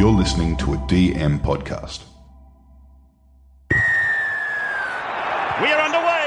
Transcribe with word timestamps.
You're 0.00 0.10
listening 0.10 0.56
to 0.56 0.72
a 0.72 0.76
DM 0.78 1.38
podcast. 1.42 2.04
We 5.60 5.66
are 5.66 5.80
underway. 5.82 6.26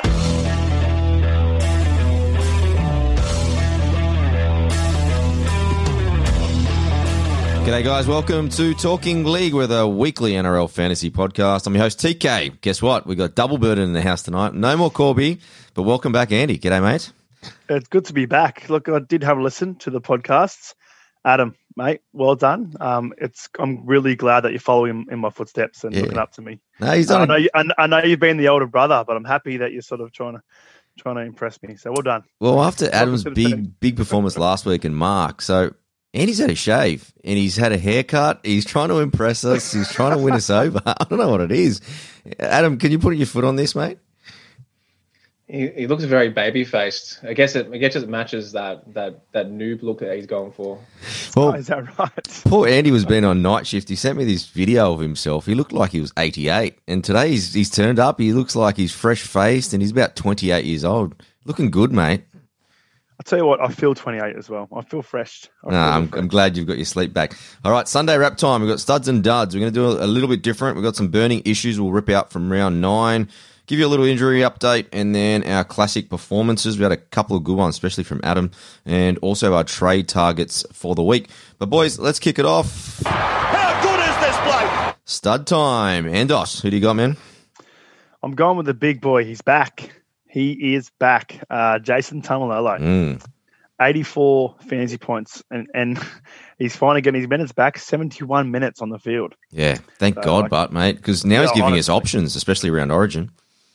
G'day, 7.66 7.84
guys. 7.84 8.06
Welcome 8.06 8.50
to 8.50 8.76
Talking 8.76 9.24
League 9.26 9.56
with 9.56 9.72
a 9.72 9.88
weekly 9.88 10.34
NRL 10.34 10.70
fantasy 10.70 11.10
podcast. 11.10 11.66
I'm 11.66 11.74
your 11.74 11.82
host, 11.82 11.98
TK. 11.98 12.62
Guess 12.62 12.84
what? 12.84 13.08
We've 13.08 13.18
got 13.18 13.34
double 13.34 13.58
burden 13.58 13.86
in 13.86 13.94
the 13.94 14.04
house 14.04 14.22
tonight. 14.22 14.54
No 14.54 14.78
more 14.78 14.92
Corby, 14.92 15.40
but 15.74 15.82
welcome 15.82 16.12
back, 16.12 16.32
Andy. 16.32 16.60
G'day, 16.60 16.80
mate. 16.80 17.12
It's 17.70 17.88
good 17.88 18.06
to 18.06 18.14
be 18.14 18.28
back. 18.28 18.70
Look, 18.70 18.88
I 18.88 19.00
did 19.00 19.24
have 19.24 19.40
a 19.40 19.42
listen 19.42 19.74
to 19.78 19.90
the 19.90 20.00
podcasts. 20.00 20.76
Adam, 21.26 21.56
mate, 21.78 22.02
well 22.12 22.36
done. 22.36 22.74
Um, 22.80 23.14
it's 23.18 23.50
I'm 23.58 23.86
really 23.86 24.16
glad 24.16 24.42
that 24.42 24.52
you're 24.52 24.60
following 24.60 25.06
in 25.10 25.20
my 25.20 25.30
footsteps 25.30 25.84
and 25.84 25.96
Yeah. 25.96 26.02
looking 26.02 26.18
up 26.18 26.34
to 26.34 26.42
me. 26.42 26.60
No, 26.80 26.92
he's 26.92 27.10
I 27.10 27.26
know, 27.26 27.36
you, 27.36 27.50
I, 27.54 27.64
I 27.78 27.88
know 27.88 28.04
you've 28.04 28.20
been 28.20 28.38
the 28.38 28.50
older 28.50 28.68
brother, 28.68 29.04
but 29.08 29.16
I'm 29.16 29.24
happy 29.24 29.58
that 29.58 29.72
you're 29.72 29.82
sort 29.82 30.02
of 30.02 30.12
trying 30.12 30.34
to 30.34 30.42
trying 31.00 31.16
to 31.16 31.22
impress 31.22 31.62
me. 31.64 31.76
So 31.76 31.92
well 31.92 32.02
done. 32.04 32.24
well, 32.40 32.62
after 32.64 32.88
Adam's 32.94 33.24
big, 33.24 33.80
big 33.80 33.96
performance 33.98 34.38
last 34.38 34.66
week 34.66 34.86
and 34.86 34.96
Mark, 34.96 35.42
so 35.42 35.74
Andy's 36.14 36.38
had 36.38 36.52
a 36.52 36.56
shave 36.56 37.12
and 37.24 37.38
he's 37.38 37.56
had 37.58 37.72
a 37.72 37.78
haircut. 37.80 38.42
He's 38.44 38.66
trying 38.66 38.90
to 38.90 39.00
impress 39.00 39.44
us. 39.44 39.72
He's 39.74 39.92
trying 39.92 40.16
to 40.16 40.24
win 40.24 40.36
us 40.36 40.50
over. 40.52 40.82
I 40.86 41.06
don't 41.10 41.18
know 41.20 41.30
what 41.30 41.42
it 41.42 41.52
is. 41.52 41.82
Adam, 42.40 42.78
can 42.78 42.92
you 42.92 43.00
put 43.00 43.16
your 43.16 43.26
foot 43.26 43.44
on 43.44 43.56
this, 43.56 43.74
mate? 43.76 43.98
He, 45.54 45.68
he 45.68 45.88
looks 45.88 46.04
very 46.06 46.30
baby 46.30 46.64
faced. 46.64 47.20
I 47.24 47.34
guess 47.34 47.56
it 47.56 47.70
I 47.72 47.78
guess 47.78 47.96
it 47.96 48.10
matches 48.10 48.54
that 48.54 48.92
that 48.96 49.22
that 49.34 49.50
noob 49.52 49.84
look 49.84 50.00
that 50.00 50.16
he's 50.16 50.26
going 50.26 50.52
for. 50.52 50.80
Well, 51.36 51.50
Oh, 51.50 51.52
is 51.54 51.68
that 51.68 51.98
right? 52.00 52.42
Poor 52.46 52.68
Andy 52.68 52.90
was 52.90 53.06
being 53.06 53.24
on 53.24 53.44
night 53.44 53.68
shift. 53.68 53.88
He 53.88 53.96
sent 53.96 54.18
me 54.18 54.26
this 54.26 54.48
video 54.48 54.92
of 54.94 55.00
himself. 55.00 55.46
He 55.46 55.54
looked 55.54 55.72
like 55.72 55.92
he 55.92 56.02
was 56.02 56.12
88. 56.18 56.80
And 56.88 57.04
today 57.04 57.30
he's, 57.30 57.54
he's 57.54 57.70
turned 57.70 58.00
up. 58.00 58.20
He 58.20 58.34
looks 58.34 58.56
like 58.56 58.78
he's 58.78 58.92
fresh 58.92 59.22
faced 59.22 59.74
and 59.74 59.82
he's 59.84 59.92
about 59.92 60.16
28 60.16 60.66
years 60.66 60.84
old. 60.84 61.22
Looking 61.46 61.70
good, 61.70 61.92
mate. 61.92 62.24
I'll 63.20 63.24
tell 63.24 63.38
you 63.38 63.46
what, 63.46 63.62
I 63.62 63.68
feel 63.68 63.94
28 63.94 64.36
as 64.36 64.50
well. 64.50 64.68
I 64.76 64.82
feel 64.82 65.04
fresh. 65.04 65.48
I 65.64 65.68
No, 65.68 65.72
feel 65.72 65.78
I'm, 65.80 66.08
fresh. 66.08 66.20
I'm 66.20 66.28
glad 66.30 66.58
you've 66.58 66.66
got 66.68 66.78
your 66.78 66.86
sleep 66.86 67.14
back. 67.14 67.36
All 67.64 67.72
right, 67.72 67.88
Sunday 67.88 68.18
wrap 68.18 68.38
time. 68.38 68.62
We've 68.62 68.72
got 68.72 68.80
studs 68.80 69.08
and 69.08 69.24
duds. 69.24 69.54
We're 69.56 69.62
going 69.62 69.74
to 69.74 69.80
do 69.80 69.86
a, 70.02 70.06
a 70.06 70.08
little 70.08 70.28
bit 70.30 70.42
different. 70.42 70.76
We've 70.78 70.84
got 70.84 70.96
some 70.96 71.10
burning 71.10 71.44
issues 71.46 71.80
we'll 71.80 71.92
rip 71.92 72.10
out 72.10 72.32
from 72.32 72.52
round 72.52 72.82
nine, 72.82 73.30
give 73.68 73.80
you 73.80 73.86
a 73.86 73.88
little 73.88 74.06
injury 74.06 74.40
update, 74.42 74.88
and 74.92 75.14
then 75.16 75.44
our 75.46 75.64
classic 75.64 76.10
performances. 76.10 76.78
We 76.78 76.84
had 76.84 76.92
a 76.92 76.98
couple 76.98 77.36
of 77.38 77.44
good 77.44 77.58
ones, 77.58 77.76
especially 77.76 78.04
from 78.04 78.20
Adam, 78.24 78.52
and 78.86 79.18
also 79.20 79.54
our 79.54 79.64
trade 79.64 80.08
targets 80.08 80.66
for 80.74 80.96
the 80.96 81.04
week. 81.04 81.30
But, 81.60 81.70
boys, 81.70 82.00
let's 82.00 82.20
kick 82.20 82.40
it 82.40 82.46
off. 82.46 83.02
How 83.06 83.82
good 83.82 84.00
is 84.00 84.18
this 84.20 84.38
bloke? 84.44 84.96
Stud 85.06 85.48
time. 85.48 86.06
Andos, 86.06 86.62
who 86.62 86.70
do 86.70 86.76
you 86.78 86.82
got, 86.82 86.94
man? 86.96 87.18
I'm 88.22 88.36
going 88.36 88.58
with 88.58 88.66
the 88.66 88.74
big 88.74 89.02
boy. 89.02 89.26
He's 89.26 89.42
back. 89.42 90.02
He 90.28 90.74
is 90.76 90.90
back. 91.00 91.44
Uh, 91.50 91.80
Jason 91.80 92.22
Taumalolo. 92.22 92.80
Mm. 92.80 93.26
84 93.82 94.56
fantasy 94.68 94.98
points, 94.98 95.44
and, 95.52 95.68
and 95.74 96.00
he's 96.58 96.76
finally 96.76 97.02
getting 97.02 97.20
his 97.20 97.30
minutes 97.30 97.52
back. 97.52 97.78
71 97.78 98.50
minutes 98.50 98.82
on 98.82 98.90
the 98.90 99.00
field. 99.00 99.36
Yeah, 99.52 99.78
thank 100.00 100.16
So, 100.16 100.22
God, 100.22 100.42
like- 100.44 100.50
but 100.52 100.72
mate, 100.74 100.96
because 100.98 101.26
now 101.26 101.42
he's 101.42 101.50
Yeah, 101.52 101.64
giving 101.64 101.78
us 101.80 101.90
options, 101.90 102.36
especially 102.36 102.70
around 102.70 102.92
Origin. 102.92 103.32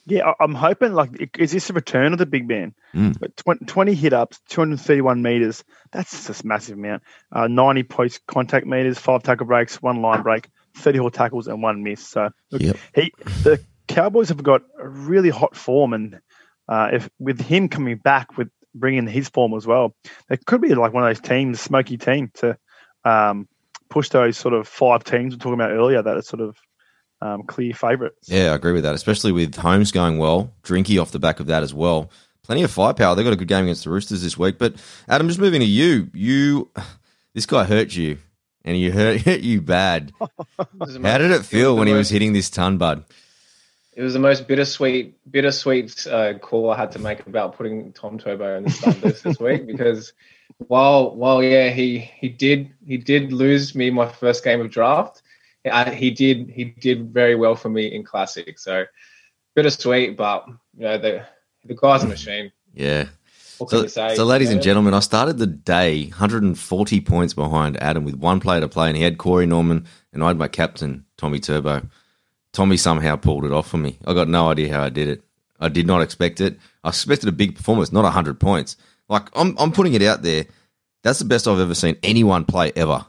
Yeah, 0.09 0.33
I'm 0.41 0.55
hoping 0.55 0.95
like 0.95 1.37
is 1.39 1.53
this 1.53 1.69
a 1.69 1.75
return 1.75 2.13
of 2.13 2.19
the 2.19 2.27
big 2.27 2.49
man? 2.49 2.75
Mm. 2.95 3.19
But 3.19 3.37
tw- 3.37 3.67
20 3.67 3.95
hit 3.95 4.13
ups, 4.15 4.41
231 4.49 5.21
meters. 5.21 5.65
That's 5.93 6.11
just 6.27 6.43
a 6.43 6.47
massive 6.47 6.79
amount. 6.79 7.03
Uh, 7.31 7.47
90 7.47 7.83
post 7.85 8.27
contact 8.27 8.67
meters, 8.67 8.99
five 8.99 9.23
tackle 9.23 9.47
breaks, 9.47 9.83
one 9.83 10.01
line 10.01 10.23
break, 10.23 10.49
34 10.77 11.11
tackles, 11.11 11.47
and 11.47 11.63
one 11.63 11.83
miss. 11.83 12.07
So 12.07 12.31
look, 12.51 12.63
Yep. 12.63 12.77
he 12.95 13.13
the 13.43 13.61
Cowboys 13.87 14.31
have 14.31 14.43
got 14.43 14.63
a 14.79 14.89
really 14.89 15.31
hot 15.31 15.55
form, 15.55 15.93
and 15.93 16.21
uh, 16.69 16.91
if 16.93 17.11
with 17.19 17.41
him 17.41 17.69
coming 17.69 17.97
back 17.99 18.39
with 18.39 18.49
bringing 18.75 19.07
his 19.07 19.29
form 19.29 19.55
as 19.55 19.67
well, 19.67 19.95
it 20.31 20.47
could 20.47 20.61
be 20.61 20.75
like 20.75 20.93
one 20.93 21.03
of 21.03 21.09
those 21.09 21.21
teams, 21.21 21.61
smoky 21.61 21.99
team, 21.99 22.31
to 22.35 22.57
um, 23.05 23.47
push 23.91 24.09
those 24.11 24.37
sort 24.37 24.55
of 24.55 24.69
five 24.69 25.05
teams 25.05 25.35
we're 25.35 25.39
talking 25.39 25.55
about 25.55 25.71
earlier 25.73 26.03
that 26.03 26.17
are 26.17 26.23
sort 26.23 26.41
of 26.41 26.57
um, 27.21 27.43
clear 27.43 27.75
favourites. 27.75 28.29
Yeah, 28.29 28.53
I 28.53 28.55
agree 28.55 28.73
with 28.73 28.85
that, 28.85 28.95
especially 28.95 29.33
with 29.33 29.55
Holmes 29.57 29.93
going 29.93 30.19
well, 30.19 30.53
Drinky 30.63 31.01
off 31.01 31.11
the 31.11 31.19
back 31.19 31.41
of 31.41 31.47
that 31.47 31.63
as 31.63 31.75
well. 31.75 32.11
Plenty 32.43 32.63
of 32.63 32.71
firepower. 32.71 33.15
They've 33.15 33.25
got 33.25 33.33
a 33.33 33.37
good 33.37 33.49
game 33.49 33.65
against 33.65 33.85
the 33.85 33.91
Roosters 33.91 34.23
this 34.23 34.39
week. 34.39 34.57
But 34.59 34.77
Adam, 35.09 35.29
just 35.29 35.41
moving 35.41 35.61
to 35.61 35.67
you, 35.67 36.11
you 36.15 36.71
this 37.35 37.47
guy 37.47 37.65
hurt 37.65 37.95
you, 37.95 38.19
and 38.65 38.77
he 38.77 38.91
hurt, 38.91 39.21
hurt 39.25 39.41
you 39.41 39.61
bad. 39.61 40.13
This 40.81 40.91
is 40.91 40.95
the 40.95 41.09
How 41.09 41.19
did 41.19 41.31
it 41.31 41.45
feel 41.45 41.77
when 41.77 41.87
he 41.87 41.93
was 41.93 42.09
hitting 42.09 42.33
this 42.33 42.51
ton, 42.51 42.79
bud? 42.79 43.05
It 43.95 44.03
was 44.03 44.13
the 44.13 44.21
most 44.21 44.47
bittersweet, 44.47 45.19
bittersweet 45.31 46.07
uh, 46.07 46.35
call 46.39 46.71
I 46.71 46.77
had 46.77 46.93
to 46.93 47.01
make 47.01 47.27
about 47.27 47.57
putting 47.57 47.93
Tom 47.93 48.17
Turbo 48.17 48.57
in 48.57 48.65
the 48.65 48.71
start 48.71 49.03
list 49.03 49.25
this 49.25 49.41
week 49.41 49.67
because 49.69 50.13
while 50.69 51.15
while 51.15 51.43
yeah 51.43 51.71
he 51.71 51.99
he 51.99 52.29
did 52.29 52.71
he 52.87 52.97
did 52.97 53.33
lose 53.33 53.75
me 53.75 53.91
my 53.91 54.07
first 54.07 54.45
game 54.45 54.61
of 54.61 54.71
draft, 54.71 55.23
I, 55.71 55.91
he 55.95 56.11
did 56.11 56.51
he 56.51 56.65
did 56.65 57.13
very 57.13 57.35
well 57.35 57.55
for 57.55 57.69
me 57.69 57.87
in 57.87 58.05
classic. 58.05 58.59
So 58.59 58.85
bittersweet, 59.55 60.17
but 60.17 60.47
you 60.77 60.85
know 60.85 60.99
the 60.99 61.25
the 61.65 61.75
guy's 61.75 62.05
a 62.05 62.07
machine. 62.09 62.53
Yeah. 62.75 63.07
So, 63.69 63.89
so, 63.89 64.25
ladies 64.25 64.51
and 64.53 64.63
gentlemen, 64.63 64.95
I 64.95 65.01
started 65.01 65.39
the 65.39 65.47
day 65.49 66.05
140 66.05 67.01
points 67.01 67.35
behind 67.35 67.77
Adam 67.83 68.05
with 68.05 68.15
one 68.15 68.39
player 68.39 68.61
to 68.61 68.69
play, 68.69 68.87
and 68.87 68.97
he 68.97 69.03
had 69.03 69.19
Corey 69.19 69.47
Norman, 69.47 69.85
and 70.13 70.23
I 70.23 70.29
had 70.29 70.39
my 70.39 70.47
captain, 70.47 71.05
Tommy 71.17 71.41
Turbo. 71.41 71.83
Tommy 72.53 72.77
somehow 72.77 73.17
pulled 73.17 73.45
it 73.45 73.51
off 73.51 73.69
for 73.69 73.79
me. 73.79 73.99
I 74.07 74.15
got 74.15 74.29
no 74.29 74.49
idea 74.49 74.73
how 74.73 74.85
I 74.85 74.91
did 74.91 75.09
it. 75.09 75.23
I 75.59 75.69
did 75.69 75.89
not 75.89 76.03
expect 76.03 76.41
it. 76.41 76.57
I 76.85 76.91
expected 76.91 77.29
a 77.29 77.33
big 77.33 77.57
performance, 77.57 77.91
not 77.91 78.05
100 78.05 78.39
points. 78.39 78.77
Like, 79.09 79.29
I'm, 79.35 79.57
I'm 79.59 79.73
putting 79.73 79.95
it 79.95 80.03
out 80.03 80.23
there. 80.23 80.47
That's 81.03 81.19
the 81.19 81.25
best 81.25 81.49
I've 81.49 81.59
ever 81.59 81.75
seen 81.75 81.97
anyone 82.05 82.45
play 82.45 82.71
ever. 82.77 83.05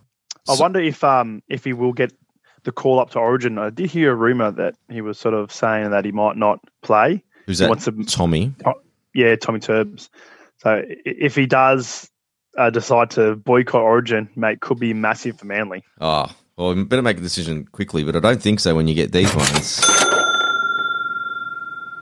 I 0.47 0.55
So- 0.55 0.61
wonder 0.63 0.79
if 0.79 1.03
um 1.03 1.43
if 1.47 1.63
he 1.63 1.73
will 1.73 1.93
get 1.93 2.11
the 2.63 2.71
call 2.71 2.99
up 2.99 3.11
to 3.11 3.19
Origin. 3.19 3.57
I 3.57 3.69
did 3.69 3.89
hear 3.89 4.11
a 4.11 4.15
rumor 4.15 4.51
that 4.51 4.75
he 4.89 5.01
was 5.01 5.17
sort 5.19 5.33
of 5.33 5.51
saying 5.51 5.91
that 5.91 6.05
he 6.05 6.11
might 6.11 6.37
not 6.37 6.59
play. 6.81 7.23
Who's 7.45 7.59
that? 7.59 7.79
to- 7.79 8.03
Tommy. 8.05 8.53
Yeah, 9.13 9.35
Tommy 9.35 9.59
Turbs. 9.59 10.09
So 10.57 10.83
if 11.05 11.35
he 11.35 11.45
does 11.45 12.09
uh, 12.57 12.69
decide 12.69 13.11
to 13.11 13.35
boycott 13.35 13.81
Origin, 13.81 14.29
mate, 14.35 14.59
could 14.59 14.79
be 14.79 14.93
massive 14.93 15.39
for 15.39 15.45
Manly. 15.45 15.83
Oh, 16.01 16.27
well, 16.57 16.75
we 16.75 16.83
better 16.83 17.01
make 17.01 17.17
a 17.17 17.21
decision 17.21 17.65
quickly, 17.71 18.03
but 18.03 18.15
I 18.15 18.19
don't 18.19 18.41
think 18.41 18.59
so 18.59 18.75
when 18.75 18.87
you 18.87 18.93
get 18.93 19.11
these 19.11 19.33
ones. 19.33 19.81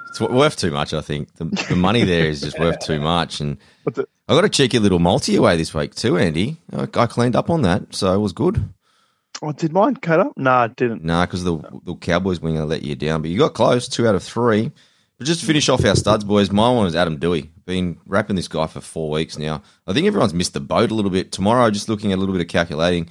It's 0.09 0.19
worth 0.19 0.57
too 0.57 0.71
much, 0.71 0.93
I 0.95 1.01
think. 1.01 1.31
The, 1.35 1.45
the 1.69 1.75
money 1.75 2.03
there 2.03 2.25
is 2.25 2.41
just 2.41 2.57
worth 2.57 2.79
too 2.79 2.99
much. 2.99 3.39
And 3.39 3.57
the, 3.85 4.07
I 4.27 4.33
got 4.33 4.45
a 4.45 4.49
cheeky 4.49 4.79
little 4.79 4.97
multi 4.99 5.35
away 5.35 5.57
this 5.57 5.73
week 5.75 5.93
too, 5.93 6.17
Andy. 6.17 6.57
I, 6.73 6.87
I 6.95 7.05
cleaned 7.05 7.35
up 7.35 7.51
on 7.51 7.61
that, 7.61 7.93
so 7.93 8.13
it 8.15 8.17
was 8.17 8.33
good. 8.33 8.67
Oh, 9.41 9.51
did 9.51 9.73
mine 9.73 9.95
cut 9.95 10.19
up? 10.19 10.37
No, 10.37 10.63
it 10.63 10.75
didn't. 10.75 11.03
Nah, 11.03 11.25
because 11.25 11.43
the, 11.43 11.57
the 11.83 11.95
Cowboys 11.95 12.39
wing 12.39 12.55
let 12.67 12.83
you 12.83 12.95
down, 12.95 13.21
but 13.21 13.31
you 13.31 13.37
got 13.37 13.53
close, 13.53 13.87
two 13.87 14.07
out 14.07 14.15
of 14.15 14.23
three. 14.23 14.71
But 15.17 15.25
just 15.25 15.39
to 15.39 15.45
finish 15.47 15.67
off 15.67 15.83
our 15.83 15.95
studs, 15.95 16.23
boys, 16.23 16.51
my 16.51 16.69
one 16.69 16.83
was 16.83 16.95
Adam 16.95 17.17
Dewey. 17.17 17.49
Been 17.65 17.97
wrapping 18.05 18.35
this 18.35 18.47
guy 18.47 18.67
for 18.67 18.81
four 18.81 19.09
weeks 19.09 19.37
now. 19.37 19.63
I 19.87 19.93
think 19.93 20.05
everyone's 20.05 20.33
missed 20.33 20.53
the 20.53 20.59
boat 20.59 20.91
a 20.91 20.93
little 20.93 21.09
bit. 21.09 21.31
Tomorrow, 21.31 21.71
just 21.71 21.89
looking 21.89 22.11
at 22.11 22.17
a 22.17 22.19
little 22.19 22.35
bit 22.35 22.41
of 22.41 22.47
calculating, 22.47 23.09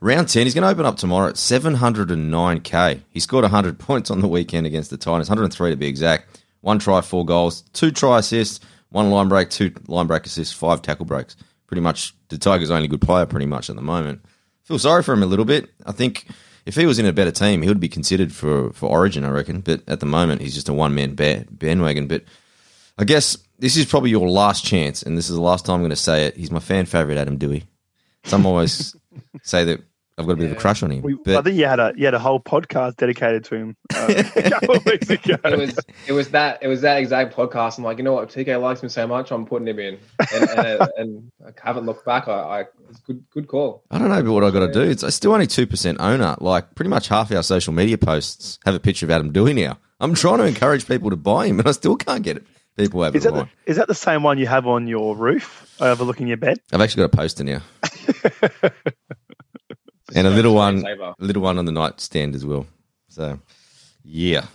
round 0.00 0.28
10, 0.28 0.46
he's 0.46 0.54
going 0.54 0.62
to 0.62 0.70
open 0.70 0.86
up 0.86 0.96
tomorrow 0.96 1.28
at 1.28 1.34
709k. 1.34 3.02
He 3.10 3.20
scored 3.20 3.42
100 3.42 3.78
points 3.80 4.10
on 4.10 4.20
the 4.20 4.28
weekend 4.28 4.66
against 4.66 4.90
the 4.90 4.96
Titans, 4.96 5.28
103 5.28 5.70
to 5.70 5.76
be 5.76 5.86
exact. 5.86 6.40
One 6.60 6.78
try, 6.78 7.00
four 7.00 7.24
goals, 7.24 7.62
two 7.72 7.90
try 7.90 8.18
assists, 8.18 8.60
one 8.90 9.10
line 9.10 9.28
break, 9.28 9.50
two 9.50 9.72
line 9.88 10.06
break 10.06 10.26
assists, 10.26 10.54
five 10.54 10.82
tackle 10.82 11.06
breaks. 11.06 11.36
Pretty 11.66 11.80
much 11.80 12.14
the 12.28 12.38
Tigers' 12.38 12.70
only 12.70 12.86
good 12.86 13.00
player, 13.00 13.26
pretty 13.26 13.46
much 13.46 13.70
at 13.70 13.76
the 13.76 13.82
moment. 13.82 14.22
Feel 14.70 14.78
sorry 14.78 15.02
for 15.02 15.12
him 15.12 15.24
a 15.24 15.26
little 15.26 15.44
bit. 15.44 15.68
I 15.84 15.90
think 15.90 16.26
if 16.64 16.76
he 16.76 16.86
was 16.86 17.00
in 17.00 17.06
a 17.06 17.12
better 17.12 17.32
team, 17.32 17.60
he 17.60 17.66
would 17.66 17.80
be 17.80 17.88
considered 17.88 18.32
for, 18.32 18.72
for 18.72 18.88
Origin, 18.88 19.24
I 19.24 19.30
reckon. 19.30 19.62
But 19.62 19.82
at 19.88 19.98
the 19.98 20.06
moment, 20.06 20.42
he's 20.42 20.54
just 20.54 20.68
a 20.68 20.72
one 20.72 20.94
man 20.94 21.16
bandwagon. 21.16 22.06
But 22.06 22.22
I 22.96 23.02
guess 23.02 23.36
this 23.58 23.76
is 23.76 23.84
probably 23.84 24.10
your 24.10 24.28
last 24.28 24.64
chance, 24.64 25.02
and 25.02 25.18
this 25.18 25.28
is 25.28 25.34
the 25.34 25.42
last 25.42 25.66
time 25.66 25.74
I'm 25.74 25.80
going 25.80 25.90
to 25.90 25.96
say 25.96 26.26
it. 26.26 26.36
He's 26.36 26.52
my 26.52 26.60
fan 26.60 26.86
favorite, 26.86 27.18
Adam 27.18 27.36
Dewey. 27.36 27.64
Some 28.22 28.46
always 28.46 28.94
say 29.42 29.64
that 29.64 29.80
I've 30.20 30.26
got 30.26 30.32
a 30.32 30.36
bit 30.36 30.50
of 30.50 30.56
a 30.56 30.60
crush 30.60 30.82
on 30.82 30.90
him. 30.90 31.02
We, 31.02 31.16
I 31.26 31.42
think 31.42 31.56
you 31.56 31.66
had 31.66 31.80
a 31.80 31.92
you 31.96 32.04
had 32.04 32.14
a 32.14 32.18
whole 32.18 32.40
podcast 32.40 32.96
dedicated 32.96 33.44
to 33.44 33.54
him 33.56 33.76
uh, 33.94 34.14
a 34.36 34.50
couple 34.50 34.76
of 34.76 34.84
weeks 34.84 35.10
ago. 35.10 35.36
It 35.44 35.58
was 35.58 35.78
it 36.06 36.12
was 36.12 36.28
that 36.30 36.58
it 36.62 36.68
was 36.68 36.82
that 36.82 36.98
exact 36.98 37.34
podcast. 37.34 37.78
I'm 37.78 37.84
like, 37.84 37.98
you 37.98 38.04
know 38.04 38.12
what, 38.12 38.28
TK 38.28 38.60
likes 38.60 38.82
me 38.82 38.88
so 38.88 39.06
much, 39.06 39.32
I'm 39.32 39.46
putting 39.46 39.66
him 39.66 39.78
in, 39.78 39.98
and 40.32 40.50
and, 40.50 40.88
and 40.96 41.32
I 41.44 41.50
haven't 41.62 41.86
looked 41.86 42.04
back. 42.04 42.28
I, 42.28 42.32
I 42.32 42.64
it's 42.90 43.00
good 43.00 43.24
good 43.30 43.48
call. 43.48 43.82
I 43.90 43.98
don't 43.98 44.08
know 44.08 44.22
but 44.22 44.32
what 44.32 44.44
i 44.44 44.50
got 44.50 44.66
to 44.66 44.72
do. 44.72 44.82
It's, 44.82 45.02
it's 45.02 45.16
still 45.16 45.32
only 45.32 45.46
2% 45.46 45.96
owner. 45.98 46.36
Like, 46.40 46.74
pretty 46.74 46.88
much 46.88 47.08
half 47.08 47.32
our 47.32 47.42
social 47.42 47.72
media 47.72 47.98
posts 47.98 48.58
have 48.64 48.74
a 48.74 48.80
picture 48.80 49.06
of 49.06 49.10
Adam 49.10 49.32
Dewey 49.32 49.54
now. 49.54 49.78
I'm 50.00 50.14
trying 50.14 50.38
to 50.38 50.44
encourage 50.44 50.86
people 50.86 51.10
to 51.10 51.16
buy 51.16 51.46
him, 51.46 51.58
and 51.58 51.68
I 51.68 51.72
still 51.72 51.96
can't 51.96 52.22
get 52.22 52.38
it. 52.38 52.46
People 52.76 53.02
have 53.02 53.14
Is 53.14 53.26
it 53.26 53.34
that, 53.34 53.48
the, 53.48 53.70
is 53.70 53.76
that 53.76 53.88
the 53.88 53.94
same 53.94 54.22
one 54.22 54.38
you 54.38 54.46
have 54.46 54.66
on 54.66 54.86
your 54.86 55.14
roof 55.14 55.76
overlooking 55.80 56.28
your 56.28 56.36
bed? 56.36 56.58
I've 56.72 56.80
actually 56.80 57.02
got 57.02 57.14
a 57.14 57.16
poster 57.16 57.44
now. 57.44 57.62
and 60.14 60.26
a 60.26 60.30
little 60.30 60.54
one, 60.54 60.84
a 60.86 61.14
little 61.18 61.42
one 61.42 61.58
on 61.58 61.64
the 61.64 61.72
nightstand 61.72 62.34
as 62.34 62.44
well. 62.44 62.66
So, 63.08 63.38
yeah. 64.04 64.46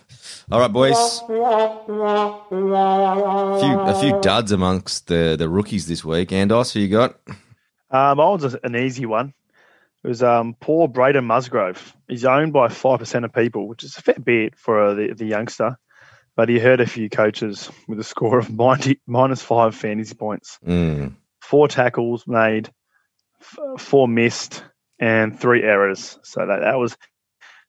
All 0.51 0.59
right, 0.59 0.71
boys. 0.71 1.21
A 2.49 3.59
few, 3.59 3.79
a 3.79 3.99
few 3.99 4.21
duds 4.21 4.51
amongst 4.51 5.07
the, 5.07 5.35
the 5.37 5.49
rookies 5.49 5.87
this 5.87 6.05
week. 6.05 6.29
Andos, 6.29 6.73
who 6.73 6.79
you 6.79 6.87
got? 6.89 7.19
Um, 7.91 8.19
I 8.19 8.29
was 8.29 8.55
an 8.63 8.75
easy 8.75 9.05
one. 9.05 9.33
It 10.03 10.07
was 10.07 10.23
um, 10.23 10.55
poor 10.59 10.87
Braden 10.87 11.25
Musgrove. 11.25 11.95
He's 12.07 12.25
owned 12.25 12.53
by 12.53 12.67
five 12.69 12.99
percent 12.99 13.25
of 13.25 13.33
people, 13.33 13.67
which 13.67 13.83
is 13.83 13.97
a 13.97 14.01
fair 14.01 14.15
bit 14.23 14.55
for 14.55 14.83
uh, 14.83 14.93
the, 14.93 15.13
the 15.13 15.25
youngster. 15.25 15.77
But 16.35 16.49
he 16.49 16.59
hurt 16.59 16.81
a 16.81 16.85
few 16.85 17.09
coaches 17.09 17.71
with 17.87 17.99
a 17.99 18.03
score 18.03 18.37
of 18.37 18.49
90, 18.49 18.99
minus 19.07 19.41
five 19.41 19.73
fantasy 19.73 20.15
points. 20.15 20.59
Mm, 20.67 21.13
Four 21.41 21.67
tackles 21.67 22.25
made, 22.27 22.69
f- 23.41 23.81
four 23.81 24.07
missed, 24.07 24.63
and 24.99 25.39
three 25.39 25.63
errors. 25.63 26.17
So 26.23 26.45
that, 26.45 26.59
that 26.61 26.77
was 26.77 26.97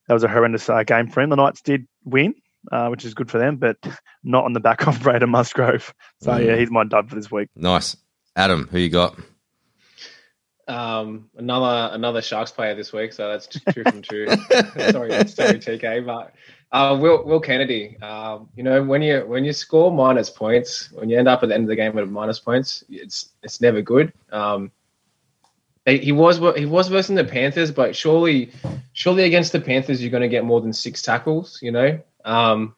that 0.09 0.15
was 0.15 0.25
a 0.25 0.29
horrendous 0.29 0.69
uh, 0.69 0.83
game 0.85 1.09
for 1.09 1.21
him. 1.21 1.31
The 1.31 1.37
Knights 1.37 1.63
did 1.63 1.87
win, 2.05 2.35
uh, 2.71 2.89
which 2.89 3.05
is 3.05 3.15
good 3.15 3.31
for 3.31 3.39
them, 3.39 3.57
but 3.57 3.77
not 4.23 4.45
on 4.45 4.53
the 4.53 4.61
back 4.61 4.87
of 4.87 5.03
Braden 5.03 5.31
Musgrove. 5.31 5.93
So 6.21 6.31
Mm. 6.33 6.47
yeah, 6.47 6.57
he's 6.57 6.71
my 6.71 6.85
dud 6.85 7.09
for 7.09 7.15
this 7.17 7.31
week. 7.31 7.49
nice. 7.57 7.97
Adam, 8.37 8.69
who 8.71 8.79
you 8.79 8.91
got? 8.91 9.17
Um, 10.69 11.31
another 11.37 11.95
another 11.95 12.21
Sharks 12.21 12.51
player 12.51 12.75
this 12.75 12.93
week, 12.93 13.13
so 13.13 13.31
that's 13.31 13.47
two 13.47 13.85
from 13.85 14.03
two. 14.03 14.27
sorry, 14.91 15.11
sorry, 15.29 15.61
TK, 15.61 16.05
but 16.05 16.35
uh, 16.73 16.97
Will 17.01 17.25
Will 17.25 17.39
Kennedy. 17.39 17.97
Um, 18.03 18.49
you 18.57 18.65
know, 18.65 18.83
when 18.83 19.01
you 19.01 19.21
when 19.27 19.45
you 19.45 19.53
score 19.53 19.93
minus 19.93 20.29
points, 20.29 20.91
when 20.93 21.09
you 21.09 21.19
end 21.19 21.29
up 21.29 21.45
at 21.45 21.51
the 21.51 21.55
end 21.55 21.63
of 21.65 21.69
the 21.69 21.77
game 21.77 21.95
with 21.95 22.09
minus 22.11 22.41
points, 22.41 22.83
it's 22.89 23.31
it's 23.45 23.61
never 23.61 23.81
good. 23.81 24.13
Um, 24.33 24.73
they- 25.87 25.99
he 25.99 26.13
was 26.13 26.37
he 26.59 26.67
was 26.67 26.89
versus 26.89 27.15
the 27.17 27.25
Panthers, 27.25 27.71
but 27.71 27.97
surely 27.97 28.51
surely 28.93 29.25
against 29.25 29.53
the 29.53 29.61
Panthers, 29.61 30.03
you're 30.03 30.11
going 30.11 30.23
to 30.23 30.29
get 30.29 30.45
more 30.45 30.61
than 30.61 30.75
six 30.75 31.01
tackles. 31.01 31.59
You 31.63 31.73
know, 31.73 32.01
um, 32.25 32.77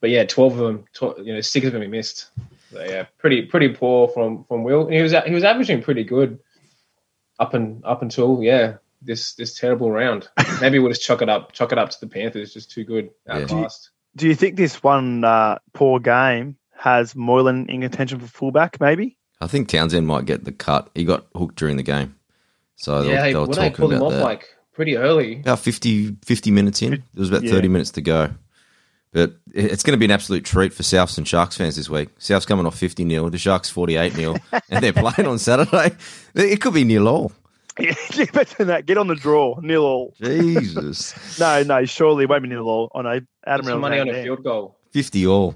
but 0.00 0.10
yeah, 0.10 0.24
twelve 0.24 0.58
of 0.58 0.66
them, 0.66 0.84
tw- 0.92 1.18
you 1.24 1.32
know, 1.34 1.40
six 1.40 1.64
of 1.66 1.72
them 1.72 1.82
he 1.82 1.88
missed. 1.88 2.30
So 2.72 2.82
yeah, 2.82 3.06
pretty 3.18 3.42
pretty 3.42 3.68
poor 3.68 4.08
from 4.08 4.44
from 4.44 4.64
Will. 4.64 4.88
He 4.88 5.00
was 5.00 5.14
he 5.24 5.32
was 5.32 5.44
averaging 5.44 5.82
pretty 5.82 6.02
good 6.02 6.40
up 7.38 7.54
and 7.54 7.84
up 7.84 8.02
until 8.02 8.42
yeah 8.42 8.78
this 9.02 9.34
this 9.34 9.54
terrible 9.56 9.90
round. 9.92 10.28
Maybe 10.60 10.78
we'll 10.80 10.90
just 10.90 11.02
chuck 11.02 11.22
it 11.22 11.28
up 11.28 11.52
chuck 11.52 11.70
it 11.70 11.78
up 11.78 11.90
to 11.90 12.00
the 12.00 12.08
Panthers. 12.08 12.52
Just 12.54 12.70
too 12.72 12.82
good 12.84 13.10
Yeah. 13.26 13.38
outclassed. 13.42 13.90
Do 14.16 14.26
you 14.26 14.34
think 14.34 14.56
this 14.56 14.82
one 14.82 15.22
uh, 15.22 15.58
poor 15.74 16.00
game 16.00 16.56
has 16.78 17.14
Moylan 17.14 17.68
in 17.68 17.82
contention 17.82 18.18
for 18.18 18.26
fullback? 18.26 18.80
Maybe. 18.80 19.15
I 19.40 19.46
think 19.46 19.68
Townsend 19.68 20.06
might 20.06 20.24
get 20.24 20.44
the 20.44 20.52
cut. 20.52 20.88
He 20.94 21.04
got 21.04 21.26
hooked 21.36 21.56
during 21.56 21.76
the 21.76 21.82
game. 21.82 22.16
So 22.76 23.02
they 23.02 23.10
Yeah, 23.10 23.14
were, 23.14 23.22
they, 23.22 23.32
they 23.32 23.38
were 23.38 23.40
well, 23.46 23.48
they 23.48 23.54
talking 23.54 23.76
pulled 23.76 23.92
him 23.92 23.98
about 23.98 24.06
off 24.06 24.12
that. 24.12 24.22
like 24.24 24.48
pretty 24.72 24.96
early. 24.96 25.40
about 25.40 25.58
50, 25.60 26.16
50 26.24 26.50
minutes 26.50 26.82
in. 26.82 26.90
There 26.90 27.00
was 27.16 27.28
about 27.28 27.42
Yeah. 27.42 27.52
30 27.52 27.68
minutes 27.68 27.90
to 27.92 28.02
go. 28.02 28.30
But 29.12 29.36
it's 29.54 29.82
going 29.82 29.92
to 29.92 29.98
be 29.98 30.04
an 30.04 30.10
absolute 30.10 30.44
treat 30.44 30.74
for 30.74 30.82
Souths 30.82 31.16
and 31.16 31.26
Sharks 31.26 31.56
fans 31.56 31.76
this 31.76 31.88
week. 31.88 32.14
Souths 32.18 32.46
coming 32.46 32.66
off 32.66 32.76
50 32.76 33.04
nil, 33.04 33.30
the 33.30 33.38
Sharks 33.38 33.70
48 33.70 34.14
nil, 34.16 34.36
and 34.70 34.84
they're 34.84 34.92
playing 34.92 35.26
on 35.26 35.38
Saturday. 35.38 35.96
It 36.34 36.60
could 36.60 36.74
be 36.74 36.84
nil 36.84 37.08
all. 37.08 37.32
Get 37.76 38.32
better 38.32 38.56
than 38.56 38.66
that. 38.68 38.84
Get 38.86 38.96
on 38.98 39.06
the 39.06 39.14
draw. 39.14 39.58
Nil 39.60 39.82
all. 39.84 40.14
Jesus. 40.20 41.14
No, 41.38 41.62
no, 41.62 41.84
surely 41.84 42.24
it 42.24 42.30
won't 42.30 42.42
be 42.42 42.48
nil 42.48 42.66
all. 42.68 42.90
I 42.94 43.02
know. 43.02 43.20
Adam 43.46 43.64
some 43.66 43.66
Reynolds 43.66 43.80
money 43.82 43.98
on 44.00 44.08
ain't 44.08 44.16
a 44.16 44.22
field 44.22 44.42
goal. 44.44 44.76
50 44.92 45.26
all. 45.26 45.54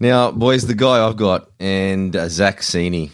Now, 0.00 0.30
boys, 0.32 0.66
the 0.66 0.74
guy 0.74 1.04
I've 1.06 1.16
got, 1.16 1.48
and 1.60 2.14
uh, 2.16 2.28
Zach 2.28 2.58
Sini, 2.60 3.10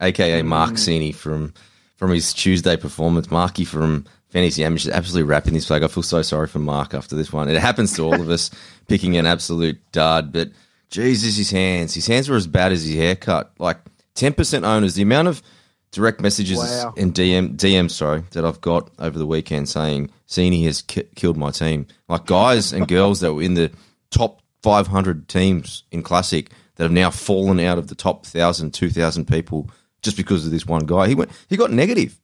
aka 0.00 0.42
hmm. 0.42 0.48
Mark 0.48 0.72
Sini 0.72 1.14
from 1.14 1.52
from 1.96 2.10
his 2.10 2.32
Tuesday 2.34 2.76
performance, 2.76 3.30
Marky 3.30 3.64
from 3.64 4.04
Fantasy 4.28 4.64
Amateur, 4.64 4.90
absolutely 4.92 5.28
wrapping 5.28 5.54
this 5.54 5.66
flag. 5.66 5.82
I 5.82 5.88
feel 5.88 6.02
so 6.02 6.20
sorry 6.20 6.46
for 6.46 6.58
Mark 6.58 6.92
after 6.92 7.16
this 7.16 7.32
one. 7.32 7.48
It 7.48 7.58
happens 7.58 7.94
to 7.94 8.02
all 8.02 8.20
of 8.20 8.28
us 8.28 8.50
picking 8.88 9.16
an 9.16 9.24
absolute 9.24 9.78
dud, 9.92 10.32
but 10.32 10.50
Jesus, 10.90 11.36
his 11.36 11.50
hands. 11.50 11.94
His 11.94 12.06
hands 12.06 12.28
were 12.28 12.36
as 12.36 12.46
bad 12.46 12.72
as 12.72 12.84
his 12.84 12.94
haircut. 12.94 13.52
Like 13.58 13.78
10% 14.14 14.64
owners, 14.64 14.94
the 14.94 15.02
amount 15.02 15.28
of 15.28 15.42
direct 15.90 16.20
messages 16.20 16.58
Wow. 16.58 16.92
and 16.96 17.14
DM, 17.14 17.56
DM, 17.56 17.90
sorry, 17.90 18.24
that 18.32 18.44
I've 18.44 18.60
got 18.60 18.90
over 18.98 19.18
the 19.18 19.26
weekend 19.26 19.68
saying 19.68 20.10
Sini 20.28 20.64
has 20.64 20.82
ki- 20.82 21.08
killed 21.14 21.36
my 21.36 21.50
team. 21.50 21.86
Like 22.08 22.26
guys 22.26 22.72
and 22.72 22.86
girls 22.86 23.20
that 23.20 23.32
were 23.32 23.42
in 23.42 23.54
the 23.54 23.70
top 24.10 24.42
500 24.62 25.28
teams 25.28 25.84
in 25.90 26.02
Classic 26.02 26.50
that 26.74 26.84
have 26.84 26.92
now 26.92 27.10
fallen 27.10 27.60
out 27.60 27.78
of 27.78 27.88
the 27.88 27.94
top 27.94 28.24
1,000, 28.24 28.74
2,000 28.74 29.26
people 29.26 29.70
just 30.06 30.16
because 30.16 30.46
of 30.46 30.50
this 30.52 30.64
one 30.64 30.86
guy. 30.86 31.08
He 31.08 31.14
went, 31.14 31.30
he 31.50 31.58
got 31.58 31.70
negative. 31.70 32.18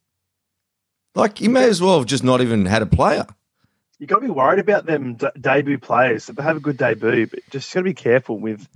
Like 1.14 1.36
he 1.38 1.48
may 1.48 1.64
as 1.68 1.82
well 1.82 1.98
have 1.98 2.06
just 2.06 2.24
not 2.24 2.40
even 2.40 2.64
had 2.64 2.80
a 2.80 2.86
player. 2.86 3.26
you 3.98 4.06
got 4.06 4.16
to 4.20 4.26
be 4.26 4.30
worried 4.30 4.58
about 4.60 4.86
them 4.86 5.14
d- 5.16 5.26
debut 5.38 5.76
players. 5.78 6.26
They 6.26 6.42
have 6.42 6.56
a 6.56 6.60
good 6.60 6.78
debut, 6.78 7.26
but 7.26 7.40
just 7.50 7.72
got 7.74 7.80
to 7.80 7.84
be 7.84 7.92
careful 7.94 8.38
with 8.38 8.66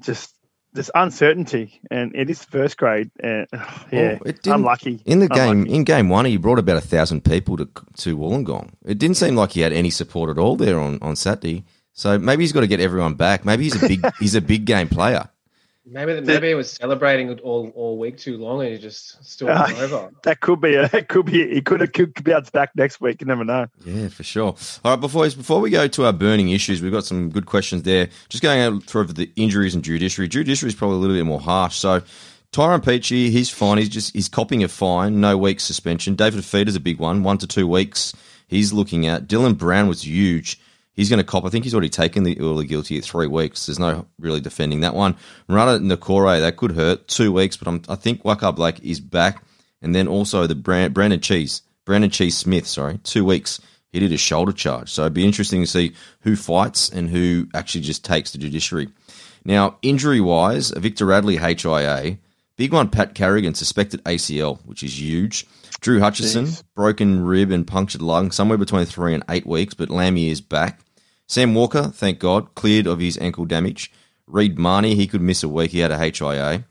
just 0.00 0.34
this 0.72 0.90
uncertainty. 0.92 1.80
And 1.92 2.16
it 2.16 2.28
is 2.30 2.44
first 2.44 2.76
grade. 2.78 3.12
And 3.20 3.46
yeah, 3.92 4.18
Oh, 4.20 4.24
didn't- 4.24 4.46
unlucky. 4.48 5.00
In 5.04 5.20
the 5.20 5.28
game, 5.28 5.50
Unlucky. 5.62 5.72
in 5.74 5.84
game 5.84 6.08
one, 6.08 6.24
he 6.24 6.36
brought 6.36 6.58
about 6.58 6.78
a 6.78 6.80
thousand 6.80 7.24
people 7.24 7.56
to 7.58 7.68
to 7.98 8.16
Wollongong. 8.16 8.70
It 8.84 8.98
didn't 8.98 9.16
seem 9.18 9.36
like 9.36 9.52
he 9.52 9.60
had 9.60 9.72
any 9.72 9.90
support 9.90 10.30
at 10.30 10.38
all 10.38 10.56
there 10.56 10.80
on, 10.80 10.98
on 11.00 11.14
Saturday. 11.14 11.64
So 11.92 12.18
maybe 12.18 12.42
he's 12.42 12.50
got 12.52 12.62
to 12.62 12.66
get 12.66 12.80
everyone 12.80 13.14
back. 13.14 13.44
Maybe 13.44 13.62
he's 13.62 13.80
a 13.80 13.86
big 13.86 14.04
he's 14.18 14.34
a 14.34 14.40
big 14.40 14.64
game 14.64 14.88
player. 14.88 15.28
Maybe 15.86 16.18
maybe 16.22 16.48
he 16.48 16.54
was 16.54 16.70
celebrating 16.70 17.38
all 17.40 17.70
all 17.74 17.98
week 17.98 18.16
too 18.16 18.38
long 18.38 18.62
and 18.62 18.72
he 18.72 18.78
just 18.78 19.22
still 19.22 19.50
ah, 19.50 19.66
went 19.66 19.78
over. 19.78 20.10
That 20.22 20.40
could 20.40 20.60
be 20.60 20.74
a. 20.76 20.88
It 20.92 21.08
could 21.08 21.26
be. 21.26 21.52
He 21.52 21.60
could 21.60 21.80
have 21.80 21.92
could 21.92 22.24
bounce 22.24 22.48
back 22.48 22.70
next 22.74 23.02
week. 23.02 23.20
You 23.20 23.26
never 23.26 23.44
know. 23.44 23.66
Yeah, 23.84 24.08
for 24.08 24.22
sure. 24.22 24.56
All 24.84 24.92
right, 24.92 25.00
before 25.00 25.24
before 25.24 25.60
we 25.60 25.68
go 25.68 25.86
to 25.86 26.06
our 26.06 26.12
burning 26.12 26.48
issues, 26.48 26.80
we've 26.80 26.92
got 26.92 27.04
some 27.04 27.28
good 27.28 27.44
questions 27.44 27.82
there. 27.82 28.08
Just 28.30 28.42
going 28.42 28.60
out 28.60 28.82
through 28.84 29.04
the 29.08 29.30
injuries 29.36 29.74
and 29.74 29.84
judiciary. 29.84 30.28
Judiciary 30.28 30.70
is 30.70 30.74
probably 30.74 30.96
a 30.96 31.00
little 31.00 31.16
bit 31.16 31.26
more 31.26 31.40
harsh. 31.40 31.76
So 31.76 32.02
Tyrone 32.52 32.80
Peachey, 32.80 33.30
he's 33.30 33.50
fine. 33.50 33.78
He's 33.78 33.88
just 33.90 34.14
he's 34.14 34.28
copying 34.28 34.64
a 34.64 34.68
fine, 34.68 35.20
no 35.20 35.36
week 35.36 35.60
suspension. 35.60 36.14
David 36.14 36.40
Fifita's 36.40 36.76
a 36.76 36.80
big 36.80 36.98
one, 36.98 37.22
one 37.22 37.36
to 37.38 37.46
two 37.46 37.66
weeks. 37.66 38.14
He's 38.46 38.72
looking 38.72 39.06
at 39.06 39.26
Dylan 39.26 39.58
Brown 39.58 39.88
was 39.88 40.06
huge. 40.06 40.60
He's 40.94 41.10
going 41.10 41.18
to 41.18 41.24
cop. 41.24 41.44
I 41.44 41.48
think 41.48 41.64
he's 41.64 41.74
already 41.74 41.88
taken 41.88 42.22
the 42.22 42.38
early 42.40 42.66
guilty 42.66 42.96
at 42.98 43.04
three 43.04 43.26
weeks. 43.26 43.66
There's 43.66 43.80
no 43.80 44.06
really 44.18 44.40
defending 44.40 44.80
that 44.80 44.94
one. 44.94 45.16
Rana 45.48 45.78
Niukore, 45.80 46.40
that 46.40 46.56
could 46.56 46.72
hurt 46.72 47.08
two 47.08 47.32
weeks, 47.32 47.56
but 47.56 47.66
I'm, 47.68 47.82
I 47.88 47.96
think 47.96 48.22
Waqa 48.22 48.54
Blake 48.54 48.80
is 48.82 49.00
back. 49.00 49.42
And 49.82 49.94
then 49.94 50.08
also 50.08 50.46
the 50.46 50.54
Brand, 50.54 50.94
Brandon 50.94 51.20
Cheese, 51.20 51.62
Brandon 51.84 52.10
Cheese 52.10 52.38
Smith, 52.38 52.66
sorry, 52.66 52.98
two 52.98 53.24
weeks. 53.24 53.60
He 53.90 54.00
did 54.00 54.12
a 54.12 54.16
shoulder 54.16 54.52
charge. 54.52 54.90
So 54.90 55.02
it'd 55.02 55.14
be 55.14 55.24
interesting 55.26 55.60
to 55.62 55.66
see 55.66 55.94
who 56.20 56.36
fights 56.36 56.88
and 56.88 57.10
who 57.10 57.48
actually 57.54 57.82
just 57.82 58.04
takes 58.04 58.32
the 58.32 58.38
judiciary. 58.38 58.88
Now, 59.44 59.76
injury 59.82 60.20
wise, 60.20 60.70
Victor 60.70 61.06
Radley, 61.06 61.36
HIA. 61.36 62.18
Big 62.56 62.72
one, 62.72 62.88
Pat 62.88 63.14
Carrigan, 63.14 63.54
suspected 63.54 64.02
ACL, 64.04 64.60
which 64.64 64.82
is 64.82 64.98
huge. 65.00 65.46
Drew 65.80 66.00
Hutchison, 66.00 66.46
Jeez. 66.46 66.62
broken 66.74 67.24
rib 67.24 67.50
and 67.50 67.66
punctured 67.66 68.00
lung, 68.00 68.30
somewhere 68.30 68.56
between 68.56 68.86
three 68.86 69.12
and 69.12 69.24
eight 69.28 69.46
weeks, 69.46 69.74
but 69.74 69.90
Lammy 69.90 70.30
is 70.30 70.40
back. 70.40 70.80
Sam 71.26 71.54
Walker, 71.54 71.84
thank 71.84 72.18
God, 72.18 72.54
cleared 72.54 72.86
of 72.86 73.00
his 73.00 73.18
ankle 73.18 73.44
damage. 73.44 73.90
Reed 74.26 74.58
Mahoney, 74.58 74.94
he 74.94 75.06
could 75.06 75.20
miss 75.20 75.42
a 75.42 75.48
week. 75.48 75.70
He 75.70 75.80
had 75.80 75.90
a 75.90 75.98
HIA. 75.98 76.64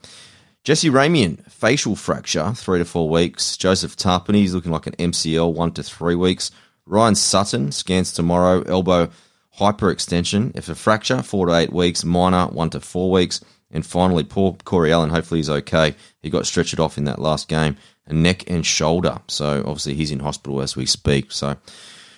Jesse 0.64 0.88
Ramien, 0.88 1.44
facial 1.50 1.94
fracture, 1.94 2.52
three 2.54 2.78
to 2.78 2.84
four 2.84 3.08
weeks. 3.10 3.56
Joseph 3.56 3.96
Tapine, 3.96 4.36
he's 4.36 4.54
looking 4.54 4.72
like 4.72 4.86
an 4.86 4.94
MCL, 4.94 5.52
one 5.52 5.72
to 5.72 5.82
three 5.82 6.14
weeks. 6.14 6.50
Ryan 6.86 7.14
Sutton, 7.14 7.72
scans 7.72 8.12
tomorrow, 8.12 8.62
elbow 8.62 9.10
hyperextension. 9.58 10.56
If 10.56 10.68
a 10.68 10.74
fracture, 10.74 11.22
four 11.22 11.46
to 11.46 11.54
eight 11.54 11.72
weeks. 11.72 12.04
Minor, 12.04 12.46
one 12.46 12.70
to 12.70 12.80
four 12.80 13.10
weeks. 13.10 13.40
And 13.70 13.84
finally, 13.84 14.24
poor 14.24 14.56
Corey 14.64 14.92
Allen, 14.92 15.10
hopefully 15.10 15.38
he's 15.40 15.50
okay. 15.50 15.94
He 16.22 16.30
got 16.30 16.44
stretchered 16.44 16.78
off 16.78 16.96
in 16.96 17.04
that 17.04 17.18
last 17.18 17.48
game, 17.48 17.76
a 18.06 18.14
neck 18.14 18.48
and 18.48 18.64
shoulder. 18.64 19.18
So 19.26 19.60
obviously 19.60 19.94
he's 19.94 20.12
in 20.12 20.20
hospital 20.20 20.60
as 20.62 20.76
we 20.76 20.86
speak. 20.86 21.32
So 21.32 21.56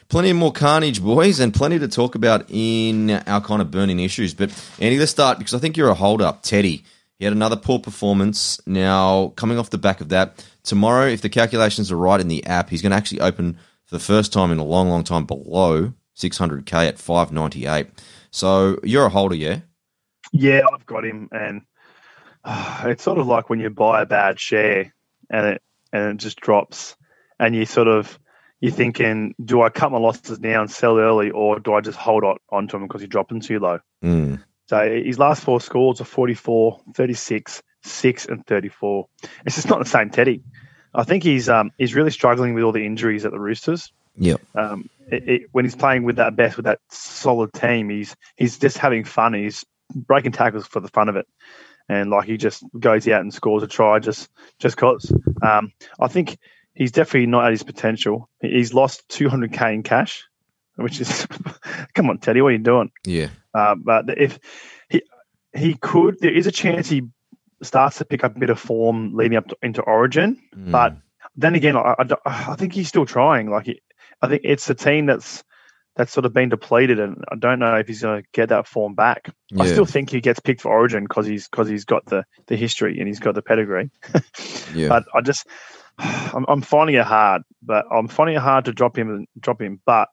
plenty 0.08 0.32
more 0.32 0.52
carnage, 0.52 1.02
boys, 1.02 1.40
and 1.40 1.52
plenty 1.52 1.78
to 1.78 1.88
talk 1.88 2.14
about 2.14 2.44
in 2.48 3.10
our 3.10 3.40
kind 3.40 3.60
of 3.60 3.70
burning 3.70 4.00
issues. 4.00 4.34
But 4.34 4.50
Andy, 4.80 4.98
let's 4.98 5.10
start 5.10 5.38
because 5.38 5.54
I 5.54 5.58
think 5.58 5.76
you're 5.76 5.88
a 5.88 5.94
hold 5.94 6.22
up. 6.22 6.42
Teddy, 6.42 6.84
he 7.18 7.24
had 7.24 7.32
another 7.32 7.56
poor 7.56 7.78
performance. 7.78 8.60
Now, 8.66 9.32
coming 9.36 9.58
off 9.58 9.70
the 9.70 9.78
back 9.78 10.00
of 10.00 10.10
that, 10.10 10.44
tomorrow, 10.62 11.06
if 11.06 11.22
the 11.22 11.28
calculations 11.28 11.90
are 11.90 11.96
right 11.96 12.20
in 12.20 12.28
the 12.28 12.44
app, 12.46 12.70
he's 12.70 12.82
going 12.82 12.90
to 12.90 12.96
actually 12.96 13.20
open 13.20 13.58
for 13.86 13.96
the 13.96 14.02
first 14.02 14.32
time 14.32 14.50
in 14.50 14.58
a 14.58 14.64
long, 14.64 14.88
long 14.88 15.04
time 15.04 15.24
below 15.24 15.92
600k 16.16 16.88
at 16.88 16.98
598. 16.98 17.88
So 18.30 18.78
you're 18.82 19.06
a 19.06 19.10
holder, 19.10 19.34
yeah? 19.34 19.60
Yeah, 20.32 20.62
I've 20.72 20.86
got 20.86 21.04
him, 21.04 21.28
and 21.32 21.62
uh, 22.44 22.84
it's 22.86 23.02
sort 23.02 23.18
of 23.18 23.26
like 23.26 23.48
when 23.48 23.60
you 23.60 23.70
buy 23.70 24.02
a 24.02 24.06
bad 24.06 24.38
share 24.38 24.94
and 25.30 25.46
it 25.46 25.62
and 25.92 26.14
it 26.14 26.16
just 26.18 26.40
drops, 26.40 26.96
and 27.38 27.54
you 27.54 27.64
sort 27.64 27.88
of 27.88 28.18
you're 28.60 28.72
thinking, 28.72 29.34
do 29.42 29.62
I 29.62 29.68
cut 29.68 29.92
my 29.92 29.98
losses 29.98 30.40
now 30.40 30.62
and 30.62 30.70
sell 30.70 30.98
early, 30.98 31.30
or 31.30 31.60
do 31.60 31.74
I 31.74 31.80
just 31.80 31.98
hold 31.98 32.24
on 32.24 32.36
onto 32.50 32.76
him 32.76 32.84
because 32.86 33.02
he's 33.02 33.10
dropping 33.10 33.40
too 33.40 33.58
low? 33.58 33.80
Mm. 34.02 34.42
So 34.68 35.02
his 35.04 35.18
last 35.18 35.44
four 35.44 35.60
scores 35.60 36.00
are 36.00 36.04
44, 36.04 36.80
36, 36.94 37.62
6, 37.82 38.26
and 38.26 38.46
34. 38.46 39.06
It's 39.44 39.56
just 39.56 39.68
not 39.68 39.78
the 39.78 39.84
same 39.84 40.10
Teddy. 40.10 40.42
I 40.94 41.04
think 41.04 41.22
he's 41.22 41.48
um, 41.48 41.72
he's 41.76 41.94
really 41.94 42.10
struggling 42.10 42.54
with 42.54 42.64
all 42.64 42.72
the 42.72 42.86
injuries 42.86 43.24
at 43.24 43.32
the 43.32 43.38
Roosters. 43.38 43.92
Yeah. 44.16 44.36
Um, 44.54 44.88
it, 45.08 45.28
it, 45.28 45.42
when 45.52 45.64
he's 45.64 45.76
playing 45.76 46.04
with 46.04 46.16
that 46.16 46.34
best, 46.34 46.56
with 46.56 46.64
that 46.64 46.80
solid 46.90 47.52
team, 47.52 47.90
he's 47.90 48.16
he's 48.36 48.58
just 48.58 48.78
having 48.78 49.04
fun. 49.04 49.34
He's 49.34 49.64
breaking 49.94 50.32
tackles 50.32 50.66
for 50.66 50.80
the 50.80 50.88
fun 50.88 51.10
of 51.10 51.16
it, 51.16 51.26
and 51.88 52.10
like 52.10 52.26
he 52.26 52.38
just 52.38 52.64
goes 52.78 53.06
out 53.08 53.20
and 53.20 53.32
scores 53.32 53.62
a 53.62 53.66
try 53.66 53.98
just 53.98 54.30
just 54.58 54.78
cause. 54.78 55.12
Um, 55.42 55.72
I 56.00 56.08
think 56.08 56.38
he's 56.76 56.92
definitely 56.92 57.26
not 57.26 57.46
at 57.46 57.52
his 57.52 57.62
potential. 57.62 58.28
He's 58.40 58.74
lost 58.74 59.08
200k 59.08 59.74
in 59.74 59.82
cash, 59.82 60.24
which 60.76 61.00
is 61.00 61.26
come 61.94 62.10
on, 62.10 62.18
Teddy, 62.18 62.42
what 62.42 62.48
are 62.48 62.52
you 62.52 62.58
doing? 62.58 62.92
Yeah. 63.04 63.28
Uh, 63.52 63.74
but 63.74 64.18
if 64.18 64.38
he 64.88 65.02
he 65.54 65.74
could, 65.74 66.18
there 66.20 66.32
is 66.32 66.46
a 66.46 66.52
chance 66.52 66.88
he 66.88 67.02
starts 67.62 67.98
to 67.98 68.04
pick 68.04 68.22
up 68.22 68.36
a 68.36 68.38
bit 68.38 68.50
of 68.50 68.60
form 68.60 69.14
leading 69.14 69.38
up 69.38 69.48
to, 69.48 69.56
into 69.62 69.80
Origin. 69.82 70.40
Mm. 70.54 70.70
But 70.70 70.96
then 71.34 71.54
again, 71.54 71.76
I, 71.76 71.94
I, 71.98 72.06
I 72.26 72.56
think 72.56 72.74
he's 72.74 72.88
still 72.88 73.06
trying. 73.06 73.50
Like 73.50 73.66
he, 73.66 73.80
I 74.20 74.28
think 74.28 74.42
it's 74.44 74.68
a 74.68 74.74
team 74.74 75.06
that's 75.06 75.42
that's 75.96 76.12
sort 76.12 76.26
of 76.26 76.34
been 76.34 76.50
depleted, 76.50 77.00
and 77.00 77.24
I 77.32 77.36
don't 77.36 77.58
know 77.58 77.74
if 77.76 77.88
he's 77.88 78.02
going 78.02 78.22
to 78.22 78.28
get 78.34 78.50
that 78.50 78.66
form 78.66 78.94
back. 78.94 79.30
I 79.58 79.66
still 79.66 79.86
think 79.86 80.10
he 80.10 80.20
gets 80.20 80.40
picked 80.40 80.60
for 80.60 80.70
Origin 80.70 81.04
because 81.04 81.26
he's 81.26 81.48
because 81.48 81.68
he's 81.68 81.86
got 81.86 82.04
the 82.04 82.26
the 82.48 82.56
history 82.56 82.98
and 82.98 83.08
he's 83.08 83.20
got 83.20 83.34
the 83.34 83.42
pedigree. 83.42 83.90
Yeah. 84.74 84.88
But 84.88 85.04
I 85.14 85.22
just 85.22 85.46
I'm, 85.98 86.44
I'm 86.48 86.62
finding 86.62 86.96
it 86.96 87.04
hard, 87.04 87.42
but 87.62 87.86
I'm 87.90 88.08
finding 88.08 88.36
it 88.36 88.42
hard 88.42 88.66
to 88.66 88.72
drop 88.72 88.96
him 88.98 89.26
drop 89.38 89.60
him. 89.60 89.80
But 89.84 90.08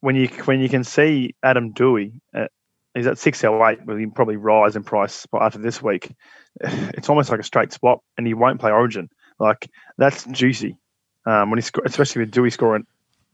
when 0.00 0.16
you 0.16 0.28
when 0.44 0.60
you 0.60 0.68
can 0.68 0.84
see 0.84 1.34
Adam 1.42 1.72
Dewey, 1.72 2.20
uh, 2.34 2.46
he's 2.94 3.06
at 3.06 3.18
six 3.18 3.42
oh 3.44 3.66
eight, 3.66 3.84
but 3.84 3.96
he'll 3.96 4.10
probably 4.10 4.36
rise 4.36 4.76
in 4.76 4.84
price 4.84 5.26
after 5.34 5.58
this 5.58 5.82
week. 5.82 6.12
It's 6.94 7.08
almost 7.08 7.30
like 7.30 7.40
a 7.40 7.44
straight 7.44 7.72
swap, 7.72 8.04
and 8.16 8.26
he 8.26 8.34
won't 8.34 8.60
play 8.60 8.70
Origin. 8.70 9.08
Like 9.38 9.68
that's 9.98 10.24
juicy. 10.26 10.76
Um, 11.24 11.50
when 11.50 11.58
he 11.58 11.62
sco- 11.62 11.82
especially 11.84 12.20
with 12.20 12.30
Dewey 12.30 12.50
scoring 12.50 12.86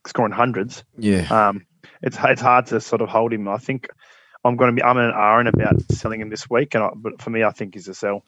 scoring 0.06 0.32
hundreds, 0.32 0.84
yeah. 0.96 1.26
um, 1.30 1.66
it's 2.02 2.16
it's 2.22 2.40
hard 2.40 2.66
to 2.66 2.80
sort 2.80 3.02
of 3.02 3.08
hold 3.08 3.32
him. 3.32 3.48
I 3.48 3.58
think 3.58 3.88
I'm 4.44 4.56
going 4.56 4.70
to 4.70 4.76
be 4.76 4.82
I'm 4.82 4.96
an 4.96 5.12
Aaron 5.14 5.48
about 5.48 5.82
selling 5.92 6.20
him 6.20 6.30
this 6.30 6.48
week, 6.48 6.74
and 6.74 6.84
I, 6.84 6.90
but 6.94 7.20
for 7.20 7.30
me, 7.30 7.42
I 7.42 7.50
think 7.50 7.74
he's 7.74 7.88
a 7.88 7.94
sell. 7.94 8.24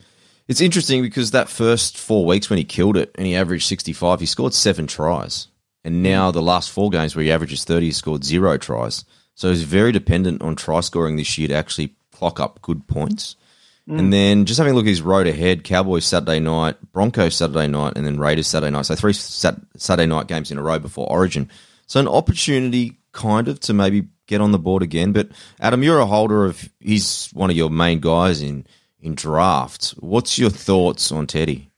It's 0.50 0.60
interesting 0.60 1.00
because 1.00 1.30
that 1.30 1.48
first 1.48 1.96
four 1.96 2.26
weeks 2.26 2.50
when 2.50 2.56
he 2.56 2.64
killed 2.64 2.96
it 2.96 3.12
and 3.14 3.24
he 3.24 3.36
averaged 3.36 3.68
65, 3.68 4.18
he 4.18 4.26
scored 4.26 4.52
seven 4.52 4.88
tries. 4.88 5.46
And 5.84 5.94
hmm. 5.94 6.02
now 6.02 6.32
the 6.32 6.42
last 6.42 6.72
four 6.72 6.90
games 6.90 7.14
where 7.14 7.24
he 7.24 7.30
averages 7.30 7.62
30, 7.62 7.86
he 7.86 7.92
scored 7.92 8.24
zero 8.24 8.58
tries. 8.58 9.04
So 9.36 9.50
he's 9.50 9.62
very 9.62 9.92
dependent 9.92 10.42
on 10.42 10.56
try 10.56 10.80
scoring 10.80 11.14
this 11.14 11.38
year 11.38 11.46
to 11.46 11.54
actually 11.54 11.94
clock 12.10 12.40
up 12.40 12.60
good 12.62 12.88
points. 12.88 13.36
Hmm. 13.86 14.00
And 14.00 14.12
then 14.12 14.44
just 14.44 14.58
having 14.58 14.72
a 14.72 14.76
look 14.76 14.86
at 14.86 14.88
his 14.88 15.02
road 15.02 15.28
ahead 15.28 15.62
Cowboys 15.62 16.04
Saturday 16.04 16.40
night, 16.40 16.78
Broncos 16.90 17.36
Saturday 17.36 17.68
night, 17.68 17.92
and 17.94 18.04
then 18.04 18.18
Raiders 18.18 18.48
Saturday 18.48 18.72
night. 18.72 18.86
So 18.86 18.96
three 18.96 19.12
sat- 19.12 19.60
Saturday 19.76 20.08
night 20.08 20.26
games 20.26 20.50
in 20.50 20.58
a 20.58 20.62
row 20.62 20.80
before 20.80 21.08
Origin. 21.08 21.48
So 21.86 22.00
an 22.00 22.08
opportunity 22.08 22.98
kind 23.12 23.46
of 23.46 23.60
to 23.60 23.72
maybe 23.72 24.08
get 24.26 24.40
on 24.40 24.50
the 24.50 24.58
board 24.58 24.82
again. 24.82 25.12
But 25.12 25.28
Adam, 25.60 25.84
you're 25.84 26.00
a 26.00 26.06
holder 26.06 26.44
of, 26.44 26.68
he's 26.80 27.30
one 27.34 27.50
of 27.50 27.56
your 27.56 27.70
main 27.70 28.00
guys 28.00 28.42
in, 28.42 28.66
in 29.02 29.14
draft. 29.14 29.90
What's 30.00 30.38
your 30.38 30.50
thoughts 30.50 31.10
on 31.12 31.26
Teddy? 31.26 31.70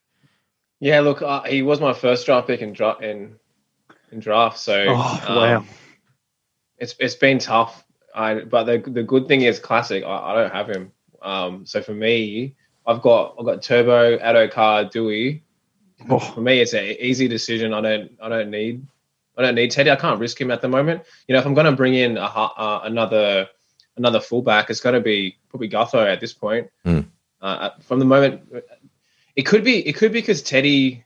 Yeah, 0.81 1.01
look, 1.01 1.23
uh, 1.23 1.43
he 1.45 1.63
was 1.63 1.81
my 1.81 1.93
first 1.93 2.27
draft 2.27 2.47
pick 2.49 2.61
in 2.61 2.73
draft 2.73 3.03
in 3.03 3.37
in 4.11 4.21
draft. 4.21 4.59
So 4.59 4.87
Oh, 4.89 5.25
um, 5.29 5.37
wow. 5.37 5.65
it's 6.79 6.95
it's 6.99 7.15
been 7.15 7.39
tough. 7.39 7.85
I 8.15 8.41
but 8.41 8.65
the 8.65 8.79
the 8.79 9.03
good 9.03 9.29
thing 9.29 9.43
is 9.43 9.59
classic. 9.59 10.05
I, 10.05 10.33
I 10.33 10.35
don't 10.35 10.53
have 10.53 10.69
him. 10.69 10.93
Um, 11.23 11.65
so 11.67 11.81
for 11.81 11.95
me, 11.95 12.57
I've 12.87 13.01
got 13.01 13.37
I've 13.39 13.47
got 13.47 13.63
Turbo, 13.63 14.19
Addo-Carr, 14.19 14.87
Dewey. 14.87 15.45
Oh, 16.11 16.19
For 16.19 16.41
me, 16.41 16.61
it's 16.61 16.73
an 16.75 16.85
easy 16.99 17.29
decision. 17.29 17.73
I 17.73 17.81
don't 17.81 18.11
I 18.21 18.29
don't 18.29 18.51
need 18.51 18.85
I 19.39 19.43
don't 19.43 19.55
need 19.55 19.71
Teddy. 19.71 19.91
I 19.91 19.97
can't 19.97 20.19
risk 20.19 20.41
him 20.41 20.51
at 20.51 20.61
the 20.61 20.69
moment. 20.69 21.03
You 21.29 21.33
know, 21.35 21.39
if 21.39 21.47
I'm 21.47 21.55
going 21.55 21.67
to 21.67 21.73
bring 21.73 21.95
in 21.95 22.17
a, 22.19 22.23
uh, 22.25 22.81
another 22.85 23.49
another 23.97 24.21
fullback, 24.21 24.71
it's 24.71 24.81
going 24.81 24.95
to 24.95 25.01
be 25.01 25.37
probably 25.49 25.69
Gutho 25.69 26.07
at 26.07 26.21
this 26.21 26.33
point. 26.33 26.71
Hmm. 26.85 27.01
Uh, 27.41 27.71
from 27.81 27.99
the 27.99 28.05
moment, 28.05 28.53
it 29.35 29.43
could 29.43 29.65
be 29.65 29.87
it 29.87 29.95
could 29.95 30.13
be 30.13 30.21
because 30.21 30.43
Teddy, 30.43 31.05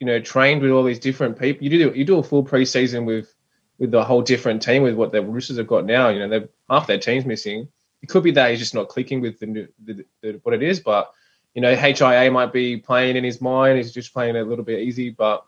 you 0.00 0.06
know, 0.06 0.20
trained 0.20 0.62
with 0.62 0.72
all 0.72 0.82
these 0.82 0.98
different 0.98 1.38
people. 1.38 1.64
You 1.64 1.70
do 1.70 1.98
you 1.98 2.04
do 2.04 2.18
a 2.18 2.22
full 2.22 2.44
preseason 2.44 3.04
with 3.04 3.32
with 3.78 3.90
the 3.90 4.04
whole 4.04 4.22
different 4.22 4.62
team 4.62 4.82
with 4.82 4.94
what 4.94 5.12
the 5.12 5.22
Roosters 5.22 5.58
have 5.58 5.66
got 5.66 5.84
now. 5.84 6.08
You 6.08 6.20
know, 6.20 6.28
they've 6.28 6.48
half 6.68 6.86
their 6.86 6.98
team's 6.98 7.24
missing. 7.24 7.68
It 8.02 8.08
could 8.08 8.24
be 8.24 8.32
that 8.32 8.50
he's 8.50 8.58
just 8.58 8.74
not 8.74 8.88
clicking 8.88 9.20
with 9.20 9.38
the, 9.38 9.46
new, 9.46 9.68
the, 9.84 10.04
the 10.20 10.40
what 10.42 10.54
it 10.54 10.62
is, 10.62 10.80
but 10.80 11.12
you 11.54 11.60
know, 11.60 11.74
HIA 11.76 12.30
might 12.30 12.52
be 12.52 12.78
playing 12.78 13.16
in 13.16 13.24
his 13.24 13.40
mind. 13.40 13.76
He's 13.76 13.92
just 13.92 14.12
playing 14.12 14.36
a 14.36 14.42
little 14.42 14.64
bit 14.64 14.80
easy, 14.80 15.10
but 15.10 15.44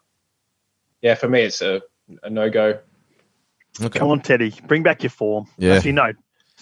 yeah, 1.00 1.14
for 1.14 1.28
me, 1.28 1.42
it's 1.42 1.62
a, 1.62 1.82
a 2.22 2.30
no 2.30 2.50
go. 2.50 2.78
Okay. 3.80 3.98
come 3.98 4.10
on, 4.10 4.20
Teddy, 4.20 4.54
bring 4.66 4.82
back 4.82 5.02
your 5.02 5.10
form. 5.10 5.46
Yeah. 5.58 5.74
Actually, 5.74 5.92
no, 5.92 6.12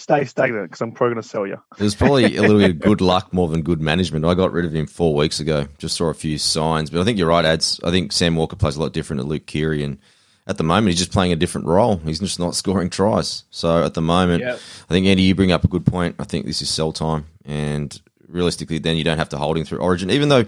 stay 0.02 0.24
stagnant 0.24 0.64
because 0.70 0.80
I'm 0.80 0.92
probably 0.92 1.14
going 1.14 1.22
to 1.22 1.28
sell 1.28 1.46
you. 1.46 1.60
It 1.78 1.82
was 1.82 1.94
probably 1.94 2.36
a 2.36 2.42
little 2.42 2.58
bit 2.58 2.70
of 2.70 2.78
good 2.80 3.00
luck 3.00 3.32
more 3.32 3.48
than 3.48 3.62
good 3.62 3.80
management. 3.80 4.24
I 4.24 4.34
got 4.34 4.52
rid 4.52 4.64
of 4.64 4.74
him 4.74 4.86
four 4.86 5.14
weeks 5.14 5.40
ago. 5.40 5.66
Just 5.78 5.96
saw 5.96 6.06
a 6.08 6.14
few 6.14 6.38
signs, 6.38 6.90
but 6.90 7.00
I 7.00 7.04
think 7.04 7.18
you're 7.18 7.28
right, 7.28 7.44
Ads. 7.44 7.80
I 7.84 7.90
think 7.90 8.12
Sam 8.12 8.36
Walker 8.36 8.56
plays 8.56 8.76
a 8.76 8.80
lot 8.82 8.92
different 8.92 9.20
to 9.22 9.26
Luke 9.26 9.46
Keary, 9.46 9.82
and 9.82 9.98
at 10.46 10.58
the 10.58 10.64
moment 10.64 10.88
he's 10.88 10.98
just 10.98 11.12
playing 11.12 11.32
a 11.32 11.36
different 11.36 11.66
role. 11.66 11.96
He's 11.98 12.18
just 12.20 12.38
not 12.40 12.54
scoring 12.54 12.90
tries. 12.90 13.44
So 13.50 13.84
at 13.84 13.94
the 13.94 14.02
moment, 14.02 14.42
Yeah. 14.42 14.54
I 14.54 14.92
think 14.92 15.06
Andy, 15.06 15.22
you 15.22 15.34
bring 15.34 15.52
up 15.52 15.64
a 15.64 15.68
good 15.68 15.86
point. 15.86 16.16
I 16.18 16.24
think 16.24 16.46
this 16.46 16.60
is 16.62 16.68
sell 16.68 16.92
time, 16.92 17.26
and 17.44 17.98
realistically, 18.28 18.78
then 18.78 18.96
you 18.96 19.04
don't 19.04 19.18
have 19.18 19.28
to 19.30 19.38
hold 19.38 19.56
him 19.56 19.64
through 19.64 19.78
Origin. 19.78 20.10
Even 20.10 20.28
though 20.28 20.44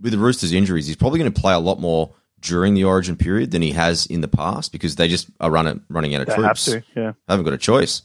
with 0.00 0.12
the 0.12 0.18
Roosters' 0.18 0.52
injuries, 0.52 0.86
he's 0.86 0.96
probably 0.96 1.18
going 1.18 1.32
to 1.32 1.40
play 1.40 1.54
a 1.54 1.58
lot 1.58 1.80
more 1.80 2.12
during 2.40 2.74
the 2.74 2.82
Origin 2.82 3.14
period 3.16 3.52
than 3.52 3.62
he 3.62 3.70
has 3.70 4.04
in 4.06 4.20
the 4.20 4.26
past 4.28 4.72
because 4.72 4.96
they 4.96 5.06
just 5.06 5.28
are 5.38 5.48
running 5.50 5.80
running 5.88 6.14
out 6.16 6.22
of 6.22 6.26
They 6.26 6.32
have 6.34 6.42
troops. 6.58 6.64
to. 6.64 6.82
Yeah, 6.96 7.12
Haven't 7.28 7.44
got 7.44 7.54
a 7.54 7.58
choice. 7.58 8.02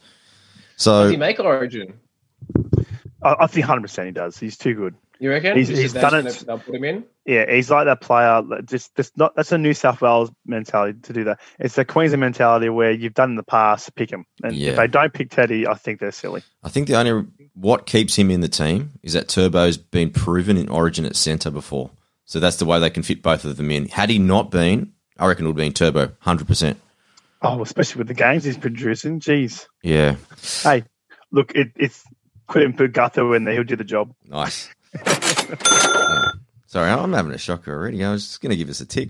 Does 0.78 1.12
he 1.12 1.18
make 1.18 1.40
Origin? 1.40 2.00
I, 3.24 3.36
I 3.42 3.48
think 3.48 3.64
100 3.68 3.82
percent 3.82 4.06
he 4.08 4.12
does. 4.12 4.38
He's 4.38 4.58
too 4.58 4.74
good. 4.76 4.96
You 5.20 5.32
reckon? 5.32 5.58
He's- 5.58 5.68
he's 5.70 5.94
done 5.94 6.28
it- 6.28 6.44
They'll 6.46 6.60
put 6.60 6.76
him 6.76 6.84
in. 6.84 7.04
Yeah, 7.26 7.52
he's 7.52 7.72
like 7.72 7.86
that 7.86 8.00
player. 8.02 8.42
Just, 8.64 8.96
just 8.96 9.18
not. 9.18 9.36
That's 9.36 9.52
a 9.52 9.58
New 9.58 9.74
South 9.74 10.00
Wales 10.00 10.30
mentality 10.46 11.00
to 11.04 11.14
do 11.14 11.24
that. 11.26 11.40
It's 11.60 11.76
the 11.76 11.84
Queensland 11.84 12.22
mentality 12.22 12.70
where 12.70 12.92
you've 12.92 13.16
done 13.16 13.32
in 13.32 13.36
the 13.36 13.44
past, 13.44 13.94
pick 13.96 14.12
him. 14.12 14.26
And 14.44 14.56
Yeah. 14.56 14.72
if 14.72 14.76
they 14.78 14.88
don't 14.88 15.12
pick 15.12 15.32
Teddy, 15.32 15.68
I 15.68 15.74
think 15.74 16.00
they're 16.00 16.12
silly. 16.12 16.44
I 16.64 16.70
think 16.70 16.88
the 16.88 16.96
only 16.96 17.26
what 17.56 17.88
keeps 17.88 18.16
him 18.16 18.30
in 18.30 18.42
the 18.42 18.48
team 18.48 18.92
is 19.02 19.14
that 19.14 19.28
Turbo's 19.28 19.78
been 19.78 20.12
proven 20.12 20.56
in 20.56 20.70
Origin 20.70 21.06
at 21.06 21.16
centre 21.16 21.50
before, 21.50 21.90
so 22.26 22.40
that's 22.40 22.58
the 22.58 22.66
way 22.66 22.80
they 22.80 22.92
can 22.92 23.02
fit 23.02 23.24
both 23.24 23.44
of 23.44 23.58
them 23.58 23.72
in. 23.72 23.88
Had 23.90 24.12
he 24.12 24.20
not 24.20 24.52
been, 24.52 24.94
I 25.18 25.26
reckon 25.28 25.46
it 25.46 25.48
would 25.50 25.60
have 25.60 25.66
been 25.66 25.74
Turbo, 25.74 26.12
hundred 26.20 26.48
percent. 26.48 26.80
Oh, 27.42 27.62
especially 27.62 28.00
with 28.00 28.08
the 28.08 28.14
games 28.14 28.44
he's 28.44 28.58
producing. 28.58 29.20
Jeez. 29.20 29.68
Yeah, 29.84 30.16
Hey, 30.64 30.84
look, 31.32 31.54
it, 31.56 31.72
it's 31.76 32.04
put 32.48 32.64
him 32.64 32.74
put 32.74 32.94
Gutho 32.94 33.36
in 33.36 33.44
there. 33.44 33.54
He'll 33.54 33.64
do 33.64 33.76
the 33.76 33.84
job. 33.84 34.14
nice. 34.26 34.70
Yeah. 34.96 36.32
Sorry, 36.66 36.90
I'm 36.92 37.14
having 37.14 37.32
a 37.32 37.38
shocker 37.38 37.74
already. 37.74 38.04
I 38.04 38.12
was 38.12 38.28
just 38.28 38.42
going 38.42 38.50
to 38.50 38.58
give 38.58 38.70
us 38.70 38.82
a 38.82 38.86
tick. 38.86 39.10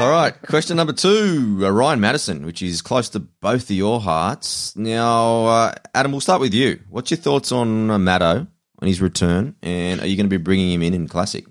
All 0.00 0.10
right, 0.10 0.32
question 0.42 0.76
number 0.76 0.92
two, 0.92 1.60
uh, 1.62 1.70
Ryan 1.70 2.00
Matterson, 2.00 2.46
which 2.46 2.62
is 2.62 2.80
close 2.82 3.08
to 3.10 3.20
both 3.20 3.64
of 3.64 3.70
your 3.76 4.00
hearts. 4.00 4.74
Now, 4.76 5.46
uh, 5.46 5.74
Adam, 5.94 6.12
we'll 6.12 6.20
start 6.20 6.40
with 6.40 6.54
you. 6.54 6.78
What's 6.88 7.10
your 7.10 7.18
thoughts 7.18 7.50
on 7.52 7.90
uh, 7.90 7.98
Maddo 7.98 8.46
on 8.80 8.88
his 8.88 9.02
return, 9.02 9.56
and 9.62 10.00
are 10.00 10.06
you 10.06 10.16
going 10.16 10.26
to 10.26 10.30
be 10.30 10.42
bringing 10.42 10.70
him 10.70 10.82
in 10.82 10.94
in 10.94 11.08
Classic? 11.08 11.44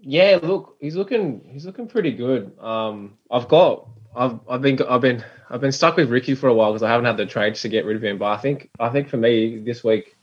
Yeah, 0.00 0.38
look, 0.42 0.76
he's 0.80 0.94
looking 0.96 1.42
he's 1.52 1.66
looking 1.66 1.88
pretty 1.88 2.12
good. 2.12 2.56
Um, 2.60 3.18
I've 3.30 3.48
got 3.48 3.88
I've 4.16 4.38
I've 4.48 4.62
been 4.62 4.80
I've 4.82 5.00
been 5.00 5.24
I've 5.50 5.60
been 5.60 5.72
stuck 5.72 5.96
with 5.96 6.10
Ricky 6.10 6.34
for 6.34 6.48
a 6.48 6.54
while 6.54 6.72
because 6.72 6.82
I 6.82 6.90
haven't 6.90 7.06
had 7.06 7.16
the 7.16 7.26
trades 7.26 7.60
to 7.62 7.68
get 7.68 7.84
rid 7.84 7.96
of 7.96 8.04
him. 8.04 8.18
But 8.18 8.26
I 8.26 8.36
think 8.38 8.70
I 8.80 8.88
think 8.88 9.08
for 9.08 9.16
me 9.16 9.58
this 9.58 9.82
week, 9.84 10.16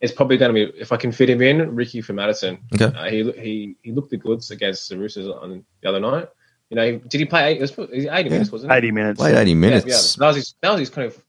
it's 0.00 0.12
probably 0.12 0.36
going 0.36 0.54
to 0.54 0.72
be 0.72 0.78
if 0.78 0.92
I 0.92 0.96
can 0.96 1.12
fit 1.12 1.30
him 1.30 1.40
in, 1.42 1.74
Ricky 1.74 2.00
for 2.00 2.12
Matterson. 2.12 2.58
Okay. 2.74 2.86
Uh, 2.96 3.04
he 3.10 3.30
he 3.32 3.76
he 3.82 3.92
looked 3.92 4.10
the 4.10 4.16
goods 4.16 4.50
against 4.50 4.88
the 4.88 4.98
Roosters 4.98 5.28
on 5.28 5.64
the 5.82 5.88
other 5.88 6.00
night. 6.00 6.28
You 6.70 6.76
know, 6.76 6.98
did 6.98 7.18
he 7.20 7.24
play? 7.26 7.52
Eight, 7.52 7.58
it 7.58 7.60
was, 7.60 7.70
it 7.72 7.78
was 7.90 8.06
eighty 8.10 8.28
minutes, 8.28 8.50
wasn't 8.50 8.72
it? 8.72 8.76
80 8.76 8.90
minutes. 8.90 9.18
Played 9.20 9.36
80 9.36 9.50
Yeah, 9.50 9.56
minutes. 9.56 9.86
yeah. 9.86 10.20
That 10.20 10.26
was 10.28 10.36
his 10.36 10.54
that 10.62 10.70
was 10.70 10.80
his 10.80 10.90
kind 10.90 11.06
of 11.06 11.22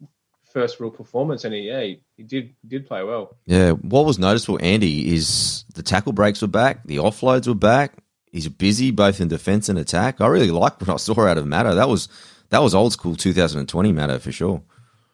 first 0.52 0.80
real 0.80 0.90
performance, 0.90 1.44
and 1.44 1.54
he 1.54 1.62
yeah 1.62 1.82
he, 1.82 2.02
he 2.16 2.24
did 2.24 2.56
he 2.64 2.68
did 2.68 2.88
play 2.88 3.04
well. 3.04 3.38
Yeah, 3.46 3.72
what 3.74 4.06
was 4.06 4.18
noticeable, 4.18 4.58
Andy, 4.62 5.14
is 5.14 5.64
the 5.76 5.84
tackle 5.84 6.12
breaks 6.12 6.42
were 6.42 6.48
back, 6.48 6.84
the 6.86 6.98
offloads 6.98 7.48
were 7.48 7.54
back. 7.54 7.94
He's 8.32 8.48
busy 8.50 8.92
both 8.92 9.22
in 9.22 9.28
defence 9.28 9.70
and 9.70 9.80
attack. 9.80 10.20
I 10.22 10.28
really 10.28 10.52
liked 10.52 10.82
what 10.82 10.90
I 10.90 10.98
saw 10.98 11.28
out 11.28 11.38
of 11.38 11.48
Matto. 11.48 11.76
That 11.76 11.90
was 11.90 12.10
that 12.50 12.62
was 12.62 12.76
old 12.76 12.94
school 12.94 13.16
2020 13.16 13.92
Matto 13.92 14.20
for 14.20 14.32
sure. 14.32 14.62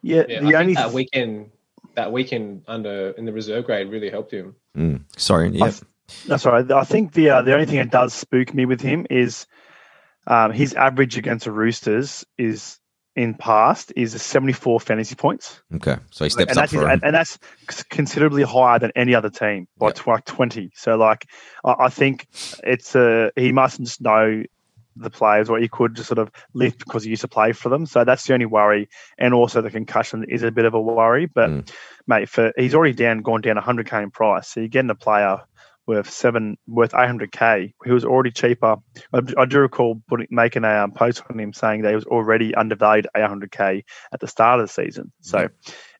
Yeah, 0.02 0.24
Yeah, 0.28 0.40
the 0.40 0.54
I 0.54 0.60
only 0.60 0.74
that 0.74 0.92
weekend 0.92 1.50
that 1.94 2.12
weekend 2.12 2.62
under 2.66 3.10
in 3.10 3.24
the 3.24 3.32
reserve 3.32 3.64
grade 3.64 3.90
really 3.90 4.10
helped 4.10 4.32
him. 4.32 4.56
Mm. 4.76 5.04
Sorry, 5.16 5.50
yeah, 5.50 5.72
That's 6.26 6.44
all 6.44 6.52
right. 6.52 6.70
I 6.70 6.84
think 6.84 7.12
the 7.12 7.30
uh, 7.30 7.42
the 7.42 7.54
only 7.54 7.66
thing 7.66 7.78
that 7.78 7.90
does 7.90 8.12
spook 8.12 8.52
me 8.52 8.66
with 8.66 8.80
him 8.80 9.06
is 9.10 9.46
um, 10.26 10.52
his 10.52 10.74
average 10.74 11.16
against 11.16 11.44
the 11.44 11.52
Roosters 11.52 12.24
is 12.36 12.78
in 13.16 13.34
past 13.34 13.92
is 13.96 14.20
74 14.20 14.80
fantasy 14.80 15.14
points. 15.14 15.62
Okay, 15.74 15.96
so 16.10 16.24
he 16.24 16.30
steps 16.30 16.50
and 16.50 16.58
up 16.58 16.62
that's, 16.62 16.72
for 16.72 16.88
him. 16.88 17.00
and, 17.04 17.14
that's 17.14 17.38
considerably 17.90 18.42
higher 18.42 18.78
than 18.78 18.90
any 18.96 19.14
other 19.14 19.30
team 19.30 19.68
by 19.78 19.88
Yep. 19.88 20.06
like 20.06 20.24
20. 20.24 20.70
So 20.74 20.96
like 20.96 21.26
I, 21.64 21.74
I 21.84 21.88
think 21.88 22.26
it's 22.64 22.94
a 22.94 23.30
he 23.36 23.52
mustn't 23.52 23.86
just 23.86 24.00
know 24.00 24.42
the 24.96 25.10
players 25.10 25.50
or 25.50 25.58
he 25.58 25.68
could 25.68 25.94
just 25.96 26.08
sort 26.08 26.18
of 26.18 26.30
lift 26.54 26.78
because 26.78 27.02
he 27.02 27.10
used 27.10 27.22
to 27.22 27.28
play 27.28 27.52
for 27.52 27.68
them. 27.68 27.84
So 27.84 28.04
that's 28.04 28.24
the 28.26 28.32
only 28.34 28.46
worry. 28.46 28.88
And 29.18 29.34
also 29.34 29.60
the 29.60 29.70
concussion 29.70 30.24
is 30.28 30.42
a 30.44 30.52
bit 30.52 30.64
of 30.64 30.74
a 30.74 30.80
worry. 30.80 31.26
But 31.26 31.50
Mm. 31.50 31.70
mate, 32.06 32.28
for 32.28 32.52
he's 32.56 32.74
already 32.74 32.94
down 32.94 33.22
gone 33.22 33.40
down 33.40 33.56
100k 33.56 34.02
in 34.02 34.10
price. 34.10 34.48
So 34.48 34.60
you're 34.60 34.68
getting 34.68 34.90
a 34.90 34.94
player 34.94 35.38
worth 35.86 36.10
seven 36.10 36.56
worth 36.66 36.92
800k. 36.92 37.72
He 37.84 37.90
was 37.90 38.04
already 38.04 38.30
cheaper. 38.30 38.76
I, 39.12 39.20
I 39.38 39.44
do 39.44 39.60
recall 39.60 40.00
putting, 40.08 40.28
making 40.30 40.64
a 40.64 40.84
um, 40.84 40.92
post 40.92 41.22
on 41.30 41.38
him 41.38 41.52
saying 41.52 41.82
that 41.82 41.90
he 41.90 41.94
was 41.94 42.06
already 42.06 42.54
undervalued 42.54 43.08
800k 43.16 43.84
at 44.12 44.20
the 44.20 44.28
start 44.28 44.60
of 44.60 44.66
the 44.66 44.72
season. 44.72 45.12
So 45.20 45.48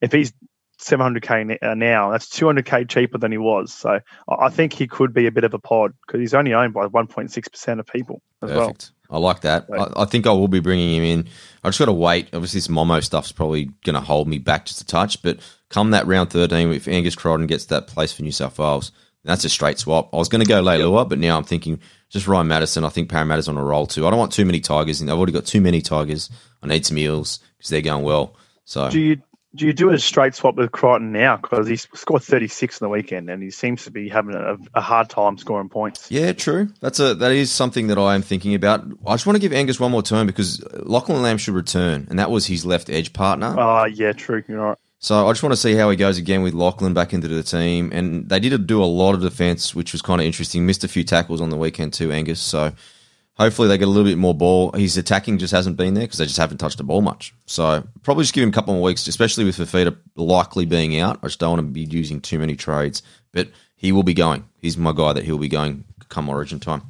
if 0.00 0.12
he's 0.12 0.32
700k 0.80 1.50
n- 1.50 1.58
uh, 1.62 1.74
now, 1.74 2.10
that's 2.10 2.28
200k 2.28 2.88
cheaper 2.88 3.18
than 3.18 3.32
he 3.32 3.38
was. 3.38 3.72
So 3.72 4.00
I 4.28 4.50
think 4.50 4.72
he 4.72 4.86
could 4.86 5.12
be 5.12 5.26
a 5.26 5.32
bit 5.32 5.44
of 5.44 5.54
a 5.54 5.58
pod 5.58 5.92
because 6.06 6.20
he's 6.20 6.34
only 6.34 6.54
owned 6.54 6.74
by 6.74 6.86
1.6% 6.86 7.78
of 7.78 7.86
people 7.86 8.22
as 8.42 8.50
well. 8.50 8.68
Perfect. 8.68 8.90
I 9.10 9.18
like 9.18 9.42
that. 9.42 9.66
I, 9.72 10.02
I 10.02 10.04
think 10.06 10.26
I 10.26 10.32
will 10.32 10.48
be 10.48 10.60
bringing 10.60 10.96
him 10.96 11.04
in. 11.04 11.28
I 11.62 11.68
just 11.68 11.78
got 11.78 11.84
to 11.86 11.92
wait. 11.92 12.28
Obviously, 12.32 12.58
this 12.58 12.68
Momo 12.68 13.02
stuff's 13.02 13.32
probably 13.32 13.66
going 13.84 13.94
to 13.94 14.00
hold 14.00 14.26
me 14.28 14.38
back 14.38 14.66
just 14.66 14.80
a 14.80 14.86
touch. 14.86 15.22
But 15.22 15.38
come 15.68 15.90
that 15.90 16.06
round 16.06 16.30
13, 16.30 16.72
if 16.72 16.88
Angus 16.88 17.14
Crichton 17.14 17.46
gets 17.46 17.66
that 17.66 17.86
place 17.86 18.12
for 18.12 18.22
New 18.22 18.32
South 18.32 18.58
Wales, 18.58 18.92
that's 19.24 19.44
a 19.44 19.48
straight 19.48 19.78
swap. 19.78 20.12
I 20.12 20.16
was 20.18 20.28
going 20.28 20.44
to 20.44 20.48
go 20.48 20.62
Leilua, 20.62 21.08
but 21.08 21.18
now 21.18 21.36
I'm 21.36 21.44
thinking 21.44 21.80
just 22.10 22.28
Ryan 22.28 22.48
Matterson. 22.48 22.84
I 22.84 22.88
think 22.90 23.08
Parramatta's 23.08 23.48
on 23.48 23.56
a 23.56 23.64
roll 23.64 23.86
too. 23.86 24.06
I 24.06 24.10
don't 24.10 24.18
want 24.18 24.32
too 24.32 24.44
many 24.44 24.60
Tigers. 24.60 25.00
in. 25.00 25.08
I've 25.08 25.16
already 25.16 25.32
got 25.32 25.46
too 25.46 25.60
many 25.60 25.80
Tigers. 25.80 26.30
I 26.62 26.66
need 26.66 26.86
some 26.86 26.98
Eels 26.98 27.40
because 27.58 27.70
they're 27.70 27.80
going 27.80 28.04
well. 28.04 28.36
So 28.64 28.90
Do 28.90 29.00
you 29.00 29.16
do 29.56 29.66
you 29.66 29.72
do 29.72 29.90
a 29.90 29.98
straight 30.00 30.34
swap 30.34 30.56
with 30.56 30.72
Crichton 30.72 31.12
now 31.12 31.36
because 31.36 31.68
he 31.68 31.76
scored 31.76 32.22
36 32.24 32.80
in 32.80 32.84
the 32.86 32.88
weekend 32.88 33.30
and 33.30 33.40
he 33.40 33.50
seems 33.50 33.84
to 33.84 33.92
be 33.92 34.08
having 34.08 34.34
a, 34.34 34.56
a 34.74 34.80
hard 34.80 35.08
time 35.08 35.38
scoring 35.38 35.68
points? 35.68 36.10
Yeah, 36.10 36.32
true. 36.32 36.70
That's 36.80 36.98
a 36.98 37.14
that 37.14 37.30
is 37.30 37.52
something 37.52 37.86
that 37.86 37.98
I 37.98 38.16
am 38.16 38.22
thinking 38.22 38.54
about. 38.54 38.84
I 39.06 39.14
just 39.14 39.26
want 39.26 39.36
to 39.36 39.40
give 39.40 39.52
Angus 39.52 39.78
one 39.78 39.92
more 39.92 40.02
turn 40.02 40.26
because 40.26 40.60
Lachlan 40.82 41.22
Lam 41.22 41.38
should 41.38 41.54
return, 41.54 42.06
and 42.10 42.18
that 42.18 42.30
was 42.32 42.46
his 42.46 42.66
left 42.66 42.90
edge 42.90 43.12
partner. 43.12 43.54
Oh 43.56 43.84
yeah, 43.84 44.12
true. 44.12 44.42
You're 44.48 44.60
right. 44.60 44.78
So 45.04 45.28
I 45.28 45.30
just 45.32 45.42
want 45.42 45.52
to 45.52 45.58
see 45.58 45.74
how 45.74 45.90
he 45.90 45.96
goes 45.96 46.16
again 46.16 46.40
with 46.40 46.54
Lachlan 46.54 46.94
back 46.94 47.12
into 47.12 47.28
the 47.28 47.42
team. 47.42 47.92
And 47.92 48.26
they 48.26 48.40
did 48.40 48.66
do 48.66 48.82
a 48.82 48.86
lot 48.86 49.14
of 49.14 49.20
defense, 49.20 49.74
which 49.74 49.92
was 49.92 50.00
kind 50.00 50.18
of 50.18 50.26
interesting. 50.26 50.64
Missed 50.64 50.82
a 50.82 50.88
few 50.88 51.04
tackles 51.04 51.42
on 51.42 51.50
the 51.50 51.58
weekend 51.58 51.92
too, 51.92 52.10
Angus. 52.10 52.40
So 52.40 52.72
hopefully 53.34 53.68
they 53.68 53.76
get 53.76 53.86
a 53.86 53.90
little 53.90 54.10
bit 54.10 54.16
more 54.16 54.32
ball. 54.32 54.72
His 54.72 54.96
attacking 54.96 55.36
just 55.36 55.52
hasn't 55.52 55.76
been 55.76 55.92
there 55.92 56.04
because 56.04 56.20
they 56.20 56.24
just 56.24 56.38
haven't 56.38 56.56
touched 56.56 56.78
the 56.78 56.84
ball 56.84 57.02
much. 57.02 57.34
So 57.44 57.86
probably 58.02 58.22
just 58.22 58.32
give 58.32 58.44
him 58.44 58.48
a 58.48 58.52
couple 58.52 58.72
more 58.72 58.82
weeks, 58.82 59.06
especially 59.06 59.44
with 59.44 59.58
Fifita 59.58 59.94
likely 60.16 60.64
being 60.64 60.98
out. 60.98 61.18
I 61.22 61.26
just 61.26 61.38
don't 61.38 61.50
want 61.50 61.60
to 61.60 61.70
be 61.70 61.82
using 61.82 62.22
too 62.22 62.38
many 62.38 62.56
trades, 62.56 63.02
but 63.30 63.48
he 63.76 63.92
will 63.92 64.04
be 64.04 64.14
going. 64.14 64.48
He's 64.62 64.78
my 64.78 64.92
guy 64.92 65.12
that 65.12 65.24
he'll 65.24 65.36
be 65.36 65.48
going 65.48 65.84
come 66.14 66.28
Origin 66.28 66.60
time. 66.60 66.82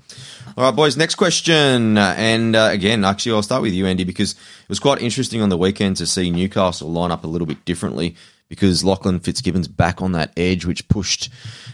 All 0.57 0.65
right, 0.65 0.77
boys. 0.77 0.97
Next 0.97 1.15
question, 1.17 1.99
Uh, 1.99 2.15
and 2.17 2.55
uh, 2.55 2.69
again, 2.71 3.05
actually, 3.05 3.33
I'll 3.33 3.43
start 3.43 3.63
with 3.63 3.73
you, 3.73 3.87
Andy, 3.87 4.05
because 4.05 4.33
it 4.33 4.69
was 4.69 4.79
quite 4.79 5.01
interesting 5.03 5.41
on 5.43 5.49
the 5.49 5.57
weekend 5.59 5.97
to 5.97 6.07
see 6.07 6.31
Newcastle 6.31 6.91
line 6.93 7.11
up 7.11 7.25
a 7.25 7.27
little 7.27 7.47
bit 7.47 7.65
differently 7.65 8.15
because 8.49 8.85
Lachlan 8.85 9.21
Fitzgibbon's 9.21 9.69
back 9.69 10.03
on 10.03 10.13
that 10.13 10.33
edge, 10.37 10.65
which 10.67 10.87
pushed 10.89 11.31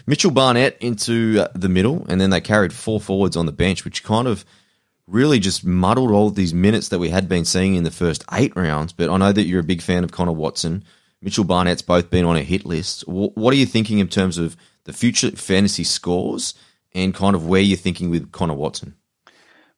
Mitchell 0.07 0.31
Barnett 0.31 0.77
into 0.79 1.41
uh, 1.41 1.47
the 1.53 1.69
middle, 1.69 2.05
and 2.09 2.19
then 2.19 2.29
they 2.29 2.41
carried 2.41 2.73
four 2.73 2.99
forwards 2.99 3.35
on 3.37 3.45
the 3.45 3.51
bench, 3.51 3.83
which 3.85 4.03
kind 4.03 4.27
of 4.27 4.45
really 5.07 5.39
just 5.39 5.65
muddled 5.65 6.11
all 6.11 6.29
these 6.29 6.53
minutes 6.53 6.87
that 6.89 6.99
we 6.99 7.09
had 7.09 7.27
been 7.27 7.43
seeing 7.45 7.75
in 7.75 7.83
the 7.83 7.91
first 7.91 8.23
eight 8.31 8.55
rounds. 8.55 8.93
But 8.93 9.09
I 9.09 9.17
know 9.17 9.33
that 9.33 9.43
you're 9.43 9.59
a 9.59 9.63
big 9.63 9.81
fan 9.81 10.03
of 10.05 10.11
Connor 10.13 10.31
Watson. 10.31 10.83
Mitchell 11.21 11.43
Barnett's 11.43 11.81
both 11.81 12.09
been 12.09 12.25
on 12.25 12.37
a 12.37 12.41
hit 12.43 12.65
list. 12.65 13.03
Wh- 13.03 13.35
What 13.37 13.53
are 13.53 13.57
you 13.57 13.65
thinking 13.65 13.99
in 13.99 14.07
terms 14.07 14.37
of 14.37 14.55
the 14.85 14.93
future 14.93 15.31
fantasy 15.31 15.83
scores 15.83 16.53
and 16.93 17.13
kind 17.13 17.35
of 17.35 17.47
where 17.47 17.61
you're 17.61 17.77
thinking 17.77 18.09
with 18.09 18.31
Connor 18.31 18.53
Watson? 18.53 18.95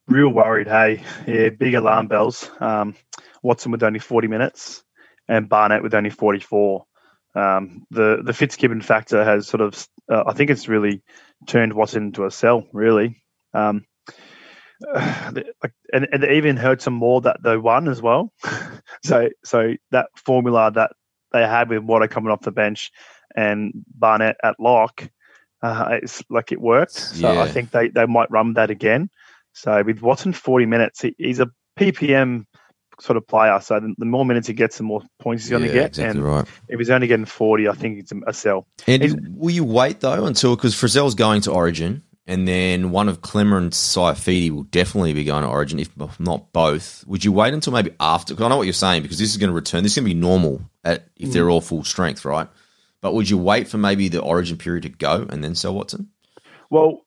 Real 0.06 0.28
worried, 0.28 0.66
hey. 0.66 1.02
Yeah, 1.26 1.48
big 1.50 1.74
alarm 1.74 2.08
bells. 2.08 2.50
Um, 2.60 2.94
Watson 3.42 3.72
with 3.72 3.82
only 3.82 3.98
40 3.98 4.28
minutes 4.28 4.84
and 5.28 5.48
Barnett 5.48 5.82
with 5.82 5.94
only 5.94 6.10
44. 6.10 6.84
Um, 7.36 7.86
the 7.90 8.20
the 8.24 8.32
Fitzgibbon 8.32 8.80
factor 8.80 9.24
has 9.24 9.48
sort 9.48 9.60
of, 9.60 9.88
uh, 10.08 10.24
I 10.26 10.34
think 10.34 10.50
it's 10.50 10.68
really 10.68 11.02
turned 11.46 11.72
Watson 11.72 12.04
into 12.04 12.26
a 12.26 12.30
sell, 12.30 12.66
really. 12.72 13.22
Um, 13.52 13.86
and, 14.94 15.44
and 15.92 16.24
it 16.24 16.32
even 16.32 16.56
hurts 16.56 16.84
some 16.84 16.94
more 16.94 17.20
that 17.22 17.42
they 17.42 17.56
won 17.56 17.88
as 17.88 18.02
well. 18.02 18.32
so 19.04 19.28
so 19.44 19.74
that 19.90 20.08
formula 20.16 20.70
that 20.72 20.92
they 21.32 21.42
had 21.42 21.68
with 21.68 21.82
Water 21.82 22.08
coming 22.08 22.30
off 22.30 22.42
the 22.42 22.52
bench 22.52 22.90
and 23.34 23.72
Barnett 23.94 24.36
at 24.42 24.60
lock, 24.60 25.08
uh, 25.64 25.98
it's 26.02 26.22
like 26.28 26.52
it 26.52 26.60
worked. 26.60 26.92
So 26.92 27.32
Yeah. 27.32 27.40
I 27.40 27.48
think 27.48 27.70
they, 27.70 27.88
they 27.88 28.06
might 28.06 28.30
run 28.30 28.54
that 28.54 28.70
again. 28.70 29.08
So 29.52 29.82
with 29.82 30.02
Watson, 30.02 30.32
40 30.32 30.66
minutes, 30.66 31.00
he, 31.02 31.14
he's 31.16 31.40
a 31.40 31.48
PPM 31.78 32.44
sort 33.00 33.16
of 33.16 33.26
player. 33.26 33.58
So 33.60 33.80
the, 33.80 33.94
the 33.96 34.04
more 34.04 34.26
minutes 34.26 34.46
he 34.46 34.52
gets, 34.52 34.76
the 34.76 34.82
more 34.82 35.02
points 35.20 35.44
he's 35.44 35.50
going 35.50 35.62
to 35.62 35.72
get. 35.72 35.86
exactly 35.86 36.20
and 36.20 36.24
right. 36.24 36.46
if 36.68 36.78
he's 36.78 36.90
only 36.90 37.06
getting 37.06 37.24
40, 37.24 37.68
I 37.68 37.72
think 37.72 38.00
it's 38.00 38.12
a, 38.26 38.32
sell. 38.32 38.66
Andy, 38.86 39.06
Is- 39.06 39.16
will 39.16 39.50
you 39.50 39.64
wait 39.64 40.00
though 40.00 40.26
until 40.26 40.54
because 40.54 40.74
Frizell's 40.74 41.14
going 41.14 41.40
to 41.42 41.52
Origin, 41.52 42.02
and 42.26 42.48
then 42.48 42.90
one 42.90 43.08
of 43.08 43.20
Klemmer 43.20 43.58
and 43.58 43.70
Saifiti 43.72 44.50
will 44.50 44.62
definitely 44.64 45.12
be 45.12 45.24
going 45.24 45.42
to 45.42 45.48
Origin, 45.48 45.78
if 45.78 45.90
not 46.18 46.52
both. 46.52 47.04
Would 47.06 47.24
you 47.24 47.32
wait 47.32 47.52
until 47.52 47.72
maybe 47.72 47.90
after? 48.00 48.32
Because 48.34 48.46
I 48.46 48.48
know 48.48 48.56
what 48.56 48.62
you're 48.62 48.72
saying 48.72 49.02
because 49.02 49.18
this 49.18 49.30
is 49.30 49.36
going 49.36 49.50
to 49.50 49.54
return. 49.54 49.82
This 49.82 49.92
is 49.92 49.98
going 49.98 50.08
to 50.08 50.14
be 50.14 50.20
normal 50.20 50.62
at 50.84 51.08
if 51.16 51.32
they're 51.32 51.50
all 51.50 51.60
full 51.60 51.84
strength, 51.84 52.24
right? 52.24 52.48
But 53.04 53.12
would 53.12 53.28
you 53.28 53.36
wait 53.36 53.68
for 53.68 53.76
maybe 53.76 54.08
the 54.08 54.22
Origin 54.22 54.56
period 54.56 54.84
to 54.84 54.88
go 54.88 55.26
and 55.28 55.44
then 55.44 55.54
sell 55.54 55.74
Watson? 55.74 56.08
Well, 56.70 57.04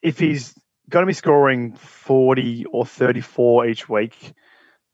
if 0.00 0.16
he's 0.16 0.54
going 0.88 1.02
to 1.02 1.06
be 1.08 1.14
scoring 1.14 1.74
40 1.74 2.66
or 2.66 2.86
34 2.86 3.66
each 3.66 3.88
week, 3.88 4.34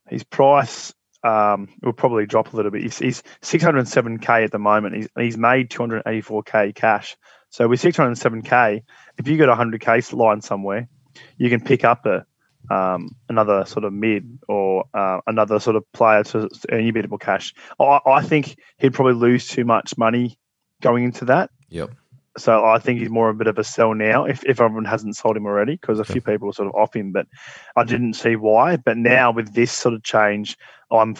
his 0.08 0.24
price 0.24 0.94
um, 1.22 1.68
will 1.82 1.92
probably 1.92 2.24
drop 2.24 2.54
a 2.54 2.56
little 2.56 2.70
bit. 2.70 2.80
He's, 2.80 2.98
he's 2.98 3.22
607k 3.42 4.44
at 4.44 4.50
the 4.50 4.58
moment. 4.58 4.96
He's, 4.96 5.08
he's 5.18 5.36
made 5.36 5.68
284k 5.68 6.74
cash. 6.74 7.18
So 7.50 7.68
with 7.68 7.82
607k, 7.82 8.84
if 9.18 9.28
you 9.28 9.36
got 9.36 9.50
a 9.50 9.54
100k 9.54 10.14
line 10.14 10.40
somewhere, 10.40 10.88
you 11.36 11.50
can 11.50 11.60
pick 11.60 11.84
up 11.84 12.06
a 12.06 12.24
um, 12.70 13.10
another 13.28 13.64
sort 13.64 13.84
of 13.84 13.92
mid 13.92 14.38
or 14.48 14.84
uh, 14.94 15.20
another 15.26 15.58
sort 15.60 15.76
of 15.76 15.84
player 15.92 16.24
to 16.24 16.48
earn 16.70 16.84
you 16.84 16.92
more 17.08 17.18
cash. 17.18 17.54
I, 17.80 18.00
I 18.06 18.22
think 18.22 18.56
he'd 18.78 18.94
probably 18.94 19.14
lose 19.14 19.46
too 19.46 19.64
much 19.64 19.96
money 19.96 20.38
going 20.82 21.04
into 21.04 21.24
that. 21.26 21.50
Yep. 21.70 21.90
So 22.36 22.64
I 22.64 22.78
think 22.78 23.00
he's 23.00 23.10
more 23.10 23.28
of 23.28 23.36
a 23.36 23.38
bit 23.38 23.46
of 23.48 23.58
a 23.58 23.64
sell 23.64 23.94
now, 23.94 24.24
if, 24.24 24.44
if 24.44 24.60
everyone 24.60 24.84
hasn't 24.84 25.16
sold 25.16 25.36
him 25.36 25.46
already, 25.46 25.72
because 25.72 25.98
a 25.98 26.04
few 26.04 26.20
people 26.20 26.48
are 26.48 26.52
sort 26.52 26.68
of 26.68 26.74
off 26.74 26.94
him, 26.94 27.10
but 27.10 27.26
I 27.74 27.82
didn't 27.82 28.14
see 28.14 28.36
why. 28.36 28.76
But 28.76 28.96
now 28.96 29.32
with 29.32 29.54
this 29.54 29.72
sort 29.72 29.94
of 29.94 30.04
change, 30.04 30.56
I'm 30.90 31.16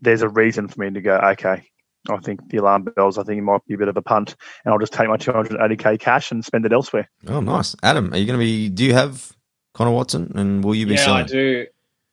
there's 0.00 0.22
a 0.22 0.28
reason 0.28 0.68
for 0.68 0.80
me 0.80 0.90
to 0.90 1.00
go. 1.00 1.16
Okay, 1.16 1.64
I 2.08 2.16
think 2.18 2.48
the 2.48 2.58
alarm 2.58 2.84
bells. 2.84 3.18
I 3.18 3.24
think 3.24 3.38
it 3.38 3.42
might 3.42 3.64
be 3.66 3.74
a 3.74 3.78
bit 3.78 3.88
of 3.88 3.96
a 3.96 4.02
punt, 4.02 4.36
and 4.64 4.72
I'll 4.72 4.78
just 4.78 4.92
take 4.92 5.08
my 5.08 5.16
280k 5.16 5.98
cash 5.98 6.30
and 6.30 6.44
spend 6.44 6.64
it 6.64 6.72
elsewhere. 6.72 7.10
Oh, 7.26 7.40
nice. 7.40 7.74
Adam, 7.82 8.12
are 8.12 8.16
you 8.16 8.26
going 8.26 8.38
to 8.38 8.44
be? 8.44 8.68
Do 8.68 8.84
you 8.84 8.94
have 8.94 9.32
Connor 9.72 9.92
Watson, 9.92 10.32
and 10.34 10.64
will 10.64 10.74
you 10.74 10.86
be 10.86 10.94
yeah, 10.94 11.04
selling? 11.04 11.24
I 11.24 11.26
do. 11.26 11.66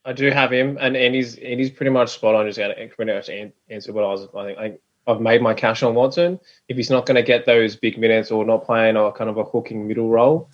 I 0.05 0.13
do 0.13 0.31
have 0.31 0.53
him, 0.53 0.77
and 0.79 0.95
and 0.95 1.13
he's 1.13 1.37
and 1.37 1.59
he's 1.59 1.69
pretty 1.69 1.89
much 1.89 2.09
spot 2.11 2.35
on. 2.35 2.49
Just 2.49 2.59
pretty 2.95 3.13
much 3.13 3.29
answer 3.69 3.93
what 3.93 4.03
I 4.03 4.07
was. 4.07 4.27
I 4.35 4.45
think 4.45 4.59
I, 4.59 5.11
I've 5.11 5.21
made 5.21 5.41
my 5.41 5.53
cash 5.53 5.83
on 5.83 5.95
Watson. 5.95 6.39
If 6.69 6.77
he's 6.77 6.89
not 6.89 7.05
going 7.05 7.15
to 7.15 7.23
get 7.23 7.45
those 7.45 7.75
big 7.75 7.97
minutes 7.97 8.31
or 8.31 8.45
not 8.45 8.65
playing 8.65 8.95
or 8.95 9.11
kind 9.11 9.29
of 9.29 9.37
a 9.37 9.43
hooking 9.43 9.87
middle 9.87 10.09
role, 10.09 10.49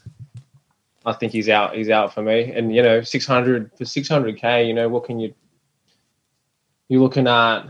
I 1.06 1.14
think 1.14 1.32
he's 1.32 1.50
out. 1.50 1.76
He's 1.76 1.90
out 1.90 2.14
for 2.14 2.22
me. 2.22 2.52
And 2.52 2.74
you 2.74 2.82
know, 2.82 3.02
six 3.02 3.28
hundred 3.28 3.72
for 3.78 3.86
six 3.86 4.08
hundred 4.08 4.38
k. 4.38 4.66
You 4.66 4.74
know, 4.74 4.90
what 4.90 5.04
can 5.04 5.20
you? 5.20 5.34
You're 6.90 7.02
looking 7.02 7.28
at, 7.28 7.64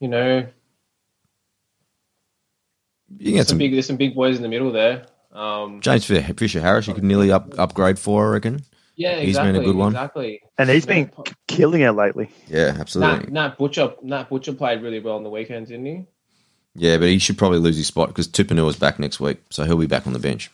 you 0.00 0.08
know, 0.08 0.46
You 3.18 3.32
get 3.32 3.46
some 3.46 3.54
some 3.54 3.58
big. 3.58 3.72
There's 3.72 3.86
some 3.86 3.96
big 3.96 4.14
boys 4.14 4.36
in 4.36 4.42
the 4.42 4.48
middle 4.48 4.72
there. 4.72 5.06
Um, 5.34 5.80
James 5.80 6.04
Fisher 6.06 6.60
Harris. 6.60 6.86
You 6.86 6.94
could 6.94 7.04
nearly 7.04 7.32
up 7.32 7.58
upgrade 7.58 7.98
for, 7.98 8.28
I 8.28 8.32
reckon. 8.34 8.62
yeah, 8.96 9.18
he's 9.20 9.36
been 9.36 9.56
a 9.56 9.60
good 9.64 9.74
one. 9.76 9.88
Exactly. 9.92 10.42
And 10.58 10.70
he's 10.70 10.86
been 10.86 11.08
k- 11.08 11.32
killing 11.48 11.80
it 11.80 11.90
lately. 11.92 12.30
Yeah, 12.46 12.76
absolutely. 12.78 13.24
Nat, 13.26 13.32
Nat 13.32 13.58
Butcher. 13.58 13.92
Nat 14.02 14.28
Butcher 14.30 14.52
played 14.52 14.82
really 14.82 15.00
well 15.00 15.16
on 15.16 15.24
the 15.24 15.30
weekend, 15.30 15.66
didn't 15.66 15.86
he? 15.86 16.06
Yeah, 16.76 16.98
but 16.98 17.08
he 17.08 17.18
should 17.18 17.38
probably 17.38 17.58
lose 17.58 17.76
his 17.76 17.86
spot 17.88 18.08
because 18.08 18.28
Tupouniua's 18.28 18.76
back 18.76 18.98
next 18.98 19.18
week, 19.20 19.38
so 19.50 19.64
he'll 19.64 19.76
be 19.76 19.86
back 19.86 20.06
on 20.06 20.12
the 20.12 20.18
bench. 20.18 20.50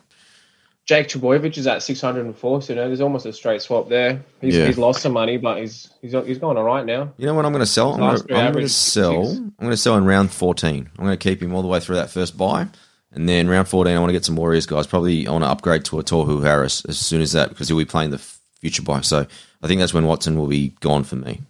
Jake 0.87 1.09
Trbojevic 1.09 1.57
is 1.57 1.67
at 1.67 1.83
604, 1.83 2.63
so 2.63 2.73
you 2.73 2.77
know, 2.77 2.87
there's 2.89 3.01
almost 3.01 3.25
a 3.27 3.33
straight 3.33 3.63
swap 3.63 3.89
there. 3.89 4.23
He's, 4.41 4.57
Yeah. 4.57 4.67
he's 4.67 4.79
lost 4.79 5.03
some 5.03 5.13
money, 5.13 5.37
but 5.37 5.59
he's 5.61 5.89
he's 6.03 6.13
he's 6.27 6.39
going 6.39 6.57
all 6.57 6.65
right 6.65 6.85
now. 6.85 7.13
You 7.17 7.27
know 7.27 7.35
what 7.35 7.45
I'm 7.45 7.53
going 7.53 7.61
to 7.63 7.67
sell? 7.67 7.93
I'm 7.93 8.01
going 8.01 8.17
to, 8.17 8.23
I'm 8.23 8.27
going 8.29 8.41
to 8.43 8.49
averaged 8.49 8.71
sell. 8.71 9.25
six. 9.27 9.39
I'm 9.39 9.53
going 9.61 9.71
to 9.71 9.77
sell 9.77 9.97
in 9.97 10.05
round 10.05 10.33
14. 10.33 10.91
I'm 10.99 11.05
going 11.05 11.17
to 11.17 11.23
keep 11.23 11.43
him 11.43 11.55
all 11.55 11.63
the 11.63 11.69
way 11.69 11.79
through 11.81 11.97
that 11.97 12.11
first 12.11 12.37
buy, 12.37 12.67
and 13.13 13.29
then 13.29 13.49
round 13.49 13.69
14, 13.69 13.95
I 13.97 13.99
want 13.99 14.09
to 14.11 14.13
get 14.15 14.25
some 14.25 14.37
Warriors 14.37 14.67
guys. 14.67 14.87
Probably 14.87 15.27
I 15.27 15.33
want 15.33 15.45
to 15.45 15.49
upgrade 15.51 15.85
to 15.87 15.99
a 15.99 16.05
Tohu 16.05 16.43
Harris 16.43 16.85
as 16.87 16.99
soon 16.99 17.21
as 17.21 17.33
that 17.33 17.49
because 17.49 17.69
he'll 17.69 17.79
be 17.79 17.85
playing 17.85 18.11
the 18.11 18.19
future 18.61 18.83
buy. 18.83 19.01
So 19.01 19.27
I 19.63 19.67
think 19.67 19.81
that's 19.81 19.95
when 19.95 20.07
Watson 20.07 20.37
will 20.39 20.47
be 20.47 20.69
gone 20.81 21.05
for 21.05 21.17
me. 21.17 21.41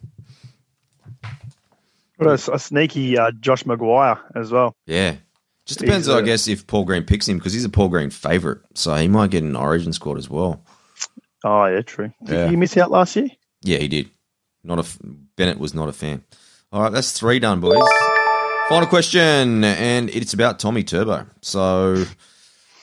What 2.17 2.29
a, 2.29 2.53
a 2.55 2.59
sneaky 2.59 3.17
uh, 3.19 3.31
Josh 3.41 3.65
McGuire 3.65 4.19
as 4.35 4.51
well. 4.53 4.75
Yeah. 4.87 5.17
Just 5.67 5.81
depends, 5.81 6.09
uh, 6.09 6.17
I 6.19 6.23
guess, 6.23 6.49
if 6.49 6.67
Paul 6.67 6.85
Green 6.85 7.05
picks 7.05 7.29
him 7.29 7.39
because 7.39 7.53
he's 7.53 7.65
a 7.65 7.69
Paul 7.71 7.89
Green 7.89 8.11
favourite. 8.11 8.59
So 8.75 8.95
he 8.97 9.09
might 9.09 9.31
get 9.31 9.43
an 9.43 9.57
origin 9.57 9.93
squad 9.93 10.19
as 10.19 10.29
well. 10.29 10.63
Oh 11.45 11.65
yeah, 11.67 11.81
true. 11.83 12.13
Did 12.25 12.35
Yeah. 12.35 12.51
you 12.51 12.59
miss 12.59 12.77
out 12.77 12.91
last 12.91 13.17
year? 13.17 13.29
Yeah, 13.63 13.79
he 13.79 13.89
did. 13.89 14.11
Not 14.65 14.79
a 14.79 14.83
f- 14.83 14.99
Bennett 15.37 15.59
was 15.59 15.73
not 15.73 15.89
a 15.89 15.93
fan. 15.93 16.23
All 16.73 16.83
right, 16.83 16.93
that's 16.93 17.13
three 17.13 17.39
done, 17.39 17.61
boys. 17.61 17.81
Final 18.71 18.87
question, 18.87 19.65
and 19.65 20.09
it's 20.11 20.33
about 20.33 20.61
Tommy 20.61 20.85
Turbo. 20.85 21.27
So 21.41 22.05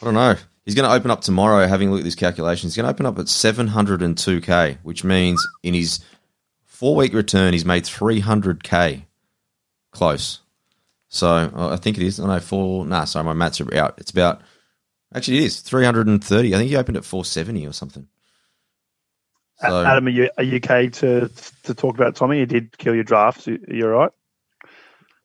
I 0.02 0.06
don't 0.06 0.15
know. 0.15 0.36
He's 0.65 0.76
going 0.76 0.84
to 0.88 0.93
open 0.93 1.12
up 1.12 1.21
tomorrow. 1.21 1.65
Having 1.65 1.88
a 1.88 1.91
look 1.91 2.02
at 2.02 2.04
these 2.04 2.13
calculations, 2.13 2.73
he's 2.73 2.82
going 2.84 2.93
to 2.93 2.93
open 2.93 3.06
up 3.06 3.17
at 3.17 3.30
seven 3.30 3.67
hundred 3.67 4.02
and 4.02 4.17
two 4.17 4.41
k, 4.41 4.80
which 4.84 5.06
means 5.06 5.41
in 5.63 5.73
his 5.73 6.02
four 6.65 6.93
week 6.97 7.13
return, 7.13 7.54
he's 7.54 7.63
made 7.63 7.86
three 7.86 8.19
hundred 8.19 8.65
k. 8.65 9.06
Close. 9.91 10.41
So 11.08 11.30
uh, 11.30 11.69
I 11.69 11.78
think 11.78 11.97
it 11.97 12.04
is. 12.04 12.19
I 12.19 12.28
know 12.28 12.41
four. 12.41 12.86
Nah, 12.86 13.06
sorry, 13.06 13.23
my 13.23 13.32
maths 13.32 13.62
are 13.62 13.73
out. 13.78 13.95
It's 13.97 14.12
about. 14.12 14.41
Actually, 15.15 15.38
it 15.38 15.43
is 15.43 15.62
three 15.62 15.86
hundred 15.86 16.08
and 16.08 16.21
thirty. 16.21 16.54
I 16.54 16.58
think 16.58 16.69
he 16.69 16.76
opened 16.76 16.97
at 16.97 17.06
four 17.06 17.23
seventy 17.23 17.65
or 17.65 17.71
something. 17.71 18.06
So- 19.62 19.86
Adam, 19.86 20.08
are 20.08 20.10
you, 20.10 20.30
are 20.38 20.43
you 20.43 20.58
okay 20.58 20.89
to 20.89 21.32
to 21.63 21.73
talk 21.73 21.95
about 21.95 22.17
Tommy? 22.17 22.39
You 22.39 22.45
did 22.45 22.78
kill 22.78 22.93
your 22.93 23.06
draft. 23.06 23.47
You, 23.47 23.58
you're 23.69 23.91
right. 23.93 24.12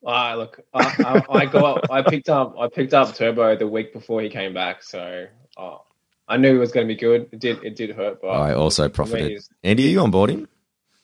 Ah, 0.04 0.34
look, 0.34 0.60
I, 0.74 1.24
I, 1.28 1.38
I 1.40 1.46
got, 1.46 1.90
I 1.90 2.02
picked 2.02 2.28
up, 2.28 2.56
I 2.58 2.68
picked 2.68 2.94
up 2.94 3.14
Turbo 3.14 3.56
the 3.56 3.68
week 3.68 3.92
before 3.92 4.20
he 4.20 4.28
came 4.28 4.52
back, 4.52 4.82
so 4.82 5.26
oh, 5.56 5.82
I 6.26 6.36
knew 6.38 6.56
it 6.56 6.58
was 6.58 6.72
going 6.72 6.86
to 6.88 6.92
be 6.92 6.98
good. 6.98 7.28
It 7.32 7.38
did, 7.38 7.64
it 7.64 7.76
did 7.76 7.90
hurt, 7.90 8.20
but 8.20 8.28
I 8.28 8.54
also 8.54 8.88
profited. 8.88 9.42
Andy, 9.62 9.86
are 9.86 9.90
you 9.90 10.00
on 10.00 10.10
board 10.10 10.30
him? 10.30 10.48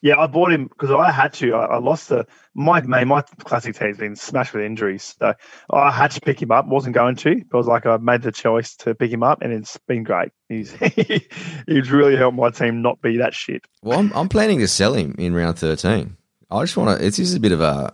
Yeah, 0.01 0.19
I 0.19 0.29
bought 0.29 0.53
him 0.53 0.69
because 0.69 0.93
I 0.93 1.11
had 1.11 1.33
to. 1.35 1.55
I, 1.55 1.65
I 1.65 1.79
lost 1.79 2.09
the 2.09 2.25
my 2.55 2.81
my 2.83 3.03
my 3.03 3.23
classic 3.41 3.77
team's 3.77 3.99
been 3.99 4.15
smashed 4.15 4.55
with 4.55 4.63
injuries, 4.63 5.17
so 5.19 5.35
I 5.71 5.91
had 5.91 6.13
to 6.13 6.21
pick 6.21 6.41
him 6.41 6.53
up. 6.53 6.69
wasn't 6.69 6.95
going 6.95 7.17
to, 7.17 7.43
but 7.51 7.57
I 7.57 7.59
was 7.59 7.67
like, 7.67 7.85
I 7.85 7.97
made 7.97 8.23
the 8.23 8.31
choice 8.31 8.77
to 8.77 8.95
pick 8.95 9.11
him 9.11 9.25
up, 9.25 9.43
and 9.43 9.53
it's 9.53 9.77
been 9.89 10.05
great. 10.05 10.31
He's 10.49 10.73
he's 11.67 11.91
really 11.91 12.17
helped 12.17 12.37
my 12.37 12.51
team 12.51 12.81
not 12.81 13.03
be 13.03 13.17
that 13.19 13.35
shit. 13.35 13.65
Well, 13.83 13.99
I'm, 13.99 14.13
I'm 14.15 14.29
planning 14.29 14.61
to 14.61 14.69
sell 14.69 14.95
him 14.95 15.17
in 15.19 15.35
round 15.35 15.59
13. 15.59 16.17
I 16.51 16.63
just 16.63 16.77
want 16.77 16.99
to, 16.99 17.05
it's 17.05 17.17
just 17.17 17.37
a 17.37 17.41
bit 17.41 17.53
of 17.53 17.61
a 17.61 17.93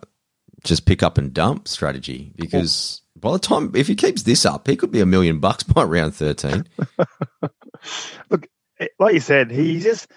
just 0.64 0.86
pick 0.86 1.02
up 1.02 1.18
and 1.18 1.32
dump 1.32 1.68
strategy 1.68 2.32
because 2.36 3.02
by 3.16 3.32
the 3.32 3.38
time, 3.38 3.72
if 3.74 3.86
he 3.86 3.94
keeps 3.94 4.22
this 4.22 4.44
up, 4.44 4.66
he 4.66 4.76
could 4.76 4.90
be 4.90 5.00
a 5.00 5.06
million 5.06 5.38
bucks 5.38 5.62
by 5.62 5.84
round 5.84 6.14
13. 6.14 6.64
Eh, 8.80 8.86
Like 8.98 9.14
you 9.14 9.20
said, 9.20 9.50
he 9.50 9.78
just 9.78 10.10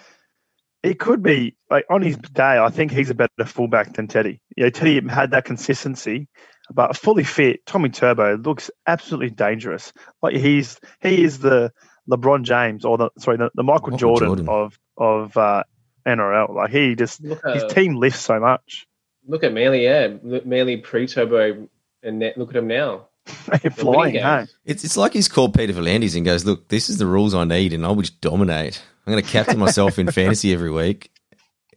he 0.81 0.95
could 0.95 1.21
be 1.21 1.55
like 1.69 1.85
on 1.89 2.01
his 2.01 2.17
day. 2.17 2.57
I 2.57 2.69
think 2.69 2.91
he's 2.91 3.09
a 3.09 3.15
better 3.15 3.45
fullback 3.45 3.93
than 3.93 4.07
Teddy. 4.07 4.41
You 4.55 4.63
know, 4.63 4.69
Teddy 4.71 5.05
had 5.07 5.31
that 5.31 5.45
consistency, 5.45 6.27
but 6.73 6.97
fully 6.97 7.23
fit. 7.23 7.65
Tommy 7.67 7.89
Turbo 7.89 8.37
looks 8.37 8.71
absolutely 8.87 9.29
dangerous. 9.29 9.93
Like 10.23 10.35
he's 10.35 10.79
he 11.01 11.23
is 11.23 11.39
the 11.39 11.71
LeBron 12.09 12.43
James 12.43 12.83
or 12.85 12.97
the 12.97 13.09
sorry 13.19 13.37
the, 13.37 13.51
the 13.53 13.63
Michael, 13.63 13.91
Michael 13.91 13.97
Jordan, 13.97 14.27
Jordan. 14.27 14.49
of 14.49 14.79
of 14.97 15.37
uh, 15.37 15.63
NRL. 16.07 16.55
Like 16.55 16.71
he 16.71 16.95
just 16.95 17.23
look 17.23 17.41
his 17.45 17.65
team 17.71 17.95
lifts 17.95 18.21
so 18.21 18.39
much. 18.39 18.87
Look 19.27 19.43
at 19.43 19.53
Manly, 19.53 19.83
yeah, 19.83 20.13
look, 20.23 20.45
Manly 20.45 20.77
pre-Turbo, 20.77 21.67
and 22.03 22.19
net, 22.19 22.37
look 22.37 22.49
at 22.49 22.55
him 22.55 22.67
now. 22.67 23.07
They're 23.47 23.59
They're 23.59 23.71
flying. 23.71 23.99
winning 23.99 24.15
Hey? 24.23 24.37
games. 24.39 24.55
It's, 24.65 24.83
it's 24.85 24.95
like 24.97 25.13
he's 25.13 25.27
called 25.27 25.53
Peter 25.53 25.73
V'landys 25.73 26.15
and 26.15 26.25
goes, 26.25 26.45
look, 26.45 26.69
this 26.69 26.89
is 26.89 26.97
the 26.97 27.05
rules 27.05 27.33
I 27.35 27.43
need 27.43 27.73
and 27.73 27.85
I 27.85 27.89
will 27.89 28.01
just 28.01 28.21
dominate. 28.21 28.81
I'm 29.05 29.11
going 29.13 29.23
to 29.23 29.29
captain 29.29 29.59
myself 29.59 29.99
in 29.99 30.09
fantasy 30.11 30.53
every 30.53 30.71
week. 30.71 31.11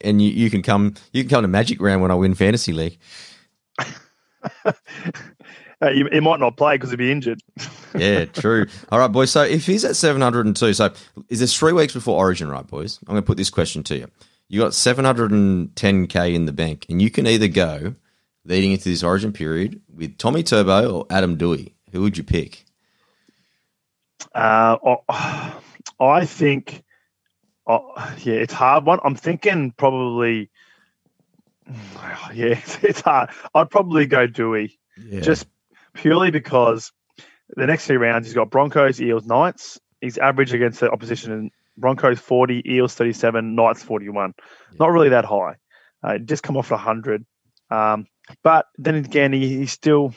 And 0.01 0.23
you, 0.23 0.31
you 0.31 0.49
can 0.49 0.63
come, 0.63 0.95
you 1.13 1.23
can 1.25 1.29
come 1.31 1.43
to 1.43 1.49
Magic 1.49 1.81
Round 1.83 2.01
when 2.03 2.11
I 2.11 2.15
win 2.15 2.35
fantasy 2.35 2.73
league. 2.73 2.99
Uh, 5.83 5.89
he, 5.93 6.05
he 6.13 6.21
might 6.21 6.39
not 6.41 6.59
play 6.59 6.75
because 6.75 6.91
he'd 6.91 6.97
be 6.97 7.11
injured. 7.11 7.41
Yeah, 7.97 8.27
true. 8.27 8.67
All 8.93 8.99
right, 8.99 9.11
boys. 9.11 9.31
So 9.31 9.43
if 9.45 9.65
he's 9.65 9.83
at 9.83 9.97
702, 9.97 10.75
so 10.75 10.93
is 11.31 11.41
this 11.41 11.57
three 11.57 11.73
weeks 11.73 11.95
before 11.95 12.19
Origin, 12.19 12.51
right, 12.51 12.67
boys? 12.67 12.99
I'm 13.09 13.15
going 13.15 13.23
to 13.23 13.27
put 13.27 13.39
this 13.39 13.49
question 13.49 13.83
to 13.85 13.97
you. 13.97 14.07
You 14.51 14.59
got 14.61 14.73
710k 14.73 16.35
in 16.35 16.47
the 16.47 16.53
bank, 16.53 16.85
and 16.89 17.01
you 17.01 17.09
can 17.09 17.25
either 17.29 17.47
go 17.47 17.95
leading 18.45 18.73
into 18.73 18.89
this 18.89 19.05
Origin 19.05 19.33
period 19.33 19.81
with 19.95 20.19
Tommy 20.19 20.43
Turbo 20.43 20.91
or 20.93 21.07
Adam 21.09 21.37
Dewey. 21.37 21.77
Who 21.93 22.03
would 22.03 22.19
you 22.19 22.25
pick? 22.25 22.65
Uh, 24.35 24.77
oh, 24.85 25.05
I 26.01 26.27
think, 26.27 26.83
oh, 27.69 27.93
yeah, 28.25 28.35
it's 28.35 28.53
hard 28.53 28.85
one. 28.87 28.99
I'm 29.05 29.15
thinking 29.15 29.71
probably, 29.71 30.51
yeah, 32.35 32.59
it's, 32.83 33.01
hard. 33.03 33.31
I'd 33.55 33.71
probably 33.71 34.07
go 34.07 34.27
Dewey 34.27 34.81
Yeah. 35.01 35.21
just 35.21 35.47
purely 35.95 36.33
because 36.33 36.91
the 37.57 37.69
next 37.69 37.87
three 37.87 37.99
rounds 37.99 38.27
he's 38.27 38.35
got 38.35 38.51
Broncos, 38.51 39.01
Eels, 39.01 39.27
Knights. 39.27 39.79
He's 40.01 40.19
average 40.19 40.53
against 40.53 40.81
the 40.81 40.91
opposition 40.91 41.53
Broncos 41.81 42.19
40, 42.21 42.62
Eels 42.71 42.95
37, 42.95 43.55
Knights 43.55 43.83
41. 43.83 44.35
Not 44.79 44.90
really 44.93 45.09
that 45.11 45.25
high. 45.25 45.57
Uh, 46.03 46.19
just 46.19 46.43
come 46.43 46.57
off 46.57 46.71
100. 46.71 47.25
Um, 47.71 48.07
but 48.43 48.66
then 48.79 48.95
again, 48.97 49.33
he, 49.33 49.59
he's 49.59 49.73
still. 49.73 50.14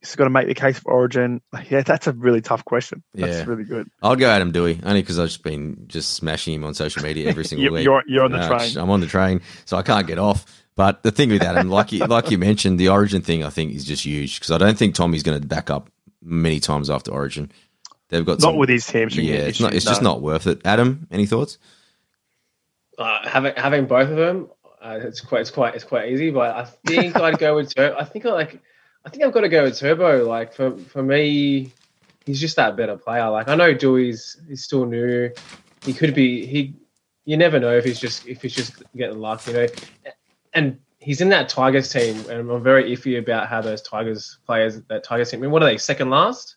He's 0.00 0.14
got 0.14 0.24
to 0.24 0.30
make 0.30 0.46
the 0.46 0.54
case 0.54 0.78
for 0.78 0.92
Origin. 0.92 1.40
Yeah, 1.70 1.80
that's 1.80 2.06
a 2.06 2.12
really 2.12 2.40
tough 2.42 2.64
question. 2.64 3.02
That's 3.14 3.38
Yeah. 3.38 3.44
really 3.46 3.64
good. 3.64 3.88
I'll 4.02 4.14
go 4.14 4.28
Adam 4.28 4.52
Dewey 4.52 4.78
only 4.84 5.00
because 5.00 5.18
I've 5.18 5.28
just 5.28 5.42
been 5.42 5.84
just 5.88 6.12
smashing 6.14 6.54
him 6.54 6.64
on 6.64 6.74
social 6.74 7.02
media 7.02 7.28
every 7.28 7.44
single 7.46 7.64
You- 7.64 7.72
week. 7.72 7.84
you're- 7.84 8.02
you're 8.06 8.22
on 8.24 8.30
the 8.30 8.38
Uh, 8.38 8.46
train. 8.58 8.76
I'm 8.76 8.90
on 8.90 9.00
the 9.00 9.06
train, 9.06 9.40
so 9.64 9.76
I 9.76 9.82
can't 9.82 10.06
get 10.06 10.18
off. 10.18 10.44
But 10.76 11.02
the 11.02 11.10
thing 11.10 11.30
with 11.30 11.42
Adam, 11.42 11.70
like 11.70 11.90
you, 11.92 12.04
like 12.04 12.30
you 12.30 12.36
mentioned, 12.38 12.78
the 12.78 12.90
Origin 12.90 13.22
thing, 13.22 13.42
I 13.42 13.48
think 13.48 13.72
is 13.74 13.84
just 13.84 14.04
huge 14.04 14.38
because 14.38 14.50
I 14.52 14.58
don't 14.58 14.76
think 14.78 14.94
Tommy's 14.94 15.22
going 15.22 15.40
to 15.40 15.46
back 15.46 15.70
up 15.70 15.88
many 16.22 16.60
times 16.60 16.90
after 16.90 17.10
Origin. 17.10 17.50
They've 18.08 18.24
got 18.24 18.34
Not 18.40 18.40
some, 18.42 18.56
with 18.56 18.68
his 18.68 18.88
hamstring. 18.88 19.26
yeah, 19.26 19.34
it's 19.36 19.60
not. 19.60 19.74
It's 19.74 19.84
just 19.84 20.02
not 20.02 20.20
worth 20.22 20.46
it. 20.46 20.60
Adam, 20.64 21.06
any 21.10 21.26
thoughts? 21.26 21.58
Uh, 22.98 23.26
having 23.28 23.52
having 23.56 23.86
both 23.86 24.08
of 24.08 24.16
them, 24.16 24.48
uh, 24.80 24.98
it's 25.02 25.20
quite 25.20 25.40
it's 25.40 25.50
quite 25.50 25.74
it's 25.74 25.84
quite 25.84 26.10
easy. 26.10 26.30
But 26.30 26.54
I 26.54 26.64
think 26.64 27.16
I'd 27.16 27.38
go 27.38 27.56
with 27.56 27.74
Turbo. 27.74 27.96
I 27.98 28.04
think 28.04 28.24
I 28.26 28.30
like. 28.30 28.60
I 29.04 29.08
think 29.08 29.24
I've 29.24 29.32
got 29.32 29.42
to 29.42 29.48
go 29.48 29.64
with 29.64 29.78
Turbo. 29.78 30.24
Like 30.24 30.52
for 30.54 30.76
for 30.76 31.02
me, 31.02 31.72
he's 32.24 32.40
just 32.40 32.56
that 32.56 32.76
better 32.76 32.96
player. 32.96 33.28
Like 33.28 33.48
I 33.48 33.54
know 33.56 33.74
Dewey's 33.74 34.40
he's 34.48 34.62
still 34.62 34.86
new. 34.86 35.30
He 35.84 35.92
could 35.92 36.14
be 36.14 36.46
he. 36.46 36.74
You 37.24 37.36
never 37.36 37.58
know 37.58 37.76
if 37.76 37.84
he's 37.84 37.98
just 37.98 38.26
if 38.28 38.42
he's 38.42 38.54
just 38.54 38.82
getting 38.96 39.18
luck, 39.18 39.44
you 39.48 39.52
know. 39.52 39.66
And 40.54 40.78
he's 41.00 41.20
in 41.20 41.28
that 41.30 41.48
Tigers 41.48 41.92
team, 41.92 42.16
and 42.30 42.50
I'm 42.50 42.62
very 42.62 42.96
iffy 42.96 43.18
about 43.18 43.48
how 43.48 43.60
those 43.60 43.82
Tigers 43.82 44.38
players 44.46 44.80
that 44.82 45.02
Tigers 45.02 45.32
team. 45.32 45.40
I 45.40 45.42
mean, 45.42 45.50
what 45.50 45.62
are 45.62 45.66
they 45.66 45.76
second 45.76 46.08
last? 46.10 46.56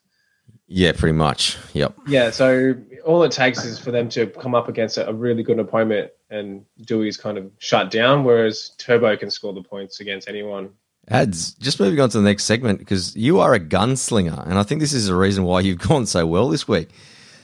Yeah, 0.72 0.92
pretty 0.92 1.18
much. 1.18 1.58
Yep. 1.72 1.98
Yeah, 2.06 2.30
so 2.30 2.76
all 3.04 3.24
it 3.24 3.32
takes 3.32 3.64
is 3.64 3.80
for 3.80 3.90
them 3.90 4.08
to 4.10 4.28
come 4.28 4.54
up 4.54 4.68
against 4.68 4.98
a, 4.98 5.12
really 5.12 5.42
good 5.42 5.58
opponent 5.58 6.12
and 6.30 6.64
Dewey's 6.82 7.16
kind 7.16 7.38
of 7.38 7.50
shut 7.58 7.90
down, 7.90 8.22
whereas 8.22 8.70
Turbo 8.78 9.16
can 9.16 9.32
score 9.32 9.52
the 9.52 9.64
points 9.64 9.98
against 9.98 10.28
anyone. 10.28 10.70
Ads. 11.08 11.54
Just 11.54 11.80
moving 11.80 11.98
on 11.98 12.08
to 12.10 12.18
the 12.18 12.24
next 12.24 12.44
segment 12.44 12.78
because 12.78 13.16
you 13.16 13.40
are 13.40 13.52
a 13.52 13.58
gunslinger, 13.58 14.46
and 14.46 14.56
I 14.60 14.62
think 14.62 14.80
this 14.80 14.92
is 14.92 15.08
the 15.08 15.16
reason 15.16 15.42
why 15.42 15.58
you've 15.58 15.78
gone 15.88 16.06
so 16.06 16.24
well 16.24 16.48
this 16.48 16.68
week. 16.68 16.90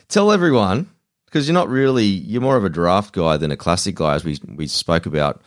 Tell 0.07 0.31
everyone 0.31 0.89
because 1.25 1.49
you're 1.49 1.53
not 1.53 1.67
really 1.67 2.05
you're 2.05 2.41
more 2.41 2.55
of 2.55 2.63
a 2.63 2.69
draft 2.69 3.13
guy 3.13 3.35
than 3.35 3.51
a 3.51 3.57
classic 3.57 3.95
guy, 3.95 4.15
as 4.15 4.23
we 4.23 4.39
we 4.55 4.67
spoke 4.67 5.05
about 5.05 5.41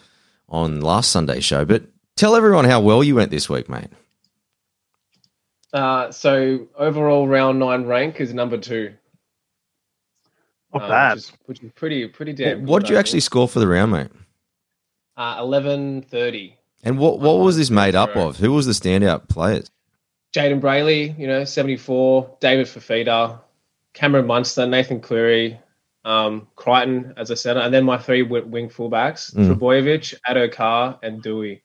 on 0.51 0.83
last 0.83 1.11
Sunday 1.13 1.41
show. 1.41 1.65
But 1.65 1.85
tell 2.17 2.37
everyone 2.37 2.67
how 2.67 2.83
well 2.83 3.03
you 3.03 3.15
went 3.15 3.31
this 3.31 3.49
week, 3.49 3.71
mate. 3.71 3.89
Uh, 5.73 6.11
so 6.11 6.67
overall 6.77 7.29
round 7.29 7.59
nine 7.59 7.85
rank 7.85 8.21
is 8.21 8.35
number 8.35 8.59
two. 8.59 8.93
Not 10.75 10.83
uh, 10.83 10.89
bad. 10.89 11.15
Which 11.15 11.25
is, 11.25 11.33
which 11.47 11.63
is 11.63 11.73
pretty 11.73 12.09
pretty 12.09 12.33
damn. 12.33 12.67
what 12.67 12.81
good, 12.81 12.87
did 12.87 12.93
you 12.93 12.99
actually 12.99 13.21
score 13.21 13.49
for 13.49 13.61
the 13.61 13.69
round, 13.69 13.93
mate? 13.93 14.09
Uh, 15.17 15.37
Eleven 15.39 16.03
thirty. 16.03 16.57
And 16.83 16.99
what 16.99 17.21
what 17.21 17.39
was 17.41 17.57
this 17.57 17.71
made 17.71 17.95
up 17.95 18.17
of? 18.17 18.37
Who 18.39 18.53
was 18.53 18.67
the 18.67 18.73
standout 18.73 19.29
players? 19.29 19.71
Jayden 20.35 20.61
Brailey, 20.61 21.19
you 21.19 21.27
know, 21.27 21.45
seventy 21.45 21.77
four. 21.77 22.37
David 22.41 22.67
Fifita, 22.67 23.39
Cameron 23.93 24.27
Munster, 24.27 24.67
Nathan 24.67 25.01
Cleary, 25.01 25.61
um, 26.05 26.47
Crichton, 26.57 27.13
as 27.17 27.31
I 27.31 27.35
said, 27.35 27.57
and 27.57 27.75
then 27.75 27.85
my 27.85 27.99
three 27.99 28.23
wing 28.23 28.69
fullbacks: 28.69 29.35
Mm. 29.35 29.55
Trbojevic, 29.55 30.15
Addo 30.29 30.51
Carr, 30.51 30.99
and 31.03 31.23
Dewey. 31.23 31.63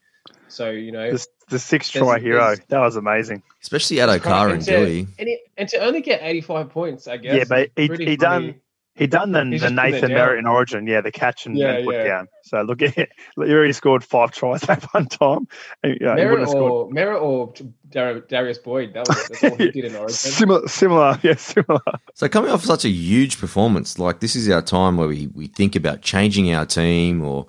So 0.48 0.72
you 0.72 0.92
know, 0.92 1.12
The, 1.12 1.26
the 1.50 1.60
six 1.60 1.92
There's- 1.92 2.06
try 2.08 2.20
hero. 2.20 2.40
there's- 2.46 2.60
That 2.70 2.80
was 2.80 2.96
amazing. 2.96 3.44
Especially 3.62 4.00
at 4.02 4.22
Carr 4.22 4.50
and 4.50 4.62
to, 4.64 4.72
Dewey. 4.72 5.08
And, 5.20 5.28
he, 5.28 5.40
and 5.58 5.70
to 5.70 5.78
only 5.80 6.02
get 6.02 6.22
85 6.24 6.70
points, 6.70 7.08
I 7.08 7.18
guess. 7.18 7.36
Yeah, 7.36 7.44
but 7.48 7.70
he, 7.76 7.88
pretty 7.88 8.06
he 8.06 8.18
funny. 8.18 8.50
done 8.50 8.56
he 8.98 9.08
done 9.08 9.34
the, 9.34 9.44
the 9.44 9.52
just 9.58 9.64
putting 9.64 9.78
it 9.78 9.92
Nathan 9.92 10.10
down. 10.12 10.18
Merritt 10.18 10.40
in 10.40 10.48
Origin. 10.48 10.88
Yeah, 10.88 11.02
the 11.02 11.12
catch 11.12 11.46
and, 11.46 11.58
Yeah, 11.58 11.72
and 11.74 11.86
put 11.86 11.96
yeah. 11.96 12.04
down. 12.06 12.28
So 12.44 12.62
look 12.62 12.82
at 12.82 12.98
it. 12.98 13.10
You 13.38 13.52
already 13.54 13.74
scored 13.74 14.06
five 14.06 14.32
tries 14.32 14.62
that 14.62 14.84
one 14.94 15.08
time. 15.08 15.50
And, 15.84 15.98
yeah, 16.00 16.12
he 16.12 16.16
Merritt 16.16 16.30
wouldn't 16.30 16.40
have 16.40 16.50
scored. 16.50 16.72
or, 16.72 16.90
Merritt 16.92 17.22
or 17.22 17.54
Darius 17.90 18.58
Boyd. 18.60 18.94
That 18.94 19.08
was 19.10 19.28
that's 19.28 19.44
all 19.44 19.56
he 19.58 19.72
did 19.72 19.84
in 19.86 19.96
Origin. 19.98 20.16
Similar, 20.16 20.68
similar, 20.70 21.20
yeah, 21.24 21.36
similar. 21.36 21.82
So 22.14 22.30
coming 22.30 22.52
off 22.52 22.64
such 22.64 22.86
a 22.86 22.90
huge 22.90 23.38
performance, 23.38 24.00
like 24.00 24.22
this 24.22 24.34
is 24.36 24.50
our 24.50 24.62
time 24.62 24.96
where 24.96 25.10
we, 25.10 25.28
we 25.28 25.48
think 25.48 25.76
about 25.76 26.02
changing 26.02 26.54
our 26.54 26.66
team 26.66 27.22
or 27.22 27.48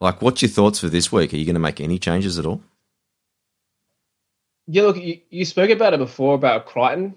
like 0.00 0.22
what's 0.22 0.42
your 0.42 0.48
thoughts 0.48 0.78
for 0.78 0.88
this 0.88 1.10
week? 1.10 1.34
Are 1.34 1.36
you 1.36 1.44
going 1.44 1.54
to 1.54 1.60
make 1.60 1.80
any 1.80 1.98
changes 1.98 2.38
at 2.38 2.46
all? 2.46 2.62
Yeah, 4.70 4.82
look, 4.82 4.98
you, 4.98 5.18
you 5.30 5.44
spoke 5.46 5.70
about 5.70 5.94
it 5.94 5.98
before 5.98 6.34
about 6.34 6.66
Crichton. 6.66 7.16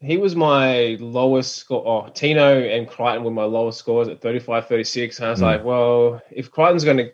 He 0.00 0.16
was 0.16 0.34
my 0.34 0.96
lowest 0.98 1.54
score. 1.56 1.86
Oh, 1.86 2.10
Tino 2.10 2.58
and 2.60 2.88
Crichton 2.88 3.22
were 3.22 3.30
my 3.30 3.44
lowest 3.44 3.78
scores 3.78 4.08
at 4.08 4.20
35, 4.20 4.66
36. 4.66 5.18
And 5.18 5.26
I 5.26 5.30
was 5.30 5.38
Mm. 5.40 5.42
like, 5.42 5.64
well, 5.64 6.20
if 6.30 6.50
Crichton's 6.50 6.84
going 6.84 6.96
to 6.96 7.12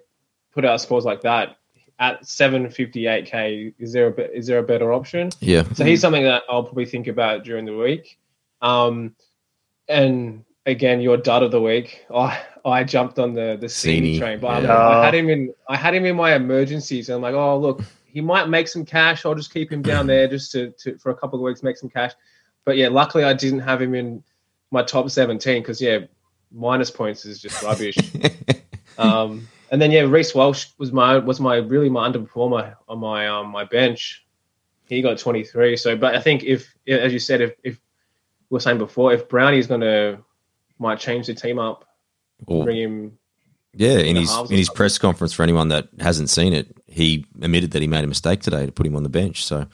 put 0.55 0.65
out 0.65 0.81
scores 0.81 1.05
like 1.05 1.21
that 1.23 1.57
at 1.99 2.23
758k, 2.23 3.75
is 3.79 3.93
there 3.93 4.09
a 4.09 4.31
is 4.31 4.47
there 4.47 4.59
a 4.59 4.63
better 4.63 4.93
option? 4.93 5.31
Yeah. 5.41 5.65
So 5.75 5.85
he's 5.85 6.01
something 6.01 6.25
that 6.25 6.43
I'll 6.49 6.63
probably 6.63 6.87
think 6.87 7.07
about 7.09 7.45
during 7.45 7.65
the 7.65 7.77
week. 7.77 8.19
Um, 8.63 9.15
and 9.89 10.45
again, 10.65 11.01
your 11.01 11.17
dud 11.17 11.43
of 11.43 11.51
the 11.51 11.61
week. 11.61 12.07
I 12.15 12.41
I 12.65 12.85
jumped 12.85 13.19
on 13.19 13.35
the 13.35 13.57
the 13.61 13.67
Sini, 13.67 14.15
Sini 14.17 14.19
train, 14.19 14.41
but 14.41 14.49
I'm- 14.49 14.65
yeah. 14.65 14.89
I 14.89 15.05
had 15.05 15.15
him 15.15 15.29
in 15.29 15.55
I 15.69 15.77
had 15.77 15.95
him 15.95 16.05
in 16.05 16.17
my 16.17 16.35
emergencies. 16.35 17.09
And 17.09 17.17
I'm 17.17 17.23
like, 17.23 17.35
oh 17.35 17.59
look, 17.59 17.83
he 18.17 18.23
might 18.23 18.49
make 18.49 18.67
some 18.67 18.87
cash. 18.87 19.27
I'll 19.27 19.35
just 19.35 19.53
keep 19.53 19.71
him 19.71 19.83
down 19.83 20.07
there 20.13 20.27
just 20.27 20.51
to, 20.53 20.71
to 20.79 20.97
for 20.97 21.11
a 21.11 21.15
couple 21.15 21.39
of 21.39 21.43
weeks 21.43 21.63
make 21.63 21.77
some 21.77 21.91
cash. 21.91 22.13
But 22.65 22.79
yeah, 22.79 22.89
luckily 22.89 23.25
I 23.25 23.35
didn't 23.35 23.59
have 23.59 23.83
him 23.83 23.95
in 23.95 24.25
my 24.71 24.83
top 24.83 25.11
17 25.11 25.61
because 25.61 25.83
yeah, 25.83 25.99
minus 26.51 26.91
points 26.91 27.27
is 27.27 27.43
just 27.43 27.63
rubbish. 27.63 27.99
um, 28.99 29.47
and 29.71 29.83
then 29.83 29.91
yeah, 29.91 30.01
Reece 30.01 30.35
Walsh 30.35 30.69
was 30.79 30.93
my 30.93 31.19
was 31.19 31.41
my 31.41 31.57
really 31.57 31.91
my 31.91 32.09
underperformer 32.09 32.77
on 32.89 33.01
my 33.01 33.29
um 33.29 33.49
my 33.49 33.65
bench. 33.65 34.25
He 34.87 35.03
got 35.03 35.19
23. 35.19 35.77
So, 35.77 35.95
but 35.95 36.15
I 36.15 36.23
think 36.23 36.43
if 36.43 36.75
as 36.89 37.13
you 37.13 37.19
said, 37.19 37.43
if 37.43 37.55
if 37.63 37.75
we 38.49 38.55
were 38.55 38.61
saying 38.61 38.79
before, 38.79 39.13
if 39.13 39.29
Brownie's 39.29 39.67
going 39.67 39.83
to 39.83 40.25
might 40.79 41.01
change 41.01 41.27
the 41.27 41.35
team 41.35 41.59
up, 41.59 41.85
Or- 42.47 42.65
bring 42.65 42.79
him. 42.79 43.19
Yeah, 43.75 43.99
in 43.99 44.17
his 44.17 44.35
in 44.35 44.57
his 44.57 44.71
press 44.71 44.97
conference 44.97 45.35
for 45.35 45.43
anyone 45.43 45.69
that 45.69 45.89
hasn't 46.01 46.31
seen 46.31 46.55
it, 46.55 46.75
he 46.97 47.27
admitted 47.43 47.73
that 47.73 47.83
he 47.83 47.89
made 47.89 48.05
a 48.05 48.07
mistake 48.07 48.41
today 48.41 48.65
to 48.65 48.73
put 48.73 48.87
him 48.87 48.97
on 48.97 49.03
the 49.03 49.11
bench. 49.11 49.45
So 49.45 49.67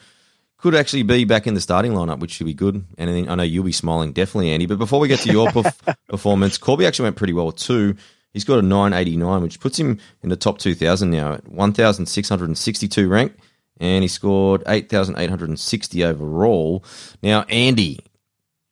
could 0.57 0.75
actually 0.75 1.03
be 1.03 1.23
back 1.23 1.47
in 1.47 1.53
the 1.53 1.61
starting 1.61 1.93
lineup, 1.93 2.19
which 2.19 2.31
should 2.31 2.45
be 2.45 2.53
good. 2.53 2.85
And 2.97 3.29
I 3.29 3.35
know 3.35 3.43
you'll 3.43 3.63
be 3.63 3.71
smiling, 3.71 4.11
definitely, 4.11 4.51
Andy. 4.51 4.65
But 4.65 4.77
before 4.77 4.99
we 4.99 5.07
get 5.07 5.19
to 5.21 5.31
your 5.31 5.47
perf- 5.47 5.95
performance, 6.09 6.57
Corby 6.57 6.85
actually 6.85 7.03
went 7.03 7.15
pretty 7.15 7.31
well 7.31 7.53
too. 7.53 7.95
He's 8.33 8.43
got 8.43 8.59
a 8.59 8.61
989, 8.61 9.41
which 9.41 9.61
puts 9.61 9.79
him 9.79 9.99
in 10.21 10.29
the 10.29 10.35
top 10.35 10.57
2,000 10.57 11.09
now 11.11 11.33
at 11.33 11.47
1,662 11.47 13.07
rank, 13.07 13.37
and 13.79 14.03
he 14.03 14.07
scored 14.09 14.63
8,860 14.67 16.03
overall. 16.03 16.83
Now, 17.21 17.43
Andy, 17.43 17.99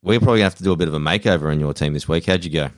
we're 0.01 0.19
probably 0.19 0.39
going 0.39 0.39
to 0.39 0.43
have 0.43 0.55
to 0.55 0.63
do 0.63 0.73
a 0.73 0.77
bit 0.77 0.89
of 0.89 0.93
a 0.93 0.99
makeover 0.99 1.51
on 1.51 1.59
your 1.61 1.73
team 1.73 1.93
this 1.93 2.07
week. 2.07 2.25
How'd 2.25 2.43
you 2.43 2.51
go? 2.51 2.69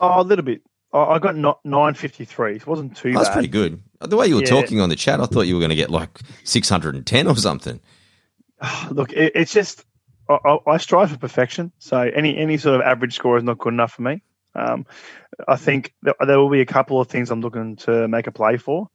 Oh, 0.00 0.20
a 0.20 0.24
little 0.24 0.44
bit. 0.44 0.62
I 0.92 0.98
I 0.98 1.18
got 1.20 1.36
953. 1.36 2.56
It 2.56 2.66
wasn't 2.66 2.96
too 2.96 3.10
oh, 3.10 3.12
That's 3.12 3.28
bad. 3.28 3.34
pretty 3.34 3.48
good. 3.48 3.82
The 4.00 4.16
way 4.16 4.26
you 4.26 4.36
were 4.36 4.40
Yeah. 4.42 4.48
talking 4.48 4.80
on 4.80 4.88
the 4.88 4.96
chat, 4.96 5.20
I 5.20 5.26
thought 5.26 5.42
you 5.42 5.54
were 5.54 5.60
going 5.60 5.70
to 5.70 5.76
get 5.76 5.90
like 5.90 6.20
610 6.44 7.26
or 7.26 7.36
something. 7.36 7.80
Look, 8.90 9.12
it, 9.12 9.32
it's 9.34 9.52
just 9.52 9.84
I, 10.28 10.58
I- 10.66 10.76
strive 10.78 11.10
for 11.10 11.18
perfection. 11.18 11.72
So 11.78 11.98
any 11.98 12.36
any 12.36 12.56
sort 12.58 12.76
of 12.80 12.82
average 12.86 13.14
score 13.14 13.36
is 13.36 13.42
not 13.44 13.58
good 13.58 13.72
enough 13.72 13.92
for 13.92 14.02
me. 14.02 14.22
Um, 14.54 14.86
I 15.46 15.56
think 15.56 15.94
that 16.02 16.16
there 16.26 16.38
will 16.38 16.50
be 16.50 16.60
a 16.60 16.66
couple 16.66 17.00
of 17.00 17.08
things 17.08 17.30
I'm 17.30 17.40
looking 17.40 17.76
to 17.76 18.08
make 18.08 18.26
a 18.26 18.32
play 18.32 18.56
for. 18.56 18.88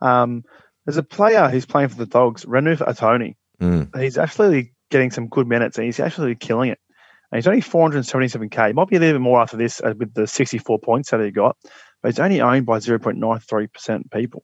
Um, 0.00 0.44
there's 0.84 0.96
a 0.98 1.02
player 1.02 1.48
who's 1.48 1.66
playing 1.66 1.88
for 1.88 1.96
the 1.96 2.06
Dogs, 2.06 2.44
Renouf 2.44 2.78
Atoni. 2.78 3.36
Mm. 3.60 3.98
He's 4.00 4.18
actually 4.18 4.72
getting 4.90 5.10
some 5.10 5.28
good 5.28 5.46
minutes 5.46 5.76
and 5.78 5.84
he's 5.86 5.98
actually 6.00 6.34
killing 6.34 6.70
it. 6.70 6.78
And 7.32 7.38
he's 7.38 7.46
only 7.46 7.60
477k. 7.62 8.70
It 8.70 8.74
might 8.74 8.88
be 8.88 8.96
a 8.96 9.00
little 9.00 9.18
bit 9.18 9.22
more 9.22 9.40
after 9.40 9.56
this 9.56 9.80
uh, 9.82 9.92
with 9.98 10.14
the 10.14 10.26
64 10.26 10.78
points 10.78 11.10
that 11.10 11.20
he 11.20 11.30
got, 11.30 11.56
but 12.02 12.10
he's 12.10 12.20
only 12.20 12.40
owned 12.40 12.66
by 12.66 12.78
0.93% 12.78 14.10
people. 14.10 14.42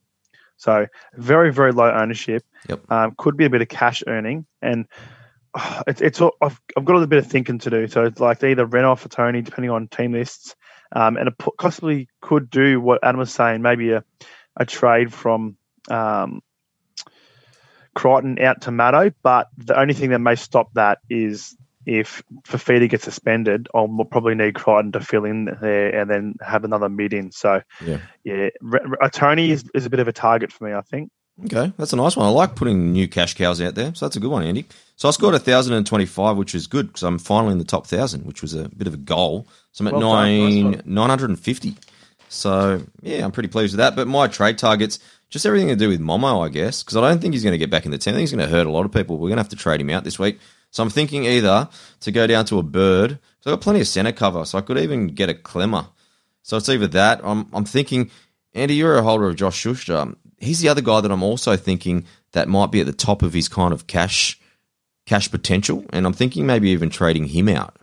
So 0.56 0.86
very, 1.14 1.52
very 1.52 1.72
low 1.72 1.90
ownership. 1.90 2.44
Yep. 2.68 2.90
Um, 2.90 3.14
could 3.16 3.36
be 3.36 3.44
a 3.44 3.50
bit 3.50 3.62
of 3.62 3.68
cash 3.68 4.02
earning. 4.06 4.46
And 4.62 4.86
uh, 5.54 5.82
it's, 5.86 6.00
it's 6.00 6.20
all, 6.20 6.32
I've, 6.40 6.60
I've 6.76 6.84
got 6.84 6.92
a 6.94 6.98
little 6.98 7.08
bit 7.08 7.18
of 7.18 7.26
thinking 7.26 7.58
to 7.60 7.70
do. 7.70 7.86
So 7.88 8.04
it's 8.04 8.20
like 8.20 8.38
they 8.38 8.52
either 8.52 8.66
rent 8.66 8.86
off 8.86 9.04
or 9.04 9.08
Tony, 9.08 9.42
depending 9.42 9.70
on 9.70 9.88
team 9.88 10.12
lists. 10.12 10.54
Um, 10.92 11.16
and 11.16 11.28
it 11.28 11.34
possibly 11.58 12.08
could 12.20 12.50
do 12.50 12.80
what 12.80 13.00
Adam 13.02 13.18
was 13.18 13.32
saying, 13.32 13.62
maybe 13.62 13.90
a, 13.90 14.04
a 14.56 14.64
trade 14.64 15.12
from 15.12 15.56
um, 15.90 16.40
Crichton 17.94 18.38
out 18.40 18.62
to 18.62 18.70
Maddo. 18.70 19.12
But 19.22 19.48
the 19.56 19.78
only 19.78 19.94
thing 19.94 20.10
that 20.10 20.20
may 20.20 20.36
stop 20.36 20.72
that 20.74 20.98
is 21.10 21.56
if 21.86 22.22
Fifita 22.44 22.88
gets 22.88 23.04
suspended, 23.04 23.68
I'll 23.74 23.88
probably 24.10 24.34
need 24.34 24.54
Crichton 24.54 24.92
to 24.92 25.00
fill 25.00 25.24
in 25.24 25.56
there 25.60 25.98
and 25.98 26.10
then 26.10 26.34
have 26.40 26.64
another 26.64 26.88
mid 26.88 27.12
in. 27.12 27.30
So, 27.32 27.62
Yeah. 27.84 27.98
yeah, 28.24 28.48
Re- 28.60 28.80
Re- 28.84 29.10
Tony 29.12 29.50
is, 29.50 29.64
is 29.74 29.86
a 29.86 29.90
bit 29.90 30.00
of 30.00 30.08
a 30.08 30.12
target 30.12 30.52
for 30.52 30.64
me, 30.64 30.72
I 30.74 30.80
think. 30.82 31.10
Okay, 31.46 31.72
that's 31.76 31.92
a 31.92 31.96
nice 31.96 32.16
one. 32.16 32.26
I 32.26 32.28
like 32.28 32.54
putting 32.54 32.92
new 32.92 33.08
cash 33.08 33.34
cows 33.34 33.60
out 33.60 33.74
there, 33.74 33.92
so 33.94 34.06
that's 34.06 34.14
a 34.14 34.20
good 34.20 34.30
one, 34.30 34.44
Andy. 34.44 34.66
So 34.94 35.08
I 35.08 35.10
scored 35.10 35.32
1,025, 35.32 36.36
which 36.36 36.54
is 36.54 36.68
good 36.68 36.86
because 36.86 37.02
I'm 37.02 37.18
finally 37.18 37.52
in 37.52 37.58
the 37.58 37.64
top 37.64 37.90
1,000, 37.90 38.24
which 38.24 38.40
was 38.40 38.54
a 38.54 38.68
bit 38.68 38.86
of 38.86 38.94
a 38.94 38.98
goal. 38.98 39.48
So 39.72 39.82
I'm 39.82 39.88
at 39.88 39.94
Well 39.94 40.12
done, 40.12 40.38
nice 40.38 40.54
nine 40.62 40.82
950. 40.84 41.74
So, 42.34 42.82
yeah, 43.02 43.24
I'm 43.24 43.32
pretty 43.32 43.48
pleased 43.48 43.72
with 43.72 43.78
that. 43.78 43.96
But 43.96 44.08
my 44.08 44.26
trade 44.28 44.58
targets, 44.58 44.98
just 45.30 45.46
everything 45.46 45.68
to 45.68 45.76
do 45.76 45.88
with 45.88 46.00
Momo, 46.00 46.44
I 46.44 46.48
guess, 46.48 46.82
because 46.82 46.96
I 46.96 47.00
don't 47.00 47.20
think 47.20 47.34
he's 47.34 47.42
going 47.42 47.52
to 47.52 47.58
get 47.58 47.70
back 47.70 47.84
in 47.84 47.90
the 47.90 47.98
team. 47.98 48.12
I 48.12 48.16
think 48.16 48.22
he's 48.22 48.32
going 48.32 48.48
to 48.48 48.54
hurt 48.54 48.66
a 48.66 48.70
lot 48.70 48.84
of 48.84 48.92
people. 48.92 49.16
We're 49.16 49.28
going 49.28 49.36
to 49.36 49.42
have 49.42 49.50
to 49.50 49.56
trade 49.56 49.80
him 49.80 49.90
out 49.90 50.04
this 50.04 50.18
week. 50.18 50.38
So 50.70 50.82
I'm 50.82 50.90
thinking 50.90 51.24
either 51.24 51.68
to 52.00 52.12
go 52.12 52.26
down 52.26 52.44
to 52.46 52.58
a 52.58 52.62
bird, 52.62 53.10
because 53.10 53.46
I've 53.46 53.52
got 53.52 53.60
plenty 53.60 53.80
of 53.80 53.88
centre 53.88 54.12
cover, 54.12 54.44
so 54.44 54.58
I 54.58 54.60
could 54.60 54.78
even 54.78 55.08
get 55.08 55.30
a 55.30 55.34
Klemmer. 55.34 55.86
So 56.42 56.56
it's 56.56 56.68
either 56.68 56.88
that. 56.88 57.20
I'm, 57.22 57.48
I'm 57.52 57.64
thinking, 57.64 58.10
Andy, 58.52 58.74
you're 58.74 58.98
a 58.98 59.02
holder 59.02 59.28
of 59.28 59.36
Josh 59.36 59.56
Schuster. 59.56 60.14
He's 60.38 60.60
the 60.60 60.68
other 60.68 60.80
guy 60.82 61.00
that 61.00 61.10
I'm 61.12 61.22
also 61.22 61.56
thinking 61.56 62.06
that 62.32 62.48
might 62.48 62.70
be 62.70 62.80
at 62.80 62.86
the 62.86 62.92
top 62.92 63.22
of 63.22 63.32
his 63.32 63.48
kind 63.48 63.72
of 63.72 63.86
cash 63.86 64.38
cash 65.06 65.30
potential, 65.30 65.84
and 65.90 66.06
I'm 66.06 66.12
thinking 66.12 66.46
maybe 66.46 66.70
even 66.70 66.90
trading 66.90 67.26
him 67.26 67.48
out. 67.48 67.76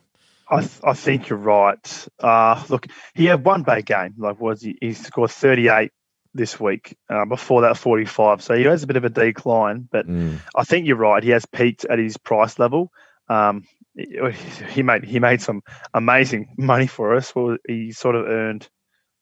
I, 0.52 0.60
th- 0.60 0.82
I 0.84 0.94
think 0.94 1.30
you're 1.30 1.40
right. 1.40 2.08
Uh, 2.20 2.62
look, 2.70 2.88
he 3.16 3.26
had 3.26 3.44
one 3.46 3.64
bad 3.64 3.86
game. 3.86 4.16
Like, 4.18 4.40
was 4.40 4.62
he? 4.62 4.78
He 4.82 4.94
scored 4.94 5.32
38 5.32 5.92
this 6.34 6.60
week. 6.60 6.98
Uh, 7.10 7.26
before 7.26 7.62
that, 7.62 7.78
45. 7.78 8.42
So 8.44 8.56
he 8.56 8.64
has 8.64 8.84
a 8.84 8.88
bit 8.88 8.98
of 8.98 9.06
a 9.06 9.10
decline. 9.10 9.88
But 9.92 10.08
Mm. 10.08 10.40
I 10.56 10.64
think 10.64 10.86
you're 10.88 10.98
right. 10.98 11.24
He 11.24 11.30
has 11.32 11.46
peaked 11.46 11.86
at 11.86 12.00
his 12.00 12.18
price 12.18 12.60
level. 12.60 12.92
Um, 13.30 13.64
he 13.96 14.84
made 14.84 15.04
he 15.04 15.20
made 15.20 15.42
some 15.42 15.62
amazing 15.94 16.54
money 16.58 16.88
for 16.88 17.16
us. 17.16 17.36
Well, 17.36 17.58
he 17.68 17.92
sort 17.92 18.16
of 18.16 18.26
earned 18.28 18.68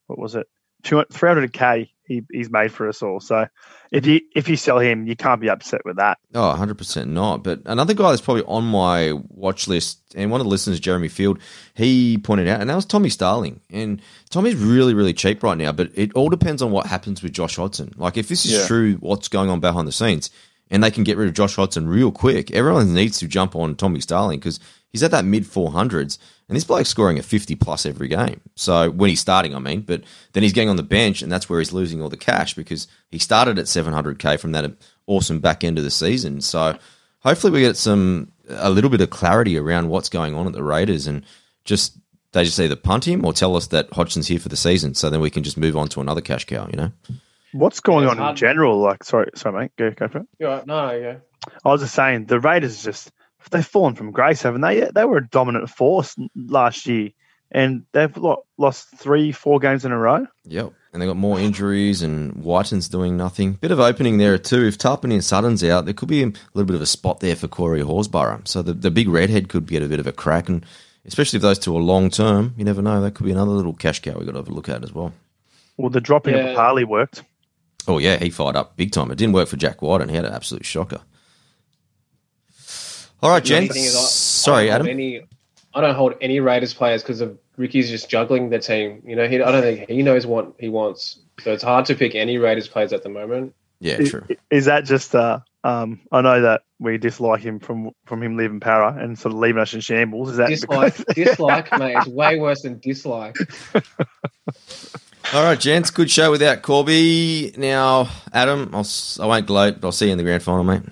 what 0.06 0.18
was 0.18 0.34
it, 0.36 0.46
300k. 0.84 1.90
He, 2.10 2.24
he's 2.32 2.50
made 2.50 2.72
for 2.72 2.88
us 2.88 3.04
all. 3.04 3.20
So 3.20 3.46
if 3.92 4.04
you 4.04 4.20
if 4.34 4.48
you 4.48 4.56
sell 4.56 4.80
him, 4.80 5.06
you 5.06 5.14
can't 5.14 5.40
be 5.40 5.48
upset 5.48 5.82
with 5.84 5.94
that. 5.98 6.18
Oh, 6.34 6.56
100% 6.58 7.06
not. 7.06 7.44
But 7.44 7.60
another 7.66 7.94
guy 7.94 8.10
that's 8.10 8.20
probably 8.20 8.42
on 8.48 8.64
my 8.64 9.12
watch 9.28 9.68
list, 9.68 10.00
and 10.16 10.28
one 10.28 10.40
of 10.40 10.44
the 10.46 10.50
listeners, 10.50 10.80
Jeremy 10.80 11.06
Field, 11.06 11.38
he 11.74 12.18
pointed 12.18 12.48
out, 12.48 12.60
and 12.60 12.68
that 12.68 12.74
was 12.74 12.84
Tommy 12.84 13.10
Starling. 13.10 13.60
And 13.70 14.02
Tommy's 14.28 14.56
really, 14.56 14.92
really 14.92 15.12
cheap 15.12 15.40
right 15.44 15.56
now, 15.56 15.70
but 15.70 15.92
it 15.94 16.12
all 16.14 16.28
depends 16.30 16.62
on 16.62 16.72
what 16.72 16.86
happens 16.86 17.22
with 17.22 17.32
Josh 17.32 17.54
Hodgson. 17.54 17.92
Like, 17.96 18.16
if 18.16 18.26
this 18.28 18.44
is 18.44 18.52
Yeah. 18.54 18.66
true, 18.66 18.94
what's 18.94 19.28
going 19.28 19.48
on 19.48 19.60
behind 19.60 19.86
the 19.86 19.92
scenes, 19.92 20.30
and 20.70 20.82
they 20.82 20.90
can 20.90 21.04
get 21.04 21.16
rid 21.16 21.28
of 21.28 21.34
Josh 21.34 21.56
Hodgson 21.56 21.88
real 21.88 22.12
quick, 22.12 22.50
everyone 22.52 22.94
needs 22.94 23.18
to 23.18 23.28
jump 23.28 23.56
on 23.56 23.74
Tommy 23.74 24.00
Starling 24.00 24.38
because 24.38 24.60
he's 24.90 25.02
at 25.02 25.10
that 25.10 25.24
mid 25.24 25.44
400s, 25.44 26.18
and 26.48 26.56
this 26.56 26.64
bloke's 26.64 26.88
scoring 26.88 27.18
a 27.18 27.22
50 27.22 27.56
plus 27.56 27.86
every 27.86 28.08
game. 28.08 28.40
So, 28.54 28.90
when 28.90 29.10
he's 29.10 29.20
starting, 29.20 29.54
I 29.54 29.58
mean, 29.58 29.82
but 29.82 30.02
then 30.32 30.42
he's 30.42 30.52
getting 30.52 30.70
on 30.70 30.76
the 30.76 30.82
bench, 30.82 31.22
and 31.22 31.30
that's 31.30 31.48
where 31.48 31.60
he's 31.60 31.72
losing 31.72 32.00
all 32.00 32.08
the 32.08 32.16
cash 32.16 32.54
because 32.54 32.86
he 33.10 33.18
started 33.18 33.58
at 33.58 33.66
700k 33.66 34.38
from 34.38 34.52
that 34.52 34.72
awesome 35.06 35.40
back 35.40 35.64
end 35.64 35.78
of 35.78 35.84
the 35.84 35.90
season. 35.90 36.40
So, 36.40 36.78
hopefully, 37.20 37.52
we 37.52 37.60
get 37.60 37.76
some 37.76 38.32
a 38.48 38.70
little 38.70 38.90
bit 38.90 39.00
of 39.00 39.10
clarity 39.10 39.56
around 39.56 39.88
what's 39.88 40.08
going 40.08 40.34
on 40.34 40.46
at 40.46 40.52
the 40.52 40.62
Raiders 40.62 41.06
and 41.06 41.24
just 41.64 41.96
they 42.32 42.44
just 42.44 42.58
either 42.58 42.76
punt 42.76 43.06
him 43.06 43.24
or 43.24 43.32
tell 43.32 43.56
us 43.56 43.68
that 43.68 43.88
Hodgson's 43.92 44.28
here 44.28 44.38
for 44.38 44.48
the 44.48 44.56
season, 44.56 44.94
so 44.94 45.10
then 45.10 45.20
we 45.20 45.30
can 45.30 45.42
just 45.42 45.56
move 45.56 45.76
on 45.76 45.88
to 45.88 46.00
another 46.00 46.20
cash 46.20 46.44
cow. 46.44 46.68
You 46.70 46.76
know. 46.76 46.92
What's 47.52 47.80
going 47.80 48.04
Yeah, 48.04 48.10
on 48.10 48.18
it's 48.18 48.30
in 48.30 48.36
general? 48.36 48.78
Like, 48.80 49.04
sorry, 49.04 49.30
sorry, 49.34 49.60
mate. 49.62 49.72
Go, 49.76 49.90
go 49.90 50.08
for 50.08 50.18
it. 50.18 50.26
You're 50.38 50.50
right. 50.50 50.66
No, 50.66 50.86
no, 50.88 50.92
yeah. 50.94 51.16
I 51.64 51.68
was 51.70 51.80
just 51.80 51.94
saying 51.94 52.26
the 52.26 52.38
Raiders 52.40 52.82
just 52.84 53.10
they've 53.50 53.66
fallen 53.66 53.94
from 53.94 54.12
grace, 54.12 54.42
haven't 54.42 54.60
they? 54.60 54.88
They 54.94 55.04
were 55.04 55.18
a 55.18 55.26
dominant 55.28 55.70
force 55.70 56.14
last 56.36 56.86
year, 56.86 57.10
and 57.50 57.84
they've 57.92 58.14
lost 58.58 58.88
three, 58.98 59.32
four 59.32 59.58
games 59.58 59.84
in 59.84 59.92
a 59.92 59.98
row. 59.98 60.26
Yep. 60.44 60.72
And 60.92 61.00
they 61.00 61.06
got 61.06 61.16
more 61.16 61.38
injuries, 61.38 62.02
and 62.02 62.34
Wighton's 62.42 62.88
doing 62.88 63.16
nothing. 63.16 63.52
Bit 63.52 63.70
of 63.70 63.78
opening 63.80 64.18
there 64.18 64.36
too. 64.38 64.66
If 64.66 64.76
Tapine 64.76 65.12
and 65.12 65.24
Sutton's 65.24 65.62
out, 65.64 65.84
there 65.84 65.94
could 65.94 66.08
be 66.08 66.22
a 66.22 66.26
little 66.26 66.66
bit 66.66 66.74
of 66.74 66.82
a 66.82 66.86
spot 66.86 67.20
there 67.20 67.36
for 67.36 67.46
Corey 67.48 67.80
Horsburgh. 67.80 68.46
So 68.48 68.60
the, 68.62 68.72
the 68.72 68.90
big 68.90 69.08
redhead 69.08 69.48
could 69.48 69.66
get 69.66 69.82
a 69.84 69.88
bit 69.88 70.00
of 70.00 70.06
a 70.08 70.12
crack, 70.12 70.48
and 70.48 70.66
especially 71.06 71.36
if 71.38 71.42
those 71.42 71.58
two 71.60 71.76
are 71.76 71.80
long 71.80 72.10
term, 72.10 72.54
you 72.56 72.64
never 72.64 72.82
know. 72.82 73.00
That 73.00 73.14
could 73.14 73.24
be 73.24 73.32
another 73.32 73.52
little 73.52 73.72
cash 73.72 74.00
cow 74.00 74.18
we 74.18 74.24
got 74.24 74.32
to 74.32 74.38
have 74.38 74.48
a 74.48 74.52
look 74.52 74.68
at 74.68 74.82
as 74.82 74.92
well. 74.92 75.12
Well, 75.76 75.90
the 75.90 76.00
dropping 76.00 76.34
Yeah. 76.34 76.46
of 76.48 76.56
Harley 76.56 76.84
worked. 76.84 77.22
Oh 77.90 77.98
yeah, 77.98 78.16
he 78.18 78.30
fired 78.30 78.54
up 78.56 78.76
big 78.76 78.92
time. 78.92 79.10
It 79.10 79.18
didn't 79.18 79.34
work 79.34 79.48
for 79.48 79.56
Jack 79.56 79.82
White, 79.82 80.00
and 80.00 80.10
he 80.10 80.16
had 80.16 80.24
an 80.24 80.32
absolute 80.32 80.64
shocker. 80.64 81.00
All 83.22 83.30
right, 83.30 83.44
The 83.44 83.56
only 83.56 83.66
gents. 83.68 83.74
thing 83.74 83.84
is 83.84 83.96
I- 83.96 84.00
Sorry, 84.00 84.70
I 84.70 84.78
don't 84.78 84.86
Adam. 84.86 84.86
hold 84.86 84.90
Any, 85.00 85.20
I 85.74 85.80
don't 85.80 85.94
hold 85.94 86.14
any 86.20 86.40
Raiders 86.40 86.72
players 86.72 87.02
because 87.02 87.20
of 87.20 87.36
Ricky's 87.56 87.90
just 87.90 88.08
juggling 88.08 88.48
the 88.50 88.58
team. 88.60 89.02
You 89.04 89.16
know, 89.16 89.26
he, 89.28 89.42
I 89.42 89.50
don't 89.52 89.62
think 89.62 89.88
he 89.90 90.02
knows 90.02 90.24
what 90.26 90.52
he 90.58 90.68
wants. 90.68 91.18
So 91.40 91.52
it's 91.52 91.62
hard 91.62 91.84
to 91.86 91.94
pick 91.94 92.14
any 92.14 92.38
Raiders 92.38 92.68
players 92.68 92.92
at 92.92 93.02
the 93.02 93.08
moment. 93.08 93.54
Yeah, 93.80 93.96
I- 94.00 94.04
true. 94.04 94.24
Is 94.50 94.66
that 94.66 94.84
just 94.84 95.14
uh, 95.14 95.40
Um, 95.64 96.00
I 96.12 96.20
know 96.22 96.40
that 96.42 96.62
we 96.78 96.96
dislike 96.96 97.42
him 97.42 97.58
from 97.60 97.90
from 98.06 98.22
him 98.22 98.36
leaving 98.36 98.60
Para 98.60 98.94
and 98.98 99.18
sort 99.18 99.34
of 99.34 99.40
leaving 99.40 99.60
us 99.60 99.74
in 99.74 99.80
shambles. 99.80 100.30
Is 100.30 100.36
that 100.38 100.48
Dislike, 100.48 100.96
because- 100.96 101.14
dislike, 101.14 101.70
mate. 101.78 101.96
It's 101.98 102.06
way 102.06 102.38
worse 102.38 102.62
than 102.62 102.78
dislike. 102.78 103.36
All 105.32 105.44
right, 105.44 105.58
gents, 105.60 105.90
good 105.90 106.10
show 106.10 106.30
without 106.30 106.62
Corby. 106.62 107.52
Now, 107.56 108.08
Adam, 108.32 108.70
I'll, 108.72 108.80
s- 108.80 109.18
I 109.20 109.26
won't 109.26 109.46
gloat, 109.46 109.80
but 109.80 109.88
I'll 109.88 109.92
see 109.92 110.06
you 110.06 110.12
in 110.12 110.18
the 110.18 110.24
grand 110.24 110.42
final, 110.42 110.64
mate. 110.64 110.82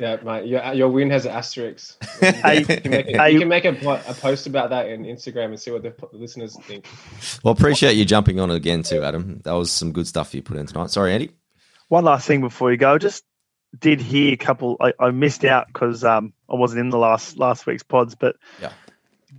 Yeah, 0.00 0.16
mate. 0.24 0.46
Your 0.46 0.72
your 0.72 0.88
win 0.88 1.10
has 1.10 1.24
an 1.24 1.30
asterisk. 1.30 2.02
Hey, 2.18 2.58
You 2.66 2.66
can 2.66 2.90
make, 2.90 3.06
a, 3.16 3.28
you 3.30 3.38
can 3.38 3.48
make 3.48 3.64
a, 3.64 3.70
a 4.08 4.14
post 4.14 4.48
about 4.48 4.70
that 4.70 4.88
in 4.88 5.04
Instagram 5.04 5.46
and 5.46 5.60
see 5.60 5.70
what 5.70 5.82
the 5.84 5.94
listeners 6.12 6.56
think. 6.64 6.86
Well, 7.44 7.52
appreciate 7.54 7.92
you 7.92 8.04
jumping 8.04 8.40
on 8.40 8.50
again 8.50 8.82
too, 8.82 9.04
Adam. 9.04 9.40
That 9.44 9.52
was 9.52 9.70
some 9.70 9.92
good 9.92 10.08
stuff 10.08 10.34
you 10.34 10.42
put 10.42 10.56
in 10.56 10.66
tonight. 10.66 10.90
Sorry, 10.90 11.12
Andy. 11.12 11.30
One 11.88 12.04
last 12.04 12.26
thing 12.26 12.40
before 12.40 12.72
you 12.72 12.76
go, 12.76 12.98
just 12.98 13.22
did 13.78 14.00
hear 14.00 14.32
a 14.32 14.36
couple. 14.36 14.76
I, 14.80 14.92
I 14.98 15.10
missed 15.12 15.44
out 15.44 15.68
because 15.68 16.02
um, 16.02 16.32
I 16.50 16.56
wasn't 16.56 16.80
in 16.80 16.88
the 16.90 16.98
last 16.98 17.38
last 17.38 17.64
week's 17.64 17.84
pods, 17.84 18.16
but 18.16 18.34
Yeah. 18.60 18.72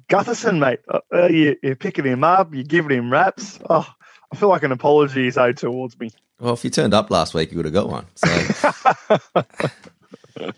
Gutherson, 0.10 0.60
mate, 0.60 0.80
uh, 0.90 1.00
uh, 1.14 1.28
you, 1.28 1.56
you're 1.64 1.76
picking 1.76 2.06
him 2.06 2.24
up, 2.24 2.54
you're 2.54 2.64
giving 2.64 2.98
him 2.98 3.12
wraps. 3.12 3.60
Oh, 3.70 3.88
I 4.32 4.36
feel 4.36 4.50
like 4.50 4.64
an 4.64 4.72
apology 4.72 5.28
is 5.28 5.38
owed 5.38 5.58
towards 5.58 6.00
me. 6.00 6.10
Well, 6.40 6.54
if 6.54 6.64
you 6.64 6.70
turned 6.70 6.94
up 6.94 7.10
last 7.10 7.34
week, 7.34 7.52
you 7.52 7.58
would 7.58 7.66
have 7.66 7.74
got 7.74 7.90
one. 7.90 8.06
So, 8.16 8.28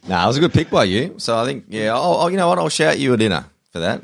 nah, 0.07 0.23
it 0.23 0.27
was 0.27 0.37
a 0.37 0.39
good 0.39 0.53
pick 0.53 0.69
by 0.69 0.85
you. 0.85 1.15
So 1.17 1.37
I 1.37 1.45
think, 1.45 1.65
yeah, 1.69 1.93
I'll, 1.93 2.17
I'll- 2.17 2.29
you 2.31 2.37
know 2.37 2.47
what? 2.47 2.57
I'll 2.59 2.69
shout 2.69 2.99
you 2.99 3.13
a 3.13 3.17
dinner 3.17 3.45
for 3.71 3.79
that. 3.79 4.03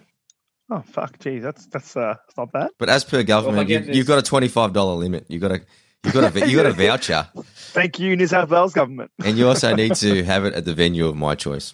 Oh 0.69 0.81
fuck, 0.87 1.19
geez, 1.19 1.43
that's 1.43 1.65
that's 1.67 1.95
uh, 1.95 2.15
that's 2.25 2.37
not 2.37 2.51
bad. 2.51 2.69
But 2.79 2.89
as 2.89 3.03
per 3.03 3.21
government, 3.21 3.67
get 3.67 3.85
you, 3.85 3.93
you've 3.95 4.07
got 4.07 4.17
a 4.17 4.21
twenty-five 4.21 4.71
dollar 4.73 4.95
limit. 4.95 5.25
You've 5.27 5.41
got 5.41 5.51
a, 5.51 5.61
you've 6.03 6.13
got 6.13 6.35
a, 6.35 6.49
you 6.49 6.55
got 6.55 6.65
a 6.65 6.71
voucher, 6.73 7.27
Thank 7.35 7.99
you, 7.99 8.15
New 8.15 8.25
South 8.25 8.49
Wales 8.49 8.73
government. 8.73 9.11
and 9.23 9.37
you 9.37 9.47
also 9.47 9.75
need 9.75 9.93
to 9.95 10.23
have 10.23 10.45
it 10.45 10.53
at 10.53 10.63
the 10.65 10.73
venue 10.73 11.05
of 11.07 11.15
my 11.17 11.35
choice. 11.35 11.73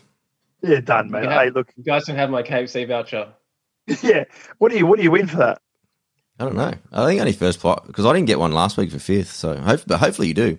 Yeah, 0.63 0.81
done, 0.81 1.11
mate. 1.11 1.23
Yeah. 1.25 1.43
Hey, 1.43 1.49
look, 1.51 1.71
You 1.77 1.83
guys 1.83 2.05
can 2.05 2.15
have 2.15 2.29
my 2.29 2.41
KFC 2.43 2.87
voucher. 2.87 3.31
yeah. 4.03 4.25
What 4.57 4.71
do 4.71 4.77
you 4.77 4.85
what 4.85 4.97
do 4.97 5.03
you 5.03 5.11
win 5.11 5.27
for 5.27 5.37
that? 5.37 5.61
I 6.39 6.45
don't 6.45 6.55
know. 6.55 6.73
I 6.91 7.05
think 7.05 7.19
only 7.19 7.33
first 7.33 7.59
plot 7.59 7.85
because 7.85 8.05
I 8.05 8.13
didn't 8.13 8.27
get 8.27 8.39
one 8.39 8.53
last 8.53 8.77
week 8.77 8.91
for 8.91 8.99
fifth. 8.99 9.31
So, 9.31 9.57
hope, 9.57 9.81
but 9.85 9.97
hopefully 9.97 10.29
you 10.29 10.33
do. 10.33 10.57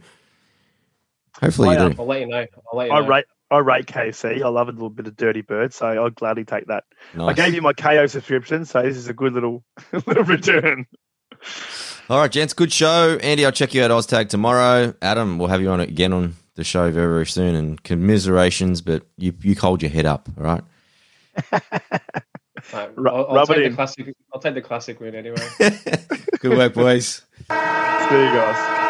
Hopefully 1.40 1.70
I, 1.70 1.72
you 1.72 1.94
do. 1.94 2.00
I'll 2.00 2.06
let 2.06 2.20
you 2.20 2.26
know. 2.26 2.46
I'll 2.70 2.78
let 2.78 2.88
you 2.88 2.92
I 2.92 3.00
know. 3.00 3.08
rate 3.08 3.24
I 3.50 3.58
rate 3.58 3.86
KFC. 3.86 4.42
I 4.42 4.48
love 4.48 4.68
a 4.68 4.72
little 4.72 4.90
bit 4.90 5.06
of 5.06 5.16
dirty 5.16 5.40
bird, 5.40 5.72
so 5.72 5.86
I'll 5.86 6.10
gladly 6.10 6.44
take 6.44 6.66
that. 6.66 6.84
I 7.18 7.32
gave 7.32 7.54
you 7.54 7.62
my 7.62 7.72
Kayo 7.72 8.08
subscription, 8.08 8.64
so 8.64 8.82
this 8.82 8.96
is 8.96 9.08
a 9.08 9.14
good 9.14 9.32
little 9.32 9.64
little 10.06 10.24
return. 10.24 10.86
All 12.10 12.18
right, 12.18 12.30
gents, 12.30 12.52
good 12.52 12.72
show. 12.72 13.18
Andy, 13.22 13.46
I'll 13.46 13.52
check 13.52 13.72
you 13.72 13.82
out 13.82 13.90
Oztag 13.90 14.28
tomorrow. 14.28 14.94
Adam, 15.00 15.38
we'll 15.38 15.48
have 15.48 15.62
you 15.62 15.70
on 15.70 15.80
again 15.80 16.12
on 16.12 16.34
the 16.56 16.64
show 16.64 16.90
very, 16.90 17.06
very 17.12 17.26
soon. 17.26 17.54
And 17.54 17.82
commiserations, 17.82 18.82
but 18.82 19.04
you 19.16 19.32
you 19.40 19.54
hold 19.54 19.82
your 19.82 19.90
head 19.90 20.06
up, 20.06 20.28
all 20.38 20.44
right? 20.44 20.62
Right, 22.72 22.90
Ru- 22.96 23.10
I'll, 23.10 23.38
I'll 23.38 23.42
it 23.44 23.46
take 23.46 23.56
in. 23.64 23.70
the 23.72 23.76
classic. 23.76 24.14
I'll 24.32 24.40
take 24.40 24.54
the 24.54 24.62
classic 24.62 25.00
win 25.00 25.14
anyway. 25.14 25.48
good 26.38 26.56
work, 26.56 26.74
boys. 26.74 27.22
See 27.36 28.16
you 28.16 28.32
guys. 28.32 28.89